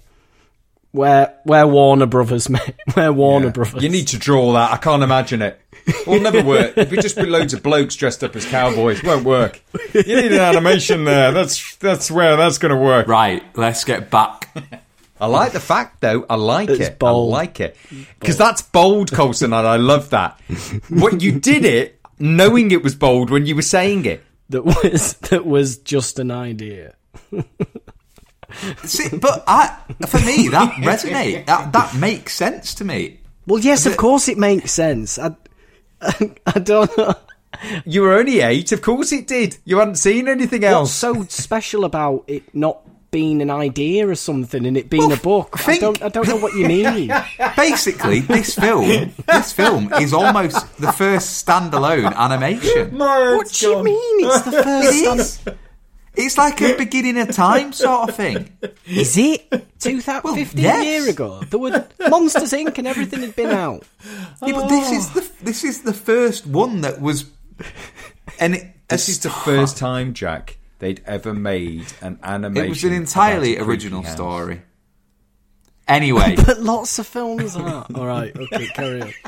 Where, 0.93 1.35
where 1.45 1.67
Warner 1.67 2.05
Brothers, 2.05 2.49
mate? 2.51 2.75
Where 2.95 3.13
Warner 3.13 3.51
Brothers? 3.51 3.83
You 3.83 3.89
need 3.89 4.09
to 4.09 4.19
draw 4.19 4.53
that. 4.53 4.73
I 4.73 4.77
can't 4.77 5.03
imagine 5.03 5.41
it. 5.41 5.59
It'll 5.87 6.21
never 6.21 6.43
work. 6.43 6.77
It'd 6.77 7.01
just 7.01 7.17
be 7.17 7.25
loads 7.25 7.55
of 7.55 7.63
blokes 7.63 7.97
dressed 7.97 8.23
up 8.23 8.37
as 8.37 8.45
cowboys. 8.45 9.03
Won't 9.03 9.25
work. 9.25 9.61
You 9.95 10.03
need 10.17 10.33
an 10.33 10.41
animation 10.41 11.05
there. 11.05 11.33
That's 11.33 11.77
that's 11.77 12.11
where 12.11 12.37
that's 12.37 12.59
going 12.59 12.75
to 12.75 12.81
work. 12.81 13.09
right? 13.09 13.43
Let's 13.57 13.85
get 13.85 14.11
back. 14.11 14.55
I 15.19 15.27
like 15.27 15.53
the 15.53 15.61
fact 15.61 16.03
though. 16.03 16.27
I 16.29 16.35
like 16.35 16.69
It's 16.69 16.89
it. 16.89 16.99
bold. 16.99 17.33
I 17.33 17.37
like 17.39 17.59
it 17.61 17.77
because 18.21 18.37
that's 18.37 18.61
bold, 18.61 19.11
Colson, 19.13 19.53
and 19.55 19.67
I 19.67 19.77
love 19.77 20.11
that. 20.11 20.39
What 20.91 21.23
you 21.23 21.33
did 21.41 21.65
it 21.65 21.99
knowing 22.19 22.71
it 22.71 22.83
was 22.85 22.95
bold 22.95 23.31
when 23.31 23.47
you 23.47 23.57
were 23.57 23.63
saying 23.63 24.05
it. 24.05 24.23
That 24.53 24.65
was 24.65 25.15
that 25.31 25.45
was 25.45 25.79
just 25.79 26.19
an 26.19 26.31
idea. 26.31 26.95
See, 28.85 29.09
but 29.17 29.45
I, 29.47 29.79
for 30.07 30.21
me, 30.21 30.49
that 30.49 30.75
resonates. 30.75 31.47
That, 31.47 31.73
that 31.73 31.97
makes 31.97 32.35
sense 32.35 32.75
to 32.77 32.85
me. 32.85 33.21
Well, 33.47 33.61
yes, 33.61 33.87
of 33.87 33.97
course 33.97 34.29
it 34.29 34.39
makes 34.39 34.73
sense. 34.73 35.19
I, 35.19 35.35
I 36.47 36.59
don't 36.59 36.97
know 36.97 37.15
You 37.85 38.03
were 38.03 38.15
only 38.15 38.41
eight. 38.41 38.73
Of 38.73 38.83
course 38.83 39.13
it 39.13 39.27
did. 39.27 39.59
You 39.65 39.79
hadn't 39.79 39.97
seen 39.97 40.29
anything 40.29 40.63
what's 40.63 40.73
else. 40.73 40.93
so 40.93 41.25
special 41.25 41.85
about 41.85 42.25
it 42.27 42.55
not 42.55 42.81
being 43.13 43.43
an 43.43 43.51
idea 43.51 44.09
or 44.09 44.15
something 44.15 44.65
and 44.67 44.77
it 44.77 44.89
being 44.89 45.13
a 45.13 45.17
book. 45.17 45.69
I 45.69 45.79
don't, 45.79 46.03
I 46.03 46.09
don't 46.09 46.27
know 46.27 46.37
what 46.37 46.55
you 46.55 46.67
mean. 46.67 47.13
Basically, 47.57 48.21
this 48.21 48.55
film, 48.55 49.13
this 49.29 49.53
film 49.53 49.93
is 50.01 50.15
almost 50.15 50.79
the 50.79 50.91
first 50.93 51.47
standalone 51.47 52.17
animation. 52.17 52.97
what 52.99 53.49
do 53.53 53.69
you 53.69 53.85
mean? 53.85 54.27
It's 54.27 54.41
the 54.43 54.53
first. 54.53 55.47
It. 55.47 55.59
It's 56.15 56.37
like 56.37 56.61
a 56.61 56.77
beginning 56.77 57.19
of 57.19 57.31
time 57.33 57.73
sort 57.73 58.09
of 58.09 58.17
thing. 58.17 58.57
Is 58.87 59.17
it? 59.17 59.51
2015 59.79 60.63
yes. 60.63 60.85
year 60.85 61.11
ago. 61.11 61.43
There 61.49 61.59
were 61.59 61.87
Monsters 62.09 62.53
Inc. 62.53 62.77
and 62.79 62.87
everything 62.87 63.21
had 63.21 63.35
been 63.35 63.51
out. 63.51 63.85
Yeah, 64.43 64.53
but 64.53 64.69
this 64.69 64.91
is 64.91 65.11
the 65.11 65.31
this 65.43 65.65
is 65.65 65.83
the 65.83 65.95
first 65.95 66.47
one 66.47 66.83
that 66.83 67.01
was, 67.01 67.31
and 68.39 68.55
it, 68.57 68.89
This 68.89 69.09
is 69.09 69.21
the 69.21 69.31
first 69.31 69.79
time, 69.79 70.13
Jack, 70.13 70.59
they'd 70.83 71.01
ever 71.07 71.33
made 71.33 71.87
an 72.01 72.19
animation. 72.25 72.67
it 72.67 72.69
was 72.69 72.83
an 72.83 72.93
entirely 72.93 73.57
original 73.57 74.03
house. 74.03 74.13
story. 74.13 74.63
Anyway, 75.87 76.35
But 76.45 76.59
lots 76.61 76.99
of 76.99 77.07
films 77.07 77.55
are. 77.55 77.87
All 77.95 78.05
right, 78.07 78.37
okay, 78.37 78.67
carry 78.75 79.03
on. 79.03 79.13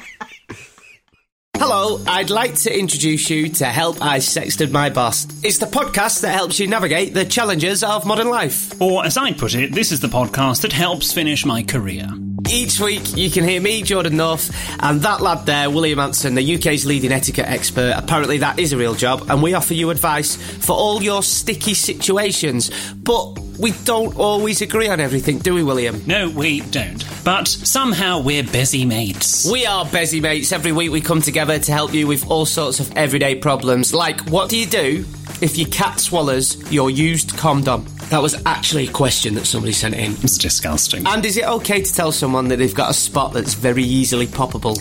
Hello, 1.56 2.02
I'd 2.06 2.30
like 2.30 2.56
to 2.62 2.78
introduce 2.78 3.30
you 3.30 3.48
to 3.48 3.64
Help 3.64 4.02
I 4.02 4.18
Sexted 4.18 4.72
My 4.72 4.90
Boss. 4.90 5.26
It's 5.42 5.58
the 5.58 5.66
podcast 5.66 6.20
that 6.22 6.32
helps 6.32 6.58
you 6.58 6.66
navigate 6.66 7.14
the 7.14 7.24
challenges 7.24 7.82
of 7.84 8.04
modern 8.04 8.28
life. 8.28 8.80
Or, 8.82 9.06
as 9.06 9.16
I 9.16 9.32
put 9.32 9.54
it, 9.54 9.72
this 9.72 9.92
is 9.92 10.00
the 10.00 10.08
podcast 10.08 10.62
that 10.62 10.72
helps 10.72 11.12
finish 11.12 11.46
my 11.46 11.62
career. 11.62 12.08
Each 12.50 12.78
week, 12.80 13.16
you 13.16 13.30
can 13.30 13.44
hear 13.44 13.60
me, 13.60 13.82
Jordan 13.82 14.16
North, 14.16 14.54
and 14.82 15.00
that 15.02 15.22
lad 15.22 15.46
there, 15.46 15.70
William 15.70 15.98
Anson, 16.00 16.34
the 16.34 16.56
UK's 16.56 16.84
leading 16.84 17.12
etiquette 17.12 17.46
expert. 17.48 17.94
Apparently, 17.96 18.38
that 18.38 18.58
is 18.58 18.72
a 18.72 18.76
real 18.76 18.94
job, 18.94 19.30
and 19.30 19.42
we 19.42 19.54
offer 19.54 19.72
you 19.74 19.90
advice 19.90 20.36
for 20.36 20.72
all 20.72 21.02
your 21.02 21.22
sticky 21.22 21.72
situations. 21.72 22.70
But 22.94 23.38
we 23.58 23.72
don't 23.84 24.16
always 24.16 24.62
agree 24.62 24.88
on 24.88 25.00
everything, 25.00 25.38
do 25.38 25.54
we, 25.54 25.62
William? 25.62 26.02
No, 26.06 26.30
we 26.30 26.60
don't. 26.60 27.04
But 27.24 27.48
somehow 27.48 28.20
we're 28.20 28.42
busy 28.42 28.84
mates. 28.84 29.50
We 29.50 29.66
are 29.66 29.86
busy 29.86 30.20
mates. 30.20 30.52
Every 30.52 30.72
week 30.72 30.90
we 30.90 31.00
come 31.00 31.22
together 31.22 31.58
to 31.58 31.72
help 31.72 31.94
you 31.94 32.06
with 32.06 32.30
all 32.30 32.46
sorts 32.46 32.80
of 32.80 32.96
everyday 32.96 33.36
problems. 33.36 33.94
Like, 33.94 34.20
what 34.28 34.50
do 34.50 34.58
you 34.58 34.66
do 34.66 35.04
if 35.40 35.56
your 35.56 35.68
cat 35.68 36.00
swallows 36.00 36.70
your 36.70 36.90
used 36.90 37.36
condom? 37.36 37.86
That 38.10 38.20
was 38.20 38.40
actually 38.46 38.88
a 38.88 38.92
question 38.92 39.34
that 39.34 39.46
somebody 39.46 39.72
sent 39.72 39.94
in. 39.94 40.12
It's 40.12 40.36
disgusting. 40.36 41.06
And 41.06 41.24
is 41.24 41.36
it 41.36 41.44
okay 41.44 41.82
to 41.82 41.94
tell 41.94 42.12
someone 42.12 42.48
that 42.48 42.56
they've 42.56 42.74
got 42.74 42.90
a 42.90 42.94
spot 42.94 43.32
that's 43.32 43.54
very 43.54 43.82
easily 43.82 44.26
poppable? 44.26 44.76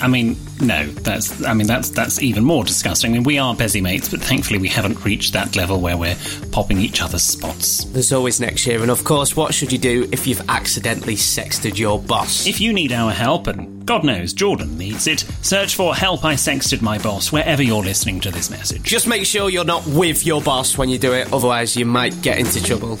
I 0.00 0.08
mean, 0.08 0.36
no, 0.60 0.86
that's 0.86 1.44
I 1.44 1.54
mean 1.54 1.66
that's 1.66 1.90
that's 1.90 2.22
even 2.22 2.44
more 2.44 2.64
disgusting. 2.64 3.10
I 3.10 3.14
mean, 3.14 3.22
we 3.24 3.38
are 3.38 3.54
busy 3.54 3.80
mates, 3.80 4.08
but 4.08 4.20
thankfully 4.20 4.58
we 4.58 4.68
haven't 4.68 5.04
reached 5.04 5.32
that 5.32 5.56
level 5.56 5.80
where 5.80 5.96
we're 5.96 6.16
popping 6.52 6.78
each 6.78 7.02
other's 7.02 7.22
spots. 7.22 7.84
There's 7.84 8.12
always 8.12 8.40
next 8.40 8.66
year, 8.66 8.82
and 8.82 8.90
of 8.90 9.04
course, 9.04 9.36
what 9.36 9.54
should 9.54 9.72
you 9.72 9.78
do 9.78 10.08
if 10.12 10.26
you've 10.26 10.48
accidentally 10.48 11.16
sexted 11.16 11.78
your 11.78 12.00
boss? 12.00 12.46
If 12.46 12.60
you 12.60 12.72
need 12.72 12.92
our 12.92 13.12
help, 13.12 13.46
and 13.46 13.84
God 13.86 14.04
knows 14.04 14.32
Jordan 14.32 14.78
needs 14.78 15.06
it, 15.06 15.20
search 15.42 15.74
for 15.74 15.94
"Help 15.94 16.24
I 16.24 16.34
Sexted 16.34 16.82
My 16.82 16.98
Boss" 16.98 17.32
wherever 17.32 17.62
you're 17.62 17.84
listening 17.84 18.20
to 18.20 18.30
this 18.30 18.50
message. 18.50 18.82
Just 18.82 19.06
make 19.06 19.26
sure 19.26 19.50
you're 19.50 19.64
not 19.64 19.86
with 19.86 20.26
your 20.26 20.40
boss 20.42 20.78
when 20.78 20.88
you 20.88 20.98
do 20.98 21.12
it, 21.12 21.32
otherwise, 21.32 21.76
you 21.76 21.86
might 21.86 22.20
get 22.22 22.38
into 22.38 22.62
trouble. 22.62 23.00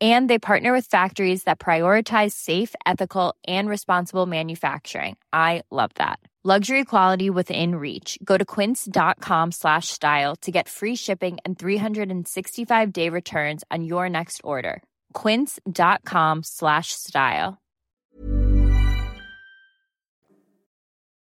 And 0.00 0.30
they 0.30 0.38
partner 0.38 0.72
with 0.72 0.86
factories 0.86 1.42
that 1.44 1.58
prioritize 1.58 2.30
safe, 2.32 2.72
ethical, 2.86 3.34
and 3.48 3.68
responsible 3.68 4.26
manufacturing. 4.26 5.16
I 5.32 5.62
love 5.72 5.90
that. 5.96 6.20
Luxury 6.44 6.84
quality 6.84 7.30
within 7.30 7.74
reach. 7.74 8.16
Go 8.22 8.36
to 8.38 8.44
quince.com 8.44 9.50
slash 9.50 9.88
style 9.88 10.36
to 10.36 10.52
get 10.52 10.68
free 10.68 10.94
shipping 10.94 11.38
and 11.44 11.58
365 11.58 12.92
day 12.92 13.08
returns 13.08 13.64
on 13.72 13.82
your 13.84 14.08
next 14.08 14.40
order. 14.44 14.80
Quince.com 15.14 16.44
slash 16.44 16.92
style. 16.92 17.58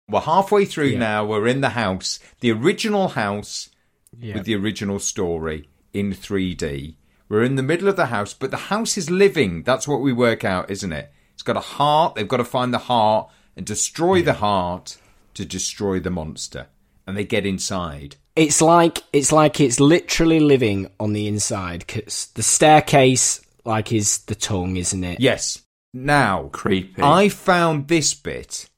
We're 0.09 0.19
halfway 0.21 0.65
through 0.65 0.87
Yeah. 0.87 0.99
now. 0.99 1.25
We're 1.25 1.47
in 1.47 1.61
the 1.61 1.69
house, 1.69 2.19
the 2.41 2.51
original 2.51 3.09
house 3.09 3.69
Yeah. 4.17 4.35
with 4.35 4.45
the 4.45 4.55
original 4.55 4.99
story 4.99 5.69
in 5.93 6.13
3D. 6.13 6.97
We're 7.29 7.43
in 7.43 7.55
the 7.55 7.63
middle 7.63 7.87
of 7.87 7.95
the 7.95 8.07
house, 8.07 8.33
but 8.33 8.51
the 8.51 8.57
house 8.57 8.97
is 8.97 9.09
living. 9.09 9.63
That's 9.63 9.87
what 9.87 10.01
we 10.01 10.13
work 10.13 10.45
out, 10.45 10.71
isn't 10.71 10.93
it? 10.93 11.11
It's 11.33 11.43
got 11.43 11.57
a 11.57 11.61
heart. 11.61 12.15
They've 12.15 12.27
got 12.27 12.37
to 12.37 12.45
find 12.45 12.73
the 12.73 12.77
heart 12.79 13.29
and 13.55 13.65
destroy 13.65 14.21
the 14.21 14.33
heart 14.33 14.97
to 15.33 15.45
destroy 15.45 15.99
the 15.99 16.09
monster. 16.09 16.67
And 17.05 17.15
they 17.15 17.25
get 17.25 17.45
inside. 17.45 18.15
It's 18.35 18.61
like 18.61 19.03
it's 19.13 19.31
like 19.31 19.59
it's 19.59 19.79
literally 19.79 20.39
living 20.39 20.91
on 20.99 21.13
the 21.13 21.27
inside 21.27 21.85
because 21.85 22.27
the 22.35 22.43
staircase, 22.43 23.41
like, 23.65 23.91
is 23.91 24.19
the 24.19 24.35
tongue, 24.35 24.77
isn't 24.77 25.03
it? 25.03 25.19
Yes. 25.19 25.63
Now, 25.93 26.49
Creepy. 26.51 27.01
I 27.01 27.29
found 27.29 27.87
this 27.87 28.13
bit 28.13 28.69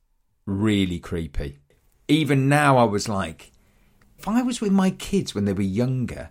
really 0.46 1.00
creepy. 1.00 1.60
Even 2.08 2.50
now, 2.50 2.78
I 2.78 2.84
was 2.84 3.08
like, 3.08 3.52
if 4.18 4.28
I 4.28 4.42
was 4.42 4.62
with 4.62 4.72
my 4.72 4.92
kids 4.92 5.36
when 5.36 5.46
they 5.46 5.54
were 5.54 5.62
younger, 5.62 6.30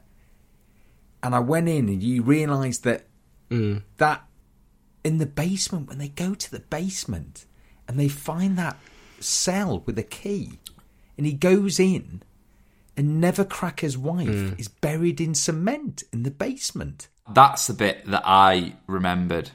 and 1.23 1.35
I 1.35 1.41
went 1.41 1.69
in 1.69 1.89
and 1.89 2.03
you 2.03 2.23
realise 2.23 2.79
that 2.79 3.07
mm. 3.51 3.83
that 3.97 4.25
in 5.05 5.19
the 5.19 5.27
basement 5.27 5.89
when 5.89 5.99
they 5.99 6.09
go 6.09 6.35
to 6.35 6.51
the 6.51 6.61
basement 6.61 7.47
and 7.87 7.99
they 7.99 8.09
find 8.09 8.59
that 8.59 8.79
cell 9.21 9.83
with 9.87 9.99
a 9.99 10.03
key, 10.03 10.59
and 11.17 11.27
he 11.27 11.33
goes 11.33 11.81
in, 11.81 12.23
and 12.97 13.23
Nebbercracker's 13.23 13.97
wife 13.97 14.29
mm. 14.29 14.59
is 14.59 14.69
buried 14.69 15.21
in 15.21 15.35
cement 15.35 16.03
in 16.13 16.23
the 16.23 16.31
basement. 16.31 17.09
That's 17.33 17.67
the 17.67 17.75
bit 17.75 18.07
that 18.07 18.23
I 18.25 18.77
remembered, 18.87 19.51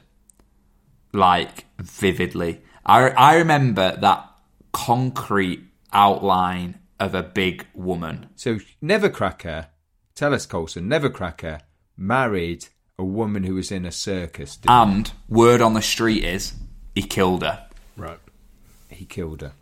like 1.12 1.66
vividly. 1.78 2.62
I 2.84 3.10
I 3.10 3.36
remember 3.36 3.96
that 4.00 4.30
concrete 4.72 5.64
outline 5.92 6.80
of 7.00 7.14
a 7.14 7.22
big 7.22 7.66
woman. 7.74 8.28
So 8.36 8.58
Nebbercracker, 8.82 9.68
tell 10.14 10.34
us, 10.34 10.46
Colson, 10.46 10.88
Nebbercracker 10.88 11.60
married 11.96 12.66
a 12.98 13.04
woman 13.04 13.44
who 13.44 13.54
was 13.54 13.70
in 13.70 13.84
a 13.84 13.92
circus. 13.92 14.56
didn't 14.56 14.70
And 14.70 15.12
word 15.28 15.60
on 15.60 15.74
the 15.74 15.82
street 15.82 16.24
is 16.24 16.54
he 16.94 17.02
killed 17.02 17.42
her. 17.42 17.66
Right. 17.96 18.18
he 18.88 19.04
killed 19.04 19.40
her, 19.42 19.52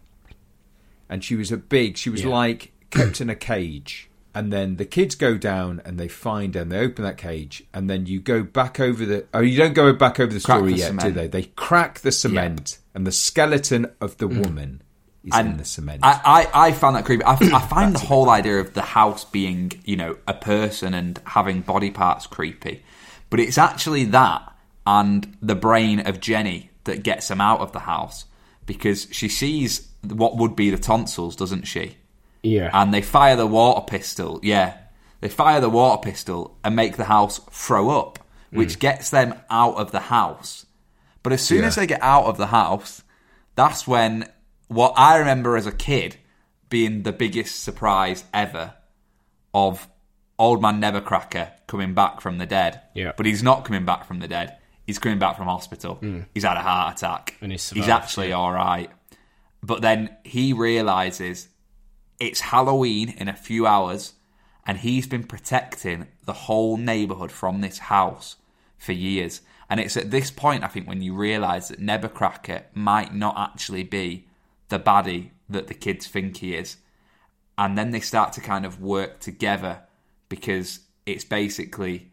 and 1.08 1.24
she 1.24 1.36
was 1.36 1.50
a 1.50 1.56
big. 1.56 1.96
She 1.96 2.10
was 2.10 2.22
Yeah. 2.22 2.28
like 2.28 2.72
kept 2.90 3.20
in 3.20 3.30
a 3.30 3.34
cage. 3.34 4.08
And 4.34 4.50
then 4.50 4.76
the 4.76 4.86
kids 4.86 5.14
go 5.14 5.36
down 5.36 5.82
and 5.84 6.00
they 6.00 6.08
find 6.08 6.54
her 6.54 6.62
and 6.62 6.72
they 6.72 6.78
open 6.78 7.04
that 7.04 7.18
cage. 7.18 7.64
And 7.74 7.90
then 7.90 8.06
you 8.06 8.18
go 8.18 8.42
back 8.42 8.80
over 8.80 9.04
the. 9.04 9.26
Oh, 9.34 9.40
you 9.40 9.58
don't 9.58 9.74
go 9.74 9.92
back 9.92 10.18
over 10.18 10.32
the 10.32 10.40
Crack 10.40 10.58
story 10.58 10.72
the 10.72 10.78
yet, 10.78 10.96
do 10.98 11.10
they? 11.10 11.26
They 11.26 11.42
crack 11.42 12.00
the 12.00 12.12
cement, 12.12 12.78
and 12.94 13.06
the 13.06 13.12
skeleton 13.12 13.90
of 14.00 14.16
the 14.16 14.28
mm. 14.28 14.42
woman 14.42 14.82
is 15.24 15.36
in 15.36 15.56
the 15.56 15.64
cement. 15.64 16.00
I, 16.02 16.48
I, 16.52 16.66
I 16.68 16.72
found 16.72 16.96
that 16.96 17.04
creepy. 17.04 17.24
I, 17.24 17.34
I 17.34 17.60
find 17.68 17.94
the 17.94 18.00
whole 18.00 18.28
idea 18.30 18.58
of 18.58 18.74
the 18.74 18.82
house 18.82 19.24
being, 19.24 19.72
you 19.84 19.96
know, 19.96 20.16
a 20.26 20.34
person 20.34 20.94
and 20.94 21.20
having 21.24 21.60
body 21.60 21.90
parts 21.90 22.26
creepy. 22.26 22.82
But 23.30 23.40
it's 23.40 23.58
actually 23.58 24.04
that 24.06 24.52
and 24.86 25.36
the 25.40 25.54
brain 25.54 26.00
of 26.00 26.20
Jenny 26.20 26.70
that 26.84 27.02
gets 27.02 27.30
him 27.30 27.40
out 27.40 27.60
of 27.60 27.72
the 27.72 27.80
house 27.80 28.24
because 28.66 29.08
she 29.12 29.28
sees 29.28 29.88
what 30.04 30.36
would 30.36 30.56
be 30.56 30.70
the 30.70 30.78
tonsils, 30.78 31.36
doesn't 31.36 31.64
she? 31.64 31.96
Yeah. 32.42 32.70
And 32.72 32.92
they 32.92 33.02
fire 33.02 33.36
the 33.36 33.46
water 33.46 33.84
pistol. 33.86 34.40
Yeah. 34.42 34.76
They 35.20 35.28
fire 35.28 35.60
the 35.60 35.70
water 35.70 36.02
pistol 36.02 36.56
and 36.64 36.74
make 36.74 36.96
the 36.96 37.04
house 37.04 37.38
throw 37.50 37.90
up, 37.90 38.18
which 38.50 38.76
mm. 38.76 38.80
gets 38.80 39.10
them 39.10 39.34
out 39.48 39.76
of 39.76 39.92
the 39.92 40.00
house. 40.00 40.66
But 41.22 41.32
as 41.32 41.42
soon 41.42 41.60
Yeah. 41.60 41.68
as 41.68 41.76
they 41.76 41.86
get 41.86 42.02
out 42.02 42.24
of 42.24 42.36
the 42.36 42.48
house, 42.48 43.02
that's 43.54 43.86
when 43.86 44.28
what 44.72 44.94
I 44.96 45.18
remember 45.18 45.56
as 45.56 45.66
a 45.66 45.72
kid 45.72 46.16
being 46.68 47.02
the 47.02 47.12
biggest 47.12 47.62
surprise 47.62 48.24
ever 48.32 48.74
of 49.52 49.88
old 50.38 50.62
man 50.62 50.80
Nebbercracker 50.80 51.52
coming 51.66 51.94
back 51.94 52.20
from 52.20 52.38
the 52.38 52.46
dead. 52.46 52.80
Yeah. 52.94 53.12
But 53.16 53.26
he's 53.26 53.42
not 53.42 53.64
coming 53.64 53.84
back 53.84 54.06
from 54.06 54.20
the 54.20 54.28
dead. 54.28 54.56
He's 54.86 54.98
coming 54.98 55.18
back 55.18 55.36
from 55.36 55.46
hospital. 55.46 55.96
Hmm. 55.96 56.22
He's 56.34 56.44
had 56.44 56.56
a 56.56 56.60
heart 56.60 56.96
attack. 56.96 57.36
And 57.40 57.52
he's 57.52 57.70
he's 57.70 57.84
survived, 57.84 58.04
actually 58.04 58.32
all 58.32 58.52
right. 58.52 58.90
But 59.62 59.82
then 59.82 60.16
he 60.24 60.52
realizes 60.52 61.48
it's 62.18 62.40
Halloween 62.40 63.10
in 63.10 63.28
a 63.28 63.36
few 63.36 63.66
hours, 63.66 64.14
and 64.66 64.78
he's 64.78 65.06
been 65.06 65.24
protecting 65.24 66.08
the 66.24 66.32
whole 66.32 66.76
neighborhood 66.76 67.30
from 67.30 67.60
this 67.60 67.78
house 67.78 68.36
for 68.76 68.92
years. 68.92 69.40
And 69.70 69.78
it's 69.78 69.96
at 69.96 70.10
this 70.10 70.30
point, 70.30 70.64
I 70.64 70.68
think, 70.68 70.88
when 70.88 71.02
you 71.02 71.14
realize 71.14 71.68
that 71.68 71.80
Nebbercracker 71.80 72.64
might 72.74 73.14
not 73.14 73.38
actually 73.38 73.84
be 73.84 74.26
the 74.72 74.80
baddie 74.80 75.30
that 75.48 75.66
the 75.68 75.74
kids 75.74 76.06
think 76.06 76.38
he 76.38 76.54
is. 76.56 76.78
And 77.58 77.76
then 77.78 77.90
they 77.90 78.00
start 78.00 78.32
to 78.32 78.40
kind 78.40 78.64
of 78.64 78.80
work 78.80 79.20
together 79.20 79.80
because 80.28 80.80
it's 81.04 81.24
basically 81.24 82.10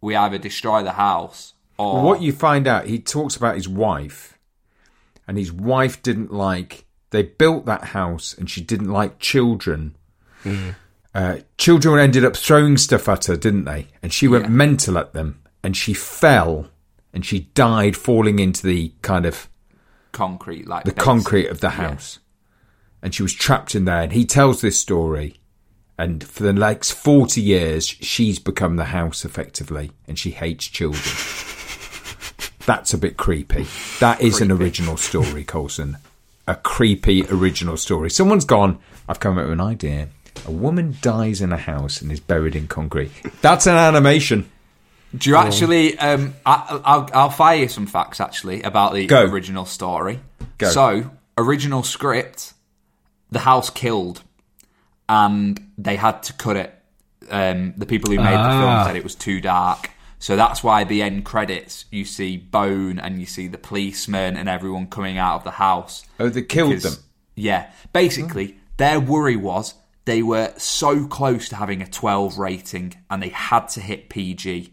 we 0.00 0.14
either 0.16 0.36
destroy 0.38 0.82
the 0.82 0.92
house 0.92 1.54
or 1.78 2.02
What 2.02 2.22
you 2.22 2.32
find 2.32 2.66
out, 2.66 2.86
he 2.86 2.98
talks 2.98 3.36
about 3.36 3.54
his 3.54 3.68
wife, 3.68 4.38
and 5.28 5.36
his 5.36 5.52
wife 5.52 6.02
didn't 6.02 6.32
like. 6.32 6.86
They 7.10 7.22
built 7.22 7.66
that 7.66 7.84
house, 7.88 8.34
and 8.36 8.48
she 8.50 8.60
didn't 8.62 8.90
like 8.90 9.18
children. 9.18 9.94
Uh, 11.14 11.38
children 11.58 11.98
ended 11.98 12.24
up 12.24 12.34
throwing 12.36 12.76
stuff 12.78 13.08
at 13.08 13.26
her, 13.26 13.36
didn't 13.36 13.64
they? 13.64 13.88
And 14.02 14.12
she 14.12 14.26
went 14.26 14.44
Yeah. 14.44 14.50
mental 14.50 14.96
at 14.98 15.12
them, 15.12 15.40
and 15.62 15.76
she 15.76 15.92
fell, 15.94 16.68
and 17.12 17.24
she 17.26 17.40
died 17.54 17.96
falling 17.96 18.38
into 18.38 18.66
the 18.66 18.92
kind 19.02 19.26
of 19.26 19.48
concrete, 20.16 20.66
like 20.66 20.84
the 20.84 20.92
base. 20.92 21.04
concrete 21.04 21.48
of 21.48 21.60
the 21.60 21.66
Yeah. 21.68 21.90
house, 21.90 22.18
and 23.02 23.14
she 23.14 23.22
was 23.22 23.32
trapped 23.34 23.74
in 23.74 23.84
there. 23.84 24.02
And 24.02 24.12
he 24.12 24.24
tells 24.24 24.60
this 24.60 24.80
story, 24.80 25.36
and 25.98 26.24
for 26.24 26.42
the 26.42 26.52
next 26.52 26.92
forty 26.92 27.40
years, 27.42 27.86
she's 27.86 28.38
become 28.38 28.76
the 28.76 28.86
house 28.86 29.24
effectively, 29.24 29.90
and 30.08 30.18
she 30.18 30.30
hates 30.30 30.66
children. 30.66 31.02
That's 32.66 32.92
a 32.92 32.98
bit 32.98 33.16
creepy. 33.16 33.66
That 34.00 34.20
is 34.20 34.40
an 34.40 34.50
original 34.50 34.96
story, 34.96 35.44
Colson. 35.44 35.98
A 36.48 36.56
creepy 36.56 37.24
original 37.30 37.76
story. 37.76 38.10
Someone's 38.10 38.44
gone. 38.44 38.78
I've 39.08 39.20
come 39.20 39.38
up 39.38 39.44
with 39.44 39.52
an 39.52 39.60
idea. 39.60 40.08
A 40.46 40.50
woman 40.50 40.96
dies 41.00 41.40
in 41.40 41.52
a 41.52 41.56
house 41.56 42.02
and 42.02 42.10
is 42.10 42.20
buried 42.20 42.56
in 42.56 42.66
concrete. 42.66 43.10
That's 43.40 43.66
an 43.66 43.76
animation. 43.76 44.48
Do 45.16 45.30
you 45.30 45.36
actually? 45.36 45.98
Um, 45.98 46.34
I, 46.44 46.80
I'll, 46.84 47.10
I'll 47.14 47.30
fire 47.30 47.56
you 47.58 47.68
some 47.68 47.86
facts 47.86 48.20
actually 48.20 48.62
about 48.62 48.94
the 48.94 49.06
Go. 49.06 49.24
original 49.24 49.64
story. 49.64 50.20
Go. 50.58 50.68
So, 50.70 51.10
original 51.38 51.82
script, 51.82 52.52
the 53.30 53.38
house 53.38 53.70
killed, 53.70 54.22
and 55.08 55.70
they 55.78 55.96
had 55.96 56.22
to 56.24 56.32
cut 56.32 56.56
it. 56.56 56.72
Um, 57.30 57.74
the 57.76 57.86
people 57.86 58.10
who 58.10 58.18
made 58.18 58.26
the 58.32 58.36
Ah. 58.38 58.60
film 58.84 58.86
said 58.88 58.96
it 58.96 59.02
was 59.04 59.14
too 59.16 59.40
dark, 59.40 59.90
so 60.18 60.36
that's 60.36 60.62
why 60.62 60.84
the 60.84 61.02
end 61.02 61.24
credits 61.24 61.84
you 61.90 62.04
see 62.04 62.36
Bone 62.36 62.98
and 63.00 63.18
you 63.18 63.26
see 63.26 63.48
the 63.48 63.58
policeman 63.58 64.36
and 64.36 64.48
everyone 64.48 64.86
coming 64.86 65.18
out 65.18 65.36
of 65.36 65.44
the 65.44 65.50
house. 65.52 66.04
Oh, 66.20 66.28
they 66.28 66.42
killed 66.42 66.70
Because- 66.76 66.96
them. 66.96 67.04
Yeah, 67.34 67.70
basically, 67.92 68.56
their 68.78 68.98
worry 69.00 69.36
was 69.36 69.74
they 70.06 70.22
were 70.22 70.52
so 70.56 71.06
close 71.06 71.48
to 71.50 71.56
having 71.56 71.82
a 71.82 71.86
12 71.86 72.38
rating 72.38 72.94
and 73.10 73.20
they 73.22 73.28
had 73.30 73.66
to 73.70 73.80
hit 73.80 74.08
PG. 74.08 74.72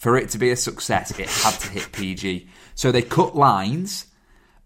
For 0.00 0.16
it 0.16 0.30
to 0.30 0.38
be 0.38 0.50
a 0.50 0.56
success, 0.56 1.10
it 1.18 1.28
had 1.28 1.52
to 1.60 1.68
hit 1.68 1.92
PG. 1.92 2.48
So 2.74 2.90
they 2.90 3.02
cut 3.02 3.36
lines. 3.36 4.06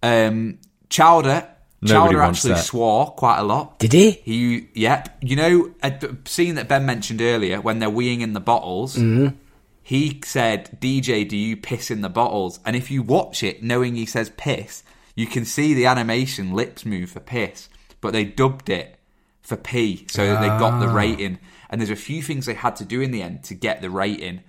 Um, 0.03 0.59
Chowder, 0.91 1.49
Nobody 1.83 2.15
Chowder 2.15 2.23
actually 2.23 2.55
that. 2.55 2.65
swore 2.65 3.07
quite 3.13 3.39
a 3.39 3.43
lot. 3.43 3.79
Did 3.81 3.93
he? 3.93 4.11
He, 4.13 4.69
yep. 4.75 5.17
You 5.21 5.37
know, 5.37 5.75
a 5.83 5.91
d- 5.91 6.09
scene 6.25 6.55
that 6.55 6.69
Ben 6.69 6.87
mentioned 6.87 7.21
earlier 7.21 7.61
when 7.61 7.79
they're 7.81 7.91
weeing 7.91 8.21
in 8.21 8.33
the 8.33 8.41
bottles. 8.41 8.97
Mm-hmm. 8.97 9.37
He 9.83 10.21
said, 10.25 10.79
"DJ, 10.81 11.29
do 11.29 11.37
you 11.37 11.57
piss 11.57 11.91
in 11.91 12.01
the 12.01 12.09
bottles?" 12.09 12.61
And 12.65 12.75
if 12.77 12.91
you 12.91 13.03
watch 13.03 13.43
it, 13.43 13.63
knowing 13.63 13.97
he 13.97 14.07
says 14.07 14.31
piss, 14.37 14.83
you 15.17 15.27
can 15.27 15.45
see 15.45 15.75
the 15.75 15.87
animation 15.87 16.53
lips 16.53 16.87
move 16.87 17.11
for 17.11 17.21
piss, 17.21 17.69
but 18.01 18.13
they 18.13 18.25
dubbed 18.25 18.71
it 18.71 18.97
for 19.43 19.57
pee, 19.57 20.07
so 20.09 20.25
that 20.27 20.41
they 20.41 20.47
got 20.49 20.75
Ah. 20.75 20.81
the 20.81 20.89
rating. 20.89 21.39
And 21.69 21.81
there's 21.81 21.91
a 21.91 21.97
few 21.97 22.23
things 22.23 22.47
they 22.47 22.55
had 22.55 22.77
to 22.77 22.85
do 22.85 23.01
in 23.03 23.11
the 23.11 23.21
end 23.21 23.43
to 23.45 23.55
get 23.55 23.83
the 23.83 23.91
rating. 23.91 24.41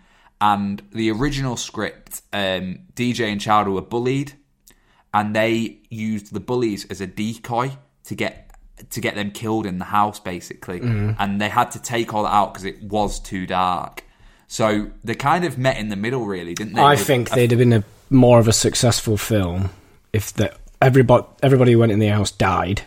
And 0.42 0.82
the 0.92 1.12
original 1.12 1.58
script, 1.58 2.22
um, 2.34 2.80
DJ 2.94 3.32
and 3.32 3.40
Chowder 3.40 3.72
were 3.72 3.82
bullied, 3.82 4.34
and 5.14 5.36
they 5.36 5.80
used 5.90 6.34
the 6.34 6.40
bullies 6.40 6.86
as 6.86 7.02
a 7.02 7.08
decoy 7.08 7.78
to 8.06 8.16
get 8.16 8.42
to 8.90 9.00
get 9.00 9.16
them 9.16 9.32
killed 9.32 9.66
in 9.66 9.80
the 9.80 9.86
house, 9.86 10.20
basically. 10.20 10.82
Mm-hmm. 10.82 11.14
And 11.18 11.40
they 11.40 11.48
had 11.50 11.72
to 11.72 11.82
take 11.82 12.14
all 12.14 12.24
that 12.24 12.34
out 12.34 12.54
because 12.54 12.66
it 12.66 12.84
was 12.84 13.20
too 13.20 13.48
dark. 13.48 14.04
So 14.48 14.92
they 15.04 15.16
kind 15.16 15.46
of 15.46 15.58
met 15.58 15.78
in 15.78 15.90
the 15.90 15.96
middle, 15.96 16.26
really, 16.26 16.54
didn't 16.54 16.74
they? 16.74 16.82
I 16.82 16.92
With 16.92 17.08
think 17.08 17.32
a- 17.32 17.36
they'd 17.36 17.52
have 17.52 17.60
been 17.60 17.74
a 17.74 17.84
more 18.10 18.40
of 18.40 18.48
a 18.48 18.54
successful 18.54 19.18
film 19.18 19.70
if 20.14 20.34
the 20.34 20.56
everybody 20.82 21.26
everybody 21.42 21.72
who 21.74 21.80
went 21.80 21.92
in 21.92 22.00
the 22.00 22.08
house 22.08 22.32
died, 22.32 22.82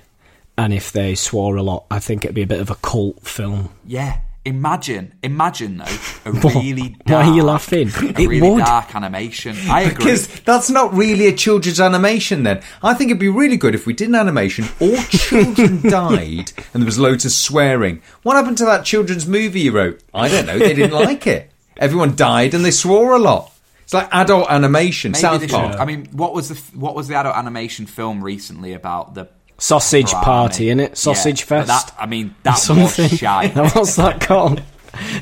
and 0.57 0.73
if 0.73 0.93
they 0.93 1.15
swore 1.15 1.57
a 1.57 1.63
lot, 1.63 1.87
I 1.91 1.99
think 1.99 2.25
it'd 2.25 2.35
be 2.35 2.43
a 2.43 2.47
bit 2.47 2.61
of 2.61 2.71
a 2.71 2.75
cult 2.77 3.27
film. 3.27 3.71
Yeah. 3.87 4.21
Imagine, 4.45 5.13
imagine 5.23 5.77
though, 5.79 5.85
a 6.25 6.33
really 6.33 6.97
Why 7.05 7.13
dark, 7.13 7.27
are 7.27 7.35
you 7.35 7.43
laughing? 7.43 7.89
A 7.89 8.05
It 8.23 8.29
really 8.29 8.41
would. 8.51 8.59
dark 8.65 8.95
animation. 8.95 9.55
I 9.69 9.83
agree. 9.83 9.95
Because 9.97 10.27
that's 10.41 10.71
not 10.71 10.95
really 10.95 11.27
a 11.27 11.35
children's 11.35 11.81
animation 11.81 12.45
then. 12.45 12.63
I 12.83 12.95
think 12.95 13.11
it'd 13.11 13.21
be 13.21 13.29
really 13.29 13.59
good 13.59 13.75
if 13.75 13.85
we 13.87 13.93
did 13.93 14.09
an 14.09 14.15
animation, 14.15 14.67
all 14.81 14.97
children 15.11 15.83
died, 15.83 16.53
and 16.73 16.83
there 16.83 16.87
was 16.87 16.99
loads 16.99 17.27
of 17.27 17.33
swearing. 17.33 18.01
What 18.23 18.37
happened 18.37 18.57
to 18.59 18.65
that 18.65 18.87
children's 18.87 19.27
movie 19.27 19.61
you 19.61 19.73
wrote? 19.73 20.01
I 20.15 20.29
don't 20.29 20.47
know, 20.47 20.59
they 20.59 20.73
didn't 20.73 20.93
like 20.99 21.27
it. 21.27 21.51
Everyone 21.77 22.17
died 22.17 22.55
and 22.55 22.65
they 22.65 22.71
swore 22.71 23.13
a 23.15 23.19
lot. 23.19 23.53
It's 23.83 23.93
like 23.95 24.09
adult 24.13 24.51
animation, 24.51 25.13
Maybe 25.13 25.21
South 25.21 25.49
Park. 25.51 25.73
should. 25.73 25.81
I 25.81 25.85
mean, 25.85 26.07
what 26.13 26.33
was 26.35 26.49
the 26.49 26.55
what 26.79 26.95
was 26.95 27.09
the 27.09 27.15
adult 27.17 27.37
animation 27.37 27.87
film 27.87 28.23
recently 28.23 28.73
about 28.75 29.15
the 29.15 29.29
Sausage 29.59 30.13
Right, 30.13 30.25
party, 30.25 30.71
in 30.71 30.81
it? 30.81 30.97
Sausage 30.97 31.41
yeah, 31.41 31.47
fest. 31.47 31.69
That, 31.69 31.95
I 31.99 32.07
mean, 32.07 32.35
that 32.45 32.55
Something. 32.55 32.85
was 33.11 33.19
shy. 33.19 33.49
What's 33.49 33.97
that 33.97 34.21
called? 34.29 34.63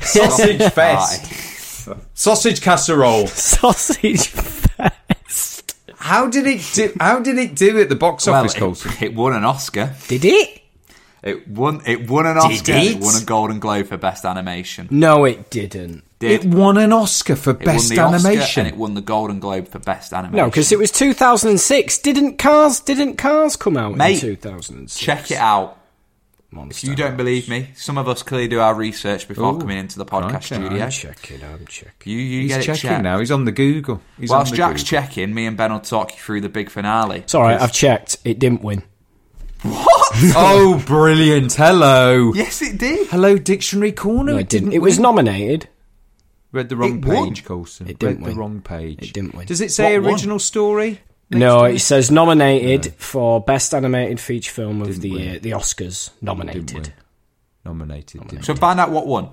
Sausage 0.01 0.61
fest. 0.73 1.89
Sausage 2.13 2.61
casserole. 2.61 3.27
Sausage 3.27 4.27
fest. 4.27 5.75
How 5.95 6.27
did 6.27 6.45
it 6.47 6.61
do 6.73 6.93
how 6.99 7.19
did 7.19 7.37
it 7.37 7.55
do 7.55 7.79
at 7.81 7.89
the 7.89 7.95
box 7.95 8.27
Well, 8.27 8.35
office, 8.45 8.85
it, 8.85 9.01
it 9.01 9.15
won 9.15 9.33
an 9.33 9.43
Oscar. 9.43 9.95
Did 10.07 10.23
it? 10.25 10.61
It 11.23 11.47
won. 11.47 11.81
It 11.85 12.09
won 12.09 12.25
an 12.27 12.37
Oscar. 12.37 12.73
it? 12.73 12.95
It 12.97 13.01
won 13.01 13.21
a 13.21 13.25
Golden 13.25 13.59
Globe 13.59 13.87
for 13.87 13.97
best 13.97 14.23
animation. 14.23 14.87
No, 14.91 15.25
it 15.25 15.49
didn't. 15.49 16.03
Did. 16.19 16.45
It 16.45 16.45
won 16.51 16.77
an 16.77 16.91
Oscar 16.93 17.35
for 17.35 17.51
It 17.51 17.59
best 17.59 17.89
won 17.91 17.95
the 17.95 18.01
Oscar 18.17 18.27
animation. 18.29 18.65
and 18.65 18.73
it 18.73 18.77
won 18.79 18.95
the 18.95 19.01
Golden 19.01 19.39
Globe 19.39 19.67
for 19.67 19.77
best 19.79 20.13
animation. 20.13 20.37
No, 20.37 20.45
because 20.45 20.71
it 20.71 20.79
was 20.79 20.89
2006. 20.91 21.99
Didn't 21.99 22.37
Cars? 22.37 22.79
Didn't 22.79 23.17
Cars 23.17 23.55
come 23.55 23.77
out 23.77 23.95
Mate, 23.95 24.23
in 24.23 24.29
2006? 24.31 24.99
Check 24.99 25.29
it 25.31 25.37
out. 25.37 25.77
Monster 26.49 26.87
If 26.87 26.89
you 26.89 26.95
don't 26.95 27.17
believe 27.17 27.49
me, 27.49 27.69
some 27.75 27.97
of 27.97 28.07
us 28.07 28.23
clearly 28.23 28.47
do 28.47 28.61
our 28.61 28.73
research 28.73 29.27
before 29.27 29.53
Ooh, 29.53 29.59
coming 29.59 29.77
into 29.77 29.97
the 29.99 30.05
podcast 30.05 30.35
okay. 30.35 30.45
studio. 30.65 30.83
I'm 30.85 30.89
checking. 30.89 31.43
I'm 31.43 31.65
checking. 31.67 32.13
You, 32.13 32.17
you 32.19 32.41
He's 32.43 32.51
get 32.51 32.61
it 32.61 32.63
checking 32.63 32.89
checked. 32.89 33.03
now. 33.03 33.19
He's 33.19 33.31
on 33.31 33.43
the 33.45 33.51
Google. 33.51 34.01
He's 34.17 34.29
Whilst 34.29 34.47
on 34.47 34.51
the 34.53 34.57
Jack's 34.57 34.81
Google. 34.83 35.01
checking, 35.01 35.33
me 35.35 35.45
and 35.45 35.57
Ben 35.57 35.73
will 35.73 35.81
talk 35.81 36.13
you 36.15 36.17
through 36.21 36.41
the 36.41 36.49
big 36.49 36.69
finale. 36.69 37.19
It's 37.19 37.35
all 37.35 37.41
right. 37.43 37.59
'Cause- 37.59 37.63
I've 37.69 37.73
checked. 37.73 38.17
It 38.23 38.39
didn't 38.39 38.63
win. 38.63 38.81
What? 39.63 40.11
oh, 40.35 40.81
brilliant! 40.87 41.53
Hello, 41.53 42.31
Yes, 42.33 42.61
it 42.61 42.77
did. 42.77 43.07
hello, 43.09 43.37
Dictionary 43.37 43.91
Corner. 43.91 44.33
No, 44.33 44.37
it 44.39 44.49
didn't. 44.49 44.71
It 44.71 44.79
was 44.81 44.95
win. 44.95 45.03
nominated. 45.03 45.67
Read 46.57 46.69
the 46.69 46.75
wrong 46.75 46.97
It 46.99 47.05
won. 47.05 47.27
page, 47.29 47.45
Colson. 47.45 47.87
It 47.87 47.99
didn't 47.99 48.23
Read 48.23 48.33
the 48.33 48.39
wrong 48.39 48.61
page. 48.61 48.99
It 49.09 49.13
didn't 49.13 49.35
win. 49.35 49.45
Does 49.47 49.61
it 49.61 49.71
say 49.71 49.97
What 49.97 50.03
won? 50.03 50.11
original 50.13 50.39
story? 50.39 50.99
next 51.29 51.39
no, 51.39 51.59
to 51.67 51.73
it 51.75 51.79
says 51.79 52.09
nominated 52.11 52.93
for 52.97 53.41
best 53.41 53.73
animated 53.73 54.19
feature 54.19 54.51
film 54.51 54.81
of 54.81 54.87
Didn't 54.87 55.01
the 55.01 55.11
win. 55.11 55.19
year. 55.21 55.39
The 55.39 55.51
Oscars 55.51 56.09
Didn't 56.09 56.23
nominated. 56.23 56.93
Nominated. 57.65 58.27
Didn't 58.27 58.43
So 58.45 58.55
find 58.55 58.79
out 58.79 58.91
what 58.91 59.07
won. 59.07 59.29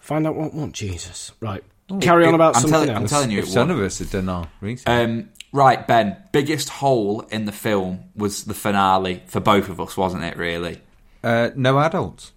Find 0.00 0.26
out 0.26 0.34
what 0.36 0.52
won. 0.54 0.72
Jesus. 0.72 1.32
Right. 1.40 1.62
Carry 2.00 2.26
on 2.26 2.34
about 2.34 2.56
I'm 2.56 2.62
something 2.62 2.80
telling- 2.86 2.96
I'm 2.96 3.06
telling 3.06 3.30
you, 3.30 3.40
if 3.40 3.46
it 3.46 3.50
some 3.50 3.68
won. 3.68 3.78
of 3.78 3.84
us 3.84 3.98
had 3.98 4.10
done 4.10 4.28
our 4.28 4.48
research. 4.60 4.86
Um, 4.88 5.28
right, 5.52 5.86
Ben. 5.86 6.16
Biggest 6.32 6.68
hole 6.68 7.20
in 7.30 7.44
the 7.44 7.52
film 7.52 8.04
was 8.16 8.44
the 8.44 8.54
finale 8.54 9.22
for 9.26 9.40
both 9.40 9.68
of 9.68 9.80
us, 9.80 9.96
wasn't 9.96 10.24
it? 10.24 10.36
Really. 10.36 10.80
Uh, 11.24 11.50
no 11.56 11.78
adults. 11.78 12.32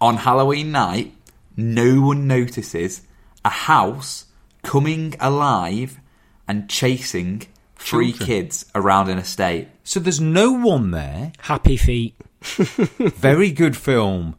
On 0.00 0.16
Halloween 0.18 0.72
night, 0.72 1.14
no 1.56 2.00
one 2.02 2.26
notices 2.26 3.02
a 3.46 3.50
house 3.50 4.26
coming 4.62 5.14
alive 5.20 6.00
and 6.48 6.68
chasing 6.68 7.42
three 7.76 8.10
Children. 8.12 8.26
kids 8.26 8.66
around 8.74 9.08
an 9.08 9.18
estate. 9.18 9.68
So 9.84 10.00
there's 10.00 10.20
no 10.20 10.52
one 10.52 10.90
there. 10.90 11.32
Happy 11.38 11.76
Feet. 11.76 12.14
Very 12.40 13.50
good 13.52 13.76
film. 13.76 14.36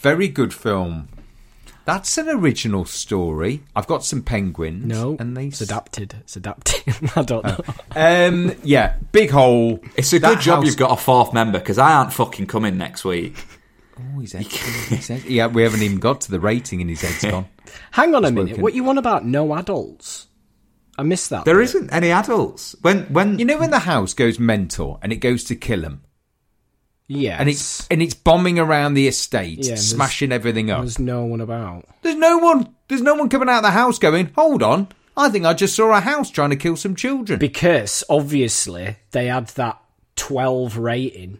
Very 0.00 0.28
good 0.28 0.52
film. 0.52 1.08
That's 1.84 2.18
an 2.18 2.28
original 2.28 2.84
story. 2.84 3.62
I've 3.74 3.86
got 3.86 4.04
some 4.04 4.22
penguins. 4.22 4.84
No, 4.84 5.16
and 5.18 5.36
they 5.36 5.46
it's 5.46 5.60
adapted. 5.60 6.14
It's 6.20 6.36
adapted. 6.36 6.82
I 7.16 7.22
don't 7.22 7.44
know. 7.44 7.58
Um, 7.96 8.54
yeah, 8.62 8.96
big 9.12 9.30
hole. 9.30 9.80
It's 9.96 10.12
a 10.12 10.18
That 10.20 10.34
good 10.34 10.40
job 10.40 10.56
house- 10.58 10.66
you've 10.66 10.76
got 10.76 10.92
a 10.92 10.96
fourth 11.02 11.32
member 11.32 11.58
because 11.58 11.78
I 11.78 11.92
aren't 11.92 12.12
fucking 12.12 12.46
coming 12.46 12.76
next 12.78 13.04
week. 13.04 13.34
Oh, 14.16 14.20
he's 14.20 14.34
excellent. 14.34 14.76
He's 14.88 15.10
ex- 15.10 15.24
yeah, 15.28 15.46
we 15.46 15.62
haven't 15.62 15.82
even 15.82 15.98
got 15.98 16.20
to 16.22 16.30
the 16.30 16.40
rating, 16.40 16.80
and 16.80 16.88
his 16.90 17.00
head's 17.02 17.24
gone. 17.30 17.46
Hang 17.92 18.14
on 18.14 18.24
a 18.24 18.30
minute. 18.30 18.48
Spoken. 18.50 18.62
What 18.62 18.74
you 18.74 18.84
want 18.84 18.98
about 18.98 19.24
no 19.24 19.54
adults? 19.54 20.26
I 20.98 21.02
missed 21.02 21.30
that. 21.30 21.44
There 21.44 21.56
bit. 21.56 21.64
isn't 21.64 21.92
any 21.92 22.10
adults. 22.10 22.74
When 22.82 23.04
when 23.12 23.38
You 23.38 23.44
know 23.44 23.58
when 23.58 23.70
the 23.70 23.78
house 23.80 24.12
goes 24.14 24.38
mental 24.38 24.98
and 25.02 25.12
it 25.12 25.16
goes 25.16 25.44
to 25.44 25.54
kill 25.56 25.82
him, 25.82 26.02
Yeah. 27.08 27.36
and 27.38 27.48
it's 27.48 27.86
and 27.88 28.02
it's 28.02 28.14
bombing 28.14 28.58
around 28.58 28.94
the 28.94 29.08
estate, 29.08 29.64
Yeah, 29.66 29.76
smashing 29.76 30.32
everything 30.32 30.70
up. 30.70 30.80
There's 30.80 30.98
no 30.98 31.24
one 31.24 31.40
about. 31.40 31.86
There's 32.02 32.16
no 32.16 32.38
one. 32.38 32.74
There's 32.88 33.02
no 33.02 33.14
one 33.14 33.28
coming 33.28 33.48
out 33.48 33.58
of 33.58 33.62
the 33.62 33.70
house 33.70 33.98
going, 33.98 34.30
"Hold 34.34 34.62
on, 34.62 34.88
I 35.16 35.28
think 35.30 35.46
I 35.46 35.54
just 35.54 35.74
saw 35.76 35.96
a 35.96 36.00
house 36.00 36.28
trying 36.30 36.50
to 36.50 36.56
kill 36.56 36.76
some 36.76 36.94
children." 36.96 37.38
Because 37.38 38.04
obviously 38.10 38.96
they 39.12 39.26
had 39.26 39.46
that 39.50 39.80
12 40.16 40.76
rating, 40.76 41.38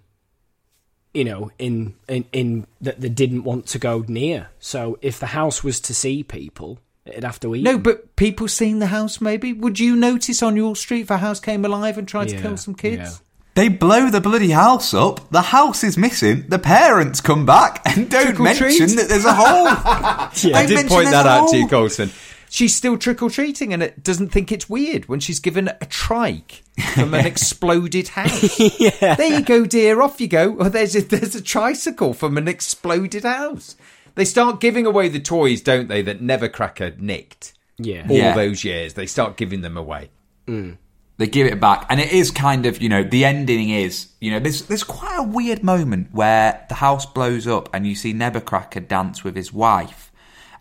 you 1.15 1.25
know, 1.25 1.51
in, 1.59 1.95
in, 2.09 2.25
in 2.33 2.67
that 2.81 3.01
they 3.01 3.09
didn't 3.09 3.45
want 3.45 3.67
to 3.69 3.79
go 3.79 4.05
near. 4.09 4.49
So 4.61 4.99
if 5.03 5.19
the 5.19 5.27
house 5.27 5.65
was 5.65 5.81
to 5.81 5.95
see 5.95 6.23
people, 6.23 6.79
it'd 7.05 7.25
have 7.25 7.41
to 7.41 7.55
eat. 7.55 7.63
no, 7.65 7.73
them. 7.73 7.83
but 7.83 8.15
people 8.17 8.47
seeing 8.49 8.79
the 8.79 8.87
house. 8.87 9.21
Maybe 9.21 9.53
would 9.53 9.81
you 9.81 9.97
notice 9.97 10.43
on 10.43 10.57
your 10.57 10.77
street 10.77 11.03
if 11.03 11.11
a 11.11 11.19
house 11.19 11.41
came 11.41 11.65
alive 11.65 11.99
and 11.99 12.07
tried 12.07 12.31
Yeah, 12.31 12.37
to 12.37 12.43
kill 12.43 12.57
some 12.57 12.75
kids? 12.75 12.97
yeah. 13.03 13.11
they 13.55 13.69
blow 13.69 14.09
the 14.11 14.21
bloody 14.21 14.51
house 14.51 14.95
up, 14.95 15.29
the 15.31 15.43
house 15.43 15.83
is 15.83 15.99
missing. 15.99 16.45
The 16.49 16.59
parents 16.61 17.21
come 17.21 17.45
back 17.45 17.83
and 17.85 18.09
don't 18.09 18.27
Trick 18.27 18.39
mention 18.41 18.69
treat? 18.69 18.97
that 18.97 19.09
there's 19.09 19.25
a 19.25 19.35
hole. 19.35 19.67
Yeah, 20.43 20.57
I 20.59 20.65
Don't 20.67 20.77
did 20.83 20.87
point 20.89 21.11
that 21.11 21.27
a 21.27 21.29
out 21.29 21.49
to 21.51 21.57
you. 21.57 21.67
Colson. 21.67 22.11
She's 22.53 22.75
still 22.75 22.99
trick 22.99 23.23
or 23.23 23.31
treating 23.31 23.73
and 23.73 23.81
it 23.83 24.03
doesn't 24.03 24.31
think 24.31 24.51
it's 24.51 24.69
weird 24.69 25.09
when 25.09 25.21
she's 25.21 25.39
given 25.39 25.69
a 25.69 25.87
trike 25.87 26.63
from 26.95 27.15
an 27.15 27.25
exploded 27.33 28.09
house. 28.19 28.59
yeah. 28.81 29.15
There 29.15 29.39
you 29.39 29.43
go, 29.45 29.65
dear. 29.65 30.03
Off 30.03 30.21
you 30.21 30.27
go. 30.29 30.57
Oh, 30.59 30.69
there's 30.69 30.97
a, 30.97 31.01
there's 31.03 31.37
a 31.37 31.41
tricycle 31.43 32.13
from 32.13 32.37
an 32.37 32.49
exploded 32.49 33.23
house. 33.23 33.77
They 34.17 34.25
start 34.25 34.61
giving 34.61 34.85
away 34.85 35.09
the 35.09 35.21
toys, 35.21 35.61
don't 35.61 35.87
they? 35.89 36.03
That 36.03 36.21
Nebbercracker 36.21 36.99
nicked 36.99 37.55
Yeah. 37.79 38.07
all 38.11 38.17
Yeah. 38.17 38.35
those 38.35 38.65
years. 38.65 38.95
They 38.95 39.07
start 39.07 39.37
giving 39.37 39.61
them 39.63 39.77
away. 39.77 40.11
Mm. 40.49 40.77
they 41.19 41.27
give 41.29 41.47
it 41.47 41.61
back, 41.61 41.87
and 41.89 42.01
it 42.01 42.11
is 42.13 42.31
kind 42.33 42.67
of 42.67 42.81
you 42.83 42.89
know 42.89 43.05
the 43.05 43.25
ending 43.27 43.69
is 43.71 44.09
you 44.21 44.31
know 44.33 44.41
there's 44.41 44.63
there's 44.63 44.83
quite 44.83 45.19
a 45.19 45.23
weird 45.23 45.63
moment 45.63 46.09
where 46.13 46.65
the 46.71 46.75
house 46.77 47.05
blows 47.07 47.47
up 47.47 47.69
and 47.75 47.87
you 47.87 47.95
see 47.95 48.13
Nebuchadnezzar 48.13 48.81
dance 48.89 49.23
with 49.23 49.37
his 49.37 49.53
wife, 49.53 50.10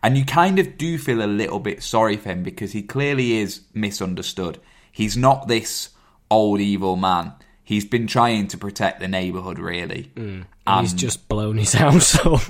and 0.02 0.18
you 0.18 0.26
kind 0.26 0.60
of 0.60 0.78
do 0.78 0.98
feel 0.98 1.22
a 1.22 1.28
little 1.28 1.60
bit 1.60 1.84
sorry 1.84 2.18
for 2.18 2.30
him 2.30 2.44
because 2.44 2.72
he 2.72 2.82
clearly 2.82 3.38
is 3.38 3.62
misunderstood. 3.74 4.60
He's 4.92 5.18
not 5.18 5.48
this 5.48 5.90
old 6.32 6.60
evil 6.60 6.96
man. 6.96 7.34
He's 7.64 7.86
been 7.86 8.08
trying 8.08 8.48
to 8.48 8.58
protect 8.58 9.00
the 9.00 9.08
neighborhood 9.08 9.60
really, 9.60 10.12
mm. 10.16 10.46
And 10.70 10.86
he's 10.88 10.94
just 10.94 11.28
blown 11.28 11.58
his 11.58 11.74
house 11.84 12.16
up. 12.26 12.42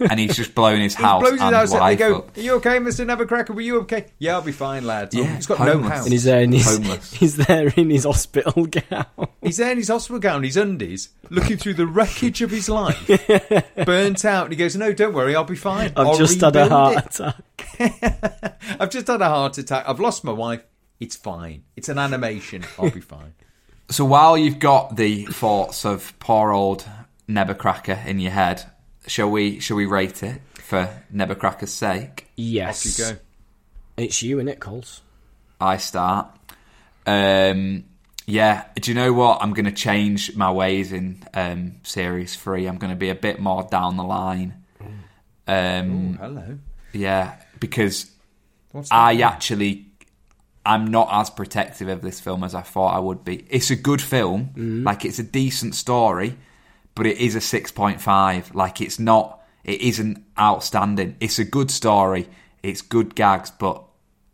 and 0.00 0.18
he's 0.18 0.36
just 0.36 0.54
blown 0.54 0.80
his 0.80 0.96
He 0.96 1.02
house 1.02 1.20
blows 1.22 1.32
his 1.34 1.40
and 1.42 1.54
house 1.54 1.72
up. 1.72 1.86
They 1.88 1.96
go, 1.96 2.16
up. 2.18 2.36
"Are 2.36 2.40
you 2.40 2.54
okay, 2.56 2.78
Mister 2.78 3.04
Nebbercracker? 3.04 3.54
Were 3.54 3.60
you 3.60 3.80
okay? 3.82 4.06
Yeah, 4.18 4.34
I'll 4.34 4.42
be 4.42 4.52
fine, 4.52 4.84
lads. 4.86 5.14
Yeah, 5.14 5.36
he's 5.36 5.46
got 5.46 5.58
homeless. 5.58 5.82
no 5.82 5.88
house. 5.88 6.04
and 6.04 6.12
he's 6.12 6.24
there 6.24 6.40
in 6.42 6.52
his, 6.52 6.66
Homeless. 6.66 7.12
he's 7.20 7.36
there 7.36 7.68
in 7.76 7.90
his 7.90 8.04
hospital 8.04 8.66
gown. 8.66 9.06
He's 9.42 9.56
there 9.58 9.70
in 9.72 9.78
his 9.78 9.88
hospital 9.88 10.18
gown, 10.18 10.42
his 10.42 10.56
undies, 10.56 11.10
looking 11.30 11.56
through 11.56 11.74
the 11.74 11.86
wreckage 11.86 12.42
of 12.42 12.50
his 12.50 12.68
life, 12.68 12.98
burnt 13.86 14.24
out. 14.24 14.44
And 14.44 14.52
he 14.52 14.56
goes, 14.56 14.76
"No, 14.76 14.92
don't 14.92 15.14
worry, 15.14 15.34
I'll 15.36 15.44
be 15.44 15.56
fine. 15.56 15.92
I've 15.96 16.06
I'll 16.08 16.16
just 16.18 16.40
had 16.40 16.56
a 16.56 16.68
heart 16.68 16.96
it." 16.96 17.20
attack. 17.20 18.60
I've 18.80 18.90
just 18.90 19.06
had 19.06 19.20
a 19.20 19.28
heart 19.28 19.58
attack. 19.58 19.84
I've 19.88 20.00
lost 20.00 20.24
my 20.24 20.32
wife. 20.32 20.62
It's 20.98 21.16
fine. 21.16 21.64
It's 21.76 21.88
an 21.88 21.98
animation. 21.98 22.64
I'll 22.78 22.90
be 22.90 23.00
fine." 23.00 23.34
So 23.90 24.04
while 24.04 24.38
you've 24.38 24.58
got 24.60 24.94
the 24.96 25.24
thoughts 25.26 25.84
of 25.84 26.16
poor 26.20 26.52
old 26.52 26.84
Nebuchadnezzar 27.34 28.06
in 28.06 28.18
your 28.18 28.32
head, 28.32 28.64
shall 29.06 29.30
we 29.30 29.60
shall 29.60 29.76
we 29.76 29.86
rate 29.86 30.22
it 30.22 30.40
for 30.54 30.88
Nebuchadnezzar's 31.10 31.72
sake? 31.72 32.28
Yes. 32.36 33.00
Off 33.00 33.08
you 33.08 33.14
go. 33.14 33.20
It's 33.96 34.22
you, 34.22 34.36
innit, 34.38 34.60
Coles? 34.60 35.02
I 35.60 35.76
start. 35.76 36.28
Um, 37.06 37.84
yeah, 38.26 38.64
do 38.76 38.90
you 38.90 38.94
know 38.94 39.12
what? 39.12 39.42
I'm 39.42 39.52
going 39.52 39.64
to 39.66 39.72
change 39.72 40.36
my 40.36 40.50
ways 40.50 40.92
in 40.92 41.22
um, 41.34 41.76
series 41.82 42.36
three. 42.36 42.66
I'm 42.66 42.78
going 42.78 42.92
to 42.92 42.96
be 42.96 43.10
a 43.10 43.14
bit 43.14 43.40
more 43.40 43.62
down 43.64 43.96
the 43.96 44.04
line. 44.04 44.54
Um, 45.46 46.16
Hello. 46.20 46.58
yeah, 46.92 47.36
because 47.58 48.10
What's 48.72 48.88
that? 48.88 48.94
I 48.94 49.20
actually 49.22 49.86
I'm 50.64 50.86
not 50.86 51.08
as 51.10 51.30
protective 51.30 51.88
of 51.88 52.02
this 52.02 52.20
film 52.20 52.44
as 52.44 52.54
I 52.54 52.62
thought 52.62 52.94
I 52.94 52.98
would 52.98 53.24
be. 53.24 53.44
It's 53.50 53.70
a 53.70 53.76
good 53.76 54.00
film, 54.00 54.82
like 54.84 55.04
it's 55.04 55.18
a 55.18 55.24
decent 55.24 55.74
story, 55.74 56.36
but 56.94 57.06
it 57.06 57.18
is 57.18 57.34
a 57.34 57.40
six 57.40 57.70
point 57.70 58.00
five. 58.00 58.54
Like 58.54 58.80
it's 58.80 58.98
not, 58.98 59.40
it 59.64 59.80
isn't 59.80 60.24
outstanding. 60.38 61.16
It's 61.20 61.38
a 61.38 61.44
good 61.44 61.70
story. 61.70 62.28
It's 62.62 62.82
good 62.82 63.14
gags, 63.14 63.50
but 63.50 63.84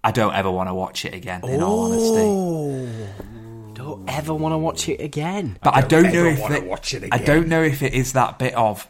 I 0.02 0.11
don't 0.11 0.34
ever 0.34 0.50
want 0.50 0.68
to 0.68 0.74
watch 0.74 1.04
it 1.04 1.14
again. 1.14 1.44
In 1.44 1.62
all 1.62 1.92
honesty, 1.92 2.16
oh. 2.18 3.72
don't 3.74 4.09
ever 4.09 4.34
want 4.34 4.52
to 4.52 4.59
watch 4.59 4.88
it 4.88 5.00
again. 5.00 5.59
But 5.62 5.74
I 5.74 5.80
don't, 5.80 6.04
know 6.04 6.09
ever 6.09 6.28
if 6.28 6.40
wanna 6.40 6.54
it, 6.57 6.64
watch 6.64 6.94
it 6.94 7.09
I 7.12 7.18
don't 7.18 7.48
know 7.48 7.62
if 7.62 7.82
it 7.82 7.92
is 7.92 8.12
that 8.14 8.38
bit 8.38 8.54
of 8.54 8.88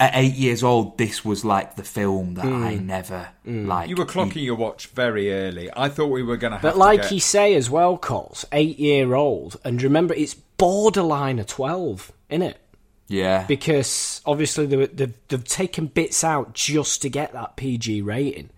at 0.00 0.12
eight 0.14 0.34
years 0.34 0.62
old. 0.62 0.98
This 0.98 1.24
was 1.24 1.44
like 1.44 1.76
the 1.76 1.84
film 1.84 2.34
that 2.34 2.46
I 2.46 2.76
mm. 2.76 2.84
never 2.84 3.28
mm. 3.46 3.66
like. 3.66 3.88
You 3.88 3.96
were 3.96 4.06
clocking 4.06 4.44
your 4.44 4.56
watch 4.56 4.88
very 4.88 5.32
early. 5.32 5.70
I 5.76 5.88
thought 5.88 6.06
we 6.06 6.22
were 6.22 6.36
going 6.36 6.52
to 6.52 6.56
have 6.56 6.62
But 6.62 6.72
to 6.72 6.78
like 6.78 7.02
get- 7.02 7.12
you 7.12 7.20
say 7.20 7.54
as 7.54 7.70
well, 7.70 7.96
Coles, 7.96 8.44
eight 8.52 8.78
year 8.78 9.14
old, 9.14 9.58
and 9.64 9.82
remember 9.82 10.14
it's 10.14 10.34
borderline 10.34 11.38
a 11.38 11.44
twelve, 11.44 12.12
isn't 12.28 12.42
it? 12.42 12.58
Yeah, 13.06 13.44
Because 13.46 14.22
obviously 14.24 14.64
they, 14.66 14.76
were- 14.78 14.86
they've, 14.86 15.12
they've 15.28 15.44
taken 15.44 15.86
bits 15.88 16.24
out 16.24 16.54
just 16.54 17.02
to 17.02 17.10
get 17.10 17.32
that 17.34 17.56
PG 17.56 18.00
rating. 18.02 18.48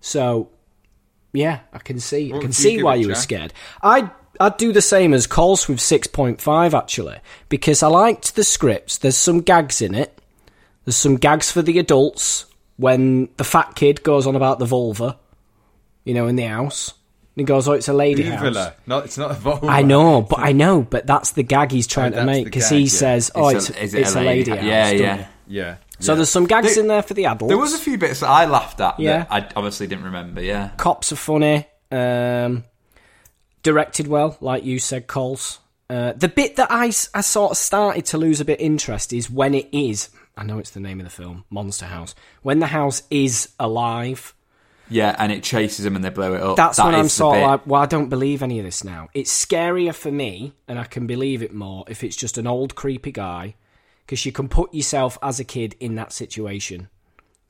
So, 0.00 0.50
yeah, 1.32 1.60
I 1.72 1.78
can 1.78 1.98
see. 1.98 2.26
I 2.28 2.30
can 2.32 2.38
would 2.38 2.46
you 2.48 2.52
see 2.52 2.82
why 2.82 2.96
you 2.96 3.08
were 3.08 3.14
scared. 3.14 3.52
I'd 3.82 4.10
I'd 4.38 4.56
do 4.56 4.72
the 4.72 4.80
same 4.82 5.12
as 5.14 5.26
Coles 5.26 5.68
with 5.68 5.80
six 5.80 6.06
point 6.06 6.40
five 6.40 6.74
actually, 6.74 7.18
because 7.48 7.82
I 7.82 7.88
liked 7.88 8.34
the 8.36 8.44
scripts. 8.44 8.98
There's 8.98 9.16
some 9.16 9.40
gags 9.40 9.80
in 9.82 9.94
it. 9.94 10.18
There's 10.84 10.96
some 10.96 11.16
gags 11.16 11.50
for 11.50 11.60
the 11.62 11.78
adults 11.78 12.46
when 12.76 13.28
the 13.36 13.44
fat 13.44 13.74
kid 13.76 14.02
goes 14.02 14.26
on 14.26 14.36
about 14.36 14.58
the 14.58 14.64
vulva, 14.66 15.18
you 16.04 16.14
know, 16.14 16.26
in 16.26 16.36
the 16.36 16.44
house. 16.44 16.94
And 17.40 17.48
he 17.48 17.52
goes, 17.52 17.66
"Oh, 17.66 17.72
it's 17.72 17.88
a 17.88 17.92
lady 17.94 18.22
house." 18.24 18.72
No, 18.86 18.98
it's 18.98 19.16
not 19.16 19.30
a 19.30 19.34
vulva. 19.34 19.66
I 19.66 19.82
know, 19.82 20.20
but 20.22 20.40
I 20.40 20.52
know, 20.52 20.82
but 20.82 21.06
that's 21.06 21.32
the 21.32 21.42
gag 21.42 21.72
he's 21.72 21.86
trying 21.86 22.08
Oh, 22.08 22.10
to 22.10 22.16
that's 22.16 22.26
make 22.26 22.44
the 22.44 22.50
because 22.50 22.68
gag, 22.70 22.78
he 22.78 22.84
yeah. 22.84 22.88
says, 22.90 23.30
"Oh, 23.34 23.48
It's 23.48 23.68
it's, 23.70 23.78
a- 23.78 23.82
is 23.84 23.94
it 23.94 24.00
it's 24.00 24.14
a 24.14 24.20
lady 24.20 24.50
house." 24.50 24.62
Yeah, 24.62 24.82
doesn't 24.90 24.98
yeah. 25.06 25.14
it? 25.16 25.26
Yeah. 25.48 25.76
So 25.98 26.14
there's 26.14 26.30
some 26.30 26.46
gags 26.46 26.74
There- 26.74 26.82
in 26.82 26.88
there 26.88 27.02
for 27.02 27.14
the 27.14 27.26
adults. 27.26 27.50
there 27.50 27.58
was 27.58 27.74
a 27.74 27.78
few 27.78 27.98
bits 27.98 28.20
that 28.20 28.28
I 28.28 28.44
laughed 28.46 28.80
at 28.80 28.98
Yeah. 29.00 29.24
that 29.24 29.32
I 29.32 29.46
obviously 29.56 29.86
didn't 29.86 30.04
remember. 30.04 30.42
Yeah, 30.42 30.70
cops 30.76 31.12
are 31.12 31.16
funny. 31.16 31.66
Um, 31.90 32.64
directed 33.62 34.06
well, 34.06 34.36
like 34.40 34.64
you 34.64 34.78
said, 34.78 35.06
Coles. 35.06 35.58
Uh, 35.88 36.12
the 36.12 36.28
bit 36.28 36.56
that 36.56 36.70
I, 36.70 36.88
s- 36.88 37.10
I 37.14 37.20
sort 37.20 37.50
of 37.52 37.56
started 37.56 38.04
to 38.06 38.18
lose 38.18 38.40
a 38.40 38.44
bit 38.44 38.60
interest 38.60 39.12
is 39.12 39.28
when 39.30 39.54
it 39.54 39.68
is. 39.72 40.08
I 40.36 40.44
know 40.44 40.58
it's 40.58 40.70
the 40.70 40.80
name 40.80 41.00
of 41.00 41.04
the 41.04 41.10
film, 41.10 41.44
Monster 41.50 41.86
House. 41.86 42.14
When 42.42 42.60
the 42.60 42.68
house 42.68 43.02
is 43.10 43.48
alive, 43.58 44.32
yeah, 44.90 45.14
and 45.18 45.32
it 45.32 45.42
chases 45.42 45.84
them 45.84 45.96
and 45.96 46.04
they 46.04 46.10
blow 46.10 46.34
it 46.34 46.42
up. 46.42 46.56
that's 46.56 46.76
That 46.76 46.86
when 46.86 46.94
I'm 46.94 47.06
is 47.06 47.12
sort 47.12 47.38
of 47.38 47.42
like, 47.44 47.66
well, 47.66 47.80
I 47.82 47.86
don't 47.86 48.08
believe 48.08 48.42
any 48.42 48.58
of 48.58 48.64
this 48.64 48.84
now. 48.84 49.08
It's 49.14 49.32
scarier 49.46 49.94
for 49.94 50.10
me, 50.12 50.52
and 50.68 50.78
I 50.78 50.84
can 50.84 51.06
believe 51.06 51.42
it 51.42 51.54
more 51.54 51.84
if 51.88 52.02
it's 52.04 52.16
just 52.16 52.36
an 52.38 52.46
old 52.46 52.74
creepy 52.74 53.12
guy, 53.12 53.54
because 54.04 54.26
you 54.26 54.32
can 54.32 54.48
put 54.48 54.74
yourself 54.74 55.16
as 55.22 55.38
a 55.40 55.44
kid 55.44 55.76
in 55.80 55.94
that 55.94 56.12
situation, 56.12 56.88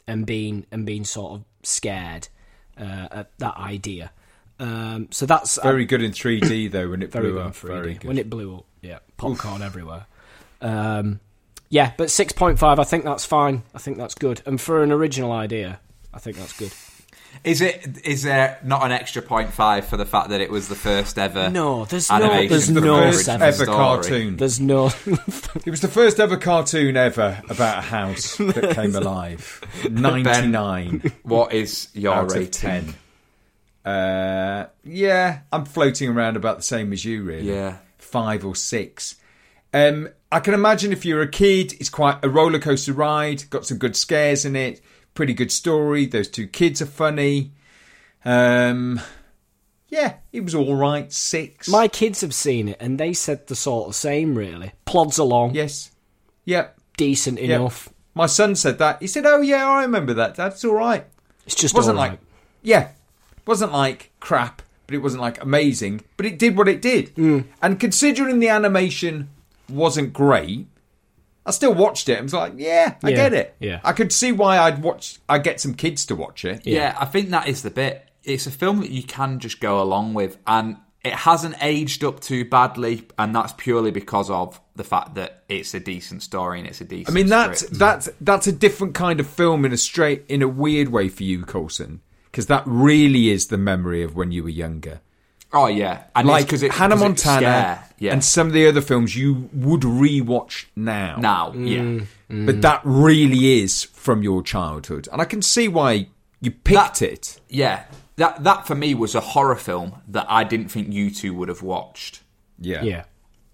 and 0.06 0.26
being 0.26 0.66
and 0.70 0.84
being 0.86 1.04
sort 1.04 1.32
of 1.32 1.44
scared 1.62 2.28
uh, 2.78 3.08
at 3.10 3.38
that 3.38 3.56
idea. 3.56 4.12
Um, 4.58 5.08
so 5.10 5.24
that's 5.24 5.58
Very 5.62 5.86
good 5.86 6.02
in 6.02 6.10
3D 6.12 6.70
though 6.70 6.90
when 6.90 7.02
it 7.02 7.10
very 7.10 7.30
blew 7.30 7.38
good 7.38 7.46
up. 7.46 7.54
for 7.54 7.68
Very 7.68 7.94
3D. 7.94 8.00
good. 8.00 8.08
when 8.08 8.18
it 8.18 8.28
blew 8.28 8.56
up. 8.56 8.64
Yeah, 8.82 8.98
popcorn 9.16 9.62
everywhere. 9.62 10.04
Um, 10.60 11.20
yeah, 11.70 11.92
but 11.96 12.10
six 12.10 12.32
point 12.32 12.58
five, 12.58 12.78
I 12.78 12.84
think 12.84 13.04
that's 13.04 13.24
fine. 13.24 13.62
I 13.74 13.78
think 13.78 13.96
that's 13.96 14.14
good, 14.14 14.42
and 14.44 14.60
for 14.60 14.82
an 14.82 14.90
original 14.92 15.32
idea, 15.32 15.80
I 16.12 16.18
think 16.18 16.36
that's 16.36 16.58
good. 16.58 16.72
Is 17.42 17.60
it? 17.62 17.98
Is 18.04 18.22
there 18.22 18.58
not 18.62 18.84
an 18.84 18.92
extra 18.92 19.22
point 19.22 19.50
five 19.52 19.86
for 19.86 19.96
the 19.96 20.04
fact 20.04 20.28
that 20.28 20.40
it 20.42 20.50
was 20.50 20.68
the 20.68 20.74
first 20.74 21.18
ever? 21.18 21.48
No, 21.48 21.86
there's 21.86 22.10
no- 22.10 22.46
there's 22.46 22.66
the 22.66 22.80
no 22.80 22.96
original 22.98 23.12
seven. 23.14 23.48
ever 23.48 23.64
story? 23.64 23.76
cartoon. 23.76 24.36
There's 24.36 24.60
no. 24.60 24.90
It 25.66 25.70
was 25.70 25.80
the 25.80 25.88
first 25.88 26.20
ever 26.20 26.36
cartoon 26.36 26.96
ever 26.96 27.42
about 27.48 27.78
a 27.78 27.82
house 27.82 28.36
that 28.36 28.72
came 28.74 28.94
alive. 28.94 29.60
99 29.90 31.12
What 31.22 31.52
is 31.52 31.88
your 31.94 32.14
out 32.14 32.30
rating? 32.32 32.44
of 32.46 32.50
10. 32.52 32.94
Uh, 33.84 34.66
yeah, 34.84 35.40
I'm 35.52 35.64
floating 35.64 36.10
around 36.10 36.36
about 36.36 36.58
the 36.58 36.62
same 36.62 36.92
as 36.92 37.04
you, 37.04 37.22
really. 37.22 37.48
Yeah. 37.50 37.78
Five 37.98 38.44
or 38.44 38.54
six. 38.54 39.16
Um, 39.72 40.08
I 40.32 40.40
can 40.40 40.54
imagine 40.54 40.92
if 40.92 41.04
you're 41.04 41.22
a 41.22 41.28
kid, 41.28 41.72
it's 41.80 41.88
quite 41.88 42.18
a 42.24 42.28
roller 42.28 42.58
coaster 42.58 42.92
ride, 42.92 43.48
got 43.50 43.64
some 43.66 43.78
good 43.78 43.96
scares 43.96 44.44
in 44.44 44.56
it, 44.56 44.80
pretty 45.14 45.34
good 45.34 45.52
story. 45.52 46.06
Those 46.06 46.28
two 46.28 46.46
kids 46.46 46.80
are 46.82 46.86
funny. 46.86 47.52
Um, 48.24 49.00
yeah, 49.88 50.14
it 50.32 50.42
was 50.44 50.54
all 50.54 50.74
right. 50.76 51.12
Six. 51.12 51.68
My 51.68 51.88
kids 51.88 52.20
have 52.20 52.34
seen 52.34 52.68
it, 52.68 52.76
and 52.80 52.98
they 52.98 53.12
said 53.12 53.46
the 53.46 53.56
sort 53.56 53.88
of 53.88 53.94
same. 53.94 54.34
Really, 54.36 54.72
plods 54.84 55.18
along, 55.18 55.54
Yes. 55.54 55.90
Yep. 56.44 56.78
decent 56.96 57.40
Yep. 57.40 57.50
enough. 57.60 57.88
My 58.14 58.26
son 58.26 58.54
said 58.56 58.78
that. 58.78 59.00
He 59.00 59.06
said, 59.06 59.24
"Oh 59.26 59.40
yeah, 59.40 59.66
I 59.68 59.82
remember 59.82 60.14
that. 60.14 60.34
That's 60.34 60.64
all 60.64 60.74
right." 60.74 61.04
It's 61.46 61.54
just 61.54 61.74
wasn't 61.74 61.98
all 61.98 62.04
right. 62.04 62.10
like, 62.12 62.20
yeah, 62.62 62.88
wasn't 63.46 63.72
like 63.72 64.10
crap, 64.20 64.62
but 64.86 64.94
it 64.94 64.98
wasn't 64.98 65.22
like 65.22 65.42
amazing. 65.42 66.02
But 66.16 66.26
it 66.26 66.38
did 66.38 66.56
what 66.56 66.68
it 66.68 66.80
did. 66.82 67.14
Mm. 67.16 67.44
And 67.62 67.80
considering 67.80 68.38
the 68.38 68.48
animation 68.48 69.30
wasn't 69.68 70.12
great, 70.12 70.66
I 71.46 71.50
still 71.52 71.74
watched 71.74 72.08
it 72.08 72.14
and 72.14 72.24
was 72.24 72.34
like, 72.34 72.54
yeah, 72.56 72.96
I 73.02 73.10
Yeah, 73.10 73.16
get 73.16 73.32
it. 73.32 73.56
yeah. 73.60 73.80
I 73.82 73.92
could 73.92 74.12
see 74.12 74.30
why 74.32 74.58
I'd 74.58 74.82
watch. 74.82 75.18
I'd 75.28 75.42
get 75.42 75.60
some 75.60 75.74
kids 75.74 76.04
to 76.06 76.14
watch 76.16 76.44
it. 76.44 76.66
Yeah. 76.66 76.96
I 77.00 77.06
think 77.06 77.30
that 77.30 77.48
is 77.48 77.62
the 77.62 77.70
bit. 77.70 78.06
It's 78.24 78.46
a 78.46 78.50
film 78.50 78.80
that 78.80 78.90
you 78.90 79.02
can 79.02 79.38
just 79.40 79.60
go 79.60 79.80
along 79.80 80.12
with, 80.14 80.36
and 80.46 80.76
it 81.02 81.14
hasn't 81.14 81.56
aged 81.62 82.04
up 82.04 82.20
too 82.20 82.44
badly, 82.44 83.06
and 83.18 83.34
that's 83.34 83.54
purely 83.54 83.90
because 83.90 84.28
of 84.28 84.60
the 84.76 84.84
fact 84.84 85.14
that 85.14 85.42
it's 85.48 85.72
a 85.72 85.80
decent 85.80 86.22
story 86.22 86.58
and 86.58 86.68
it's 86.68 86.82
a 86.82 86.84
decent. 86.84 87.08
I 87.08 87.12
mean, 87.14 87.28
that's 87.28 87.60
script. 87.60 87.78
that's 87.78 88.08
that's 88.20 88.46
a 88.46 88.52
different 88.52 88.94
kind 88.94 89.18
of 89.20 89.26
film 89.26 89.64
in 89.64 89.72
a 89.72 89.78
straight, 89.78 90.24
in 90.28 90.42
a 90.42 90.48
weird 90.48 90.90
way 90.90 91.08
for 91.08 91.22
you, 91.22 91.44
Colson, 91.44 92.02
because 92.30 92.46
that 92.48 92.62
really 92.66 93.30
is 93.30 93.46
the 93.46 93.56
memory 93.58 94.02
of 94.02 94.14
when 94.14 94.30
you 94.30 94.42
were 94.42 94.50
younger. 94.50 95.00
Oh 95.52 95.66
yeah, 95.66 96.04
and 96.14 96.28
like 96.28 96.46
because 96.46 96.62
it, 96.62 96.72
Hannah 96.72 96.94
'cause 96.94 97.02
it 97.02 97.04
Montana 97.04 97.40
scare, 97.40 97.84
yeah. 97.98 98.12
and 98.12 98.24
some 98.24 98.46
of 98.46 98.52
the 98.52 98.68
other 98.68 98.80
films 98.80 99.16
you 99.16 99.48
would 99.52 99.80
rewatch 99.82 100.66
now. 100.76 101.16
now, 101.18 101.52
Mm. 101.52 102.06
yeah, 102.28 102.44
But 102.46 102.62
that 102.62 102.80
really 102.84 103.60
is 103.62 103.84
from 103.84 104.22
your 104.22 104.42
childhood. 104.42 105.08
And 105.12 105.20
I 105.20 105.24
can 105.24 105.42
see 105.42 105.66
why 105.66 106.06
you 106.40 106.50
picked 106.52 107.02
it. 107.02 107.40
yeah. 107.48 107.84
That 108.16 108.44
that 108.44 108.66
for 108.66 108.74
me 108.74 108.94
was 108.94 109.14
a 109.14 109.20
horror 109.20 109.56
film 109.56 109.94
that 110.06 110.26
I 110.28 110.44
didn't 110.44 110.68
think 110.68 110.92
you 110.92 111.10
two 111.10 111.34
would 111.34 111.48
have 111.48 111.62
watched. 111.62 112.20
Yeah. 112.58 112.82
yeah, 112.82 113.04